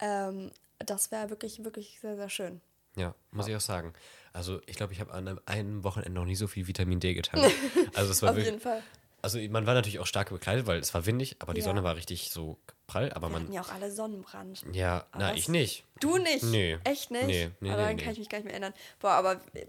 Ähm, 0.00 0.50
das 0.78 1.10
wäre 1.10 1.30
wirklich, 1.30 1.64
wirklich 1.64 1.98
sehr, 2.00 2.16
sehr 2.16 2.28
schön. 2.28 2.60
Ja, 2.96 3.14
muss 3.30 3.46
ich 3.46 3.54
auch 3.54 3.60
sagen. 3.60 3.92
Also 4.32 4.60
ich 4.66 4.76
glaube, 4.76 4.92
ich 4.94 5.00
habe 5.00 5.12
an 5.12 5.38
einem, 5.46 5.84
Wochenende 5.84 6.12
noch 6.18 6.24
nie 6.24 6.36
so 6.36 6.46
viel 6.46 6.66
Vitamin 6.66 6.98
D 7.00 7.14
getankt. 7.14 7.50
Also 7.94 8.10
es 8.12 8.22
war 8.22 8.30
auf 8.30 8.36
wirklich, 8.36 8.52
jeden 8.52 8.60
Fall. 8.62 8.82
also 9.22 9.38
man 9.50 9.66
war 9.66 9.74
natürlich 9.74 9.98
auch 9.98 10.06
stark 10.06 10.30
bekleidet, 10.30 10.66
weil 10.66 10.78
es 10.78 10.94
war 10.94 11.04
windig, 11.04 11.36
aber 11.40 11.52
die 11.54 11.60
Ja. 11.60 11.66
Sonne 11.66 11.82
war 11.84 11.96
richtig 11.96 12.30
so 12.30 12.58
prall, 12.86 13.12
aber 13.12 13.28
Wir 13.28 13.32
man, 13.32 13.42
hatten 13.44 13.52
ja 13.52 13.60
auch 13.62 13.72
alle 13.72 13.90
Sonnenbrand. 13.90 14.64
ja, 14.72 15.06
na, 15.14 15.28
das- 15.30 15.38
ich 15.38 15.48
nicht. 15.48 15.84
Du 16.00 16.16
nicht? 16.16 16.42
Nee. 16.44 16.78
Echt 16.84 17.10
nicht? 17.10 17.26
Nee, 17.26 17.50
nee, 17.60 17.70
aber 17.70 17.82
nee, 17.82 17.86
dann 17.88 17.96
nee. 17.96 18.02
kann 18.02 18.12
ich 18.12 18.18
mich 18.18 18.28
gar 18.30 18.38
nicht 18.38 18.44
mehr 18.44 18.54
erinnern. 18.54 18.72
Boah, 19.00 19.10
aber 19.12 19.40
äh, 19.54 19.66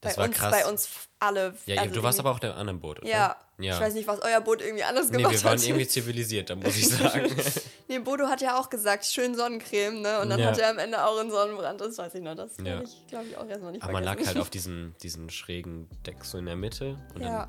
Das 0.00 0.14
bei, 0.16 0.22
war 0.22 0.28
uns, 0.28 0.36
krass. 0.36 0.50
bei 0.52 0.66
uns 0.70 0.88
alle. 1.18 1.54
Ja, 1.66 1.80
also 1.82 1.94
du 1.94 2.02
warst 2.02 2.20
aber 2.20 2.30
auch 2.30 2.40
einem 2.40 2.52
anderen 2.52 2.80
Boot, 2.80 2.98
oder? 3.00 3.08
Ja, 3.08 3.36
ja. 3.58 3.74
ich 3.74 3.80
weiß 3.80 3.94
nicht, 3.94 4.06
was 4.06 4.20
euer 4.20 4.40
Boot 4.40 4.60
irgendwie 4.60 4.84
anders 4.84 5.08
Nee, 5.10 5.16
gemacht 5.18 5.32
wir 5.32 5.44
waren 5.44 5.58
hat. 5.58 5.66
irgendwie 5.66 5.88
zivilisiert, 5.88 6.50
da 6.50 6.54
muss 6.56 6.76
ich 6.76 6.88
sagen. 6.88 7.34
Nee, 7.88 8.00
Bodo 8.00 8.26
hat 8.26 8.40
ja 8.40 8.58
auch 8.58 8.68
gesagt, 8.68 9.04
schön 9.06 9.34
Sonnencreme, 9.36 10.00
ne? 10.02 10.20
Und 10.20 10.28
dann 10.30 10.40
Ja. 10.40 10.46
hat 10.48 10.58
er 10.58 10.70
am 10.70 10.78
Ende 10.78 11.04
auch 11.04 11.18
einen 11.20 11.30
Sonnenbrand, 11.30 11.80
das 11.80 11.96
weiß 11.96 12.14
ich 12.16 12.20
noch. 12.22 12.34
Das 12.34 12.50
Ja. 12.62 12.82
ich, 12.82 13.06
glaube 13.06 13.26
ich, 13.26 13.36
auch 13.36 13.46
erstmal 13.46 13.70
nicht 13.72 13.82
Aber 13.84 13.92
man 13.92 14.02
lag 14.04 14.14
vergessen. 14.14 14.34
halt 14.34 14.42
auf 14.42 14.50
diesem, 14.56 14.94
diesen 15.02 15.30
schrägen 15.30 15.88
Deck 16.04 16.24
so 16.24 16.36
in 16.36 16.46
der 16.46 16.56
Mitte. 16.56 16.98
Und 17.14 17.22
Ja. 17.22 17.46
dann, 17.46 17.48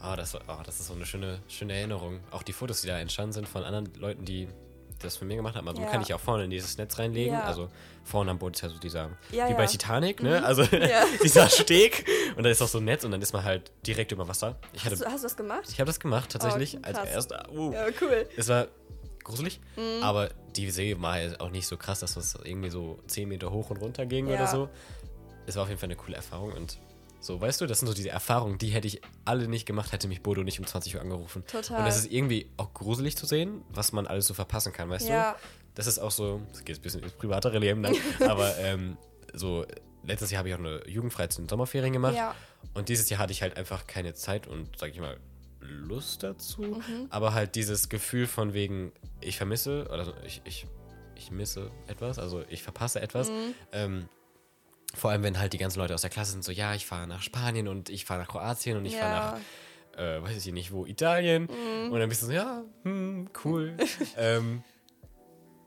ah, 0.00 0.16
das, 0.16 0.34
war, 0.34 0.40
ah, 0.48 0.62
das 0.66 0.80
ist 0.80 0.88
so 0.88 0.94
eine 0.94 1.06
schöne, 1.06 1.38
schöne 1.48 1.74
Erinnerung. 1.74 2.20
Auch 2.32 2.42
die 2.42 2.52
Fotos, 2.52 2.80
die 2.82 2.88
da 2.88 2.98
entstanden 2.98 3.32
sind 3.32 3.48
von 3.48 3.62
anderen 3.62 3.94
Leuten, 3.94 4.24
die 4.24 4.48
das 4.98 5.16
für 5.16 5.24
mich 5.24 5.36
gemacht 5.36 5.54
haben. 5.56 5.66
Also 5.68 5.80
man 5.80 5.86
Ja. 5.88 5.92
kann 5.92 6.02
ich 6.02 6.12
auch 6.14 6.20
vorne 6.20 6.44
in 6.44 6.50
dieses 6.50 6.76
Netz 6.78 6.98
reinlegen. 6.98 7.34
Ja. 7.34 7.42
Also 7.44 7.68
vorne 8.04 8.30
am 8.30 8.38
Boot 8.38 8.56
ist 8.56 8.62
ja 8.62 8.68
so 8.68 8.78
dieser, 8.78 9.10
Ja, 9.32 9.48
wie 9.48 9.54
bei. 9.54 9.66
Titanic, 9.66 10.22
ne? 10.22 10.44
Also 10.44 10.62
Ja. 10.62 11.04
dieser 11.22 11.48
Steg. 11.48 12.06
Und 12.36 12.44
da 12.44 12.50
ist 12.50 12.60
auch 12.62 12.68
so 12.68 12.78
ein 12.78 12.84
Netz 12.84 13.04
und 13.04 13.10
dann 13.12 13.22
ist 13.22 13.32
man 13.32 13.44
halt 13.44 13.70
direkt 13.86 14.12
über 14.12 14.26
Wasser. 14.28 14.56
Ich, 14.72 14.84
hatte, 14.84 14.94
Hast 14.96 15.02
du, 15.04 15.06
hast 15.06 15.22
du 15.22 15.26
das 15.26 15.36
gemacht? 15.36 15.64
ich 15.68 15.78
habe 15.80 15.86
das 15.86 16.00
gemacht, 16.00 16.30
tatsächlich, 16.30 16.76
Oh, 16.76 16.80
als 16.82 16.98
erster. 16.98 17.48
Uh, 17.52 17.72
Ja, 17.72 17.86
cool. 18.00 18.28
es 18.36 18.48
war 18.48 18.68
gruselig, 19.24 19.60
Mhm. 19.76 20.02
aber 20.02 20.30
die 20.56 20.70
See 20.70 20.96
war 21.00 21.20
jetzt 21.20 21.40
auch 21.40 21.50
nicht 21.50 21.66
so 21.66 21.76
krass, 21.76 22.00
dass 22.00 22.16
es 22.16 22.34
irgendwie 22.42 22.70
so 22.70 22.98
10 23.06 23.28
Meter 23.28 23.50
hoch 23.50 23.70
und 23.70 23.76
runter 23.76 24.06
ging 24.06 24.26
oder 24.28 24.46
so. 24.46 24.68
Es 25.46 25.56
war 25.56 25.62
auf 25.64 25.68
jeden 25.68 25.78
Fall 25.80 25.86
eine 25.88 25.96
coole 25.96 26.16
Erfahrung 26.16 26.52
und 26.52 26.78
so, 27.20 27.40
weißt 27.40 27.60
du, 27.60 27.66
das 27.66 27.80
sind 27.80 27.88
so 27.88 27.94
diese 27.94 28.10
Erfahrungen, 28.10 28.58
die 28.58 28.68
hätte 28.68 28.86
ich 28.86 29.00
alle 29.24 29.48
nicht 29.48 29.66
gemacht, 29.66 29.92
hätte 29.92 30.06
mich 30.08 30.22
Bodo 30.22 30.42
nicht 30.44 30.60
um 30.60 30.66
20 30.66 30.94
Uhr 30.94 31.00
angerufen. 31.00 31.44
Total. 31.46 31.80
Und 31.80 31.86
es 31.86 31.96
ist 31.96 32.12
irgendwie 32.12 32.48
auch 32.56 32.72
gruselig 32.72 33.16
zu 33.16 33.26
sehen, 33.26 33.62
was 33.70 33.92
man 33.92 34.06
alles 34.06 34.26
so 34.26 34.34
verpassen 34.34 34.72
kann, 34.72 34.88
weißt 34.88 35.08
Ja. 35.08 35.32
du? 35.32 35.38
Das 35.74 35.86
ist 35.86 35.98
auch 35.98 36.10
so, 36.10 36.40
das 36.52 36.64
geht 36.64 36.76
ein 36.76 36.82
bisschen 36.82 37.02
ins 37.02 37.12
privatere 37.12 37.58
Leben 37.58 37.82
dann, 37.82 37.94
aber 38.28 38.56
ähm, 38.58 38.96
so, 39.34 39.64
letztes 40.04 40.30
Jahr 40.30 40.38
habe 40.40 40.48
ich 40.48 40.54
auch 40.54 40.58
eine 40.60 40.88
Jugendfreizeit 40.88 41.38
in 41.40 41.48
Sommerferien 41.48 41.92
gemacht 41.92 42.14
Ja. 42.16 42.34
und 42.74 42.88
dieses 42.88 43.08
Jahr 43.10 43.20
hatte 43.20 43.32
ich 43.32 43.42
halt 43.42 43.56
einfach 43.56 43.86
keine 43.86 44.14
Zeit 44.14 44.46
und, 44.46 44.68
sag 44.78 44.90
ich 44.90 45.00
mal, 45.00 45.16
Lust 45.60 46.22
dazu. 46.22 46.62
Mhm. 46.62 47.06
Aber 47.10 47.34
halt 47.34 47.54
dieses 47.56 47.88
Gefühl 47.88 48.26
von 48.28 48.54
wegen, 48.54 48.92
ich 49.20 49.36
vermisse, 49.36 49.88
oder 49.92 50.14
ich, 50.24 50.40
ich, 50.44 50.66
ich 51.16 51.30
misse 51.32 51.70
etwas, 51.88 52.18
also 52.18 52.42
ich 52.48 52.62
verpasse 52.62 53.00
etwas. 53.00 53.28
Mhm. 53.28 53.54
Ähm, 53.72 54.08
vor 54.94 55.10
allem, 55.10 55.22
wenn 55.22 55.38
halt 55.38 55.52
die 55.52 55.58
ganzen 55.58 55.78
Leute 55.78 55.94
aus 55.94 56.00
der 56.00 56.10
Klasse 56.10 56.32
sind, 56.32 56.44
so, 56.44 56.52
ja, 56.52 56.74
ich 56.74 56.86
fahre 56.86 57.06
nach 57.06 57.22
Spanien 57.22 57.68
und 57.68 57.88
ich 57.90 58.04
fahre 58.04 58.20
nach 58.20 58.28
Kroatien 58.28 58.76
und 58.76 58.84
ich 58.86 58.96
fahre 58.96 59.12
Ja. 59.12 59.38
Mhm. 59.38 59.40
nach, 59.96 60.00
äh, 60.00 60.22
weiß 60.22 60.46
ich 60.46 60.52
nicht 60.52 60.72
wo, 60.72 60.86
Italien. 60.86 61.46
Und 61.46 61.98
dann 61.98 62.08
bist 62.08 62.22
du 62.22 62.26
so, 62.26 62.32
ja, 62.32 62.62
hm, 62.84 63.28
cool. 63.44 63.76
ähm, 64.16 64.62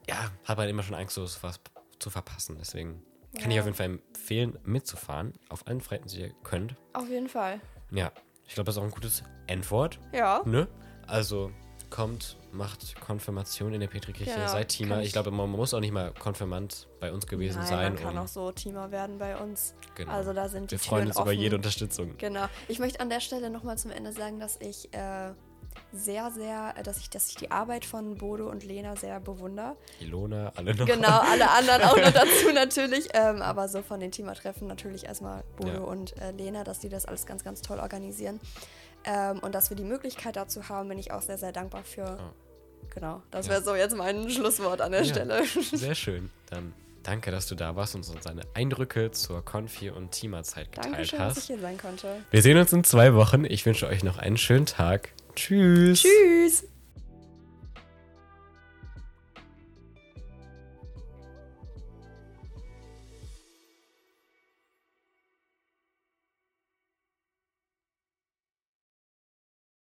ja, 0.09 0.31
hat 0.45 0.57
man 0.57 0.67
immer 0.69 0.83
schon 0.83 0.95
Angst, 0.95 1.15
so 1.15 1.23
was 1.41 1.59
zu 1.99 2.09
verpassen. 2.09 2.57
Deswegen 2.59 3.03
kann 3.39 3.49
ich 3.51 3.55
Ja. 3.57 3.61
auf 3.61 3.67
jeden 3.67 3.77
Fall 3.77 3.85
empfehlen, 4.15 4.57
mitzufahren, 4.63 5.33
auf 5.49 5.67
allen 5.67 5.81
Freiten, 5.81 6.07
die 6.07 6.21
ihr 6.21 6.33
könnt. 6.43 6.75
Auf 6.93 7.07
jeden 7.09 7.29
Fall. 7.29 7.61
Ja, 7.91 8.11
ich 8.47 8.55
glaube, 8.55 8.65
das 8.65 8.75
ist 8.75 8.79
auch 8.81 8.85
ein 8.85 8.91
gutes 8.91 9.23
Endwort. 9.47 9.99
Ja. 10.13 10.41
Ne? 10.45 10.67
Also 11.07 11.51
kommt, 11.91 12.37
macht 12.51 12.99
Konfirmation 13.01 13.73
in 13.73 13.79
der 13.81 13.87
Petrikirche, 13.87 14.33
Genau, 14.33 14.47
seid 14.47 14.69
Teamer. 14.69 15.01
Ich 15.03 15.11
glaube, 15.11 15.29
man 15.31 15.49
muss 15.49 15.73
auch 15.73 15.79
nicht 15.79 15.91
mal 15.93 16.11
Konfirmand 16.17 16.87
bei 16.99 17.11
uns 17.13 17.27
gewesen 17.27 17.59
Nein, 17.59 17.67
sein. 17.67 17.93
man 17.93 18.01
kann 18.03 18.17
auch 18.17 18.27
so 18.27 18.51
Teamer 18.51 18.89
werden 18.91 19.19
bei 19.19 19.37
uns. 19.37 19.75
Genau. 19.95 20.11
Also 20.11 20.33
da 20.33 20.49
sind 20.49 20.71
die 20.71 20.75
Wir 20.75 20.79
freuen 20.79 21.07
uns 21.07 21.17
über 21.17 21.25
offen. 21.27 21.39
jede 21.39 21.55
Unterstützung. 21.55 22.17
Genau. 22.17 22.45
Ich 22.67 22.79
möchte 22.79 22.99
an 22.99 23.09
der 23.09 23.19
Stelle 23.19 23.49
nochmal 23.51 23.77
zum 23.77 23.91
Ende 23.91 24.11
sagen, 24.13 24.39
dass 24.39 24.57
ich 24.59 24.91
äh, 24.93 25.33
sehr, 25.93 26.31
sehr, 26.31 26.73
äh, 26.77 26.83
dass 26.83 26.97
ich, 26.99 27.09
dass 27.09 27.29
ich 27.29 27.35
die 27.35 27.51
Arbeit 27.51 27.85
von 27.85 28.15
Bodo 28.17 28.49
und 28.49 28.63
Lena 28.63 28.95
sehr 28.95 29.19
bewundere. 29.19 29.75
Ilona, 29.99 30.51
alle 30.55 30.75
noch. 30.75 30.85
Genau, 30.85 31.19
alle 31.19 31.49
anderen 31.49 31.83
auch 31.83 31.95
noch 31.97 32.11
dazu 32.13 32.51
natürlich. 32.53 33.07
Ähm, 33.13 33.41
aber 33.41 33.67
so 33.69 33.81
von 33.81 33.99
den 33.99 34.11
Teamertreffen 34.11 34.67
natürlich 34.67 35.05
erstmal 35.05 35.43
Bodo 35.57 35.69
Ja. 35.73 35.79
und 35.79 36.17
äh, 36.19 36.31
Lena, 36.31 36.63
dass 36.63 36.79
die 36.79 36.89
das 36.89 37.05
alles 37.05 37.25
ganz, 37.25 37.43
ganz 37.43 37.61
toll 37.61 37.79
organisieren. 37.79 38.39
Ähm, 39.05 39.39
und 39.39 39.55
dass 39.55 39.69
wir 39.69 39.77
die 39.77 39.83
Möglichkeit 39.83 40.35
dazu 40.35 40.69
haben, 40.69 40.89
bin 40.89 40.97
ich 40.99 41.11
auch 41.11 41.21
sehr, 41.21 41.37
sehr 41.37 41.51
dankbar 41.51 41.83
für. 41.83 42.19
Genau, 42.93 43.21
das 43.31 43.47
Ja. 43.47 43.53
wäre 43.53 43.63
so 43.63 43.75
jetzt 43.75 43.95
mein 43.95 44.29
Schlusswort 44.29 44.81
an 44.81 44.91
der 44.91 45.03
Ja. 45.03 45.13
Stelle. 45.13 45.43
Sehr 45.45 45.95
schön. 45.95 46.29
Dann 46.49 46.73
danke, 47.03 47.31
dass 47.31 47.47
du 47.47 47.55
da 47.55 47.75
warst 47.75 47.95
und 47.95 48.07
uns 48.09 48.23
deine 48.25 48.41
Eindrücke 48.53 49.11
zur 49.11 49.43
Konfi- 49.45 49.89
und 49.91 50.11
Teamerzeit 50.11 50.71
geteilt 50.71 50.93
Dankeschön, 50.93 51.19
dass 51.19 51.33
ich 51.33 51.37
hast. 51.43 51.47
hier 51.47 51.59
sein 51.59 51.77
konnte. 51.77 52.07
Wir 52.31 52.41
sehen 52.41 52.57
uns 52.57 52.73
in 52.73 52.83
zwei 52.83 53.13
Wochen. 53.15 53.45
Ich 53.45 53.65
wünsche 53.65 53.87
euch 53.87 54.03
noch 54.03 54.17
einen 54.17 54.37
schönen 54.37 54.65
Tag. 54.65 55.09
Tschüss. 55.35 56.01
Tschüss! 56.03 56.65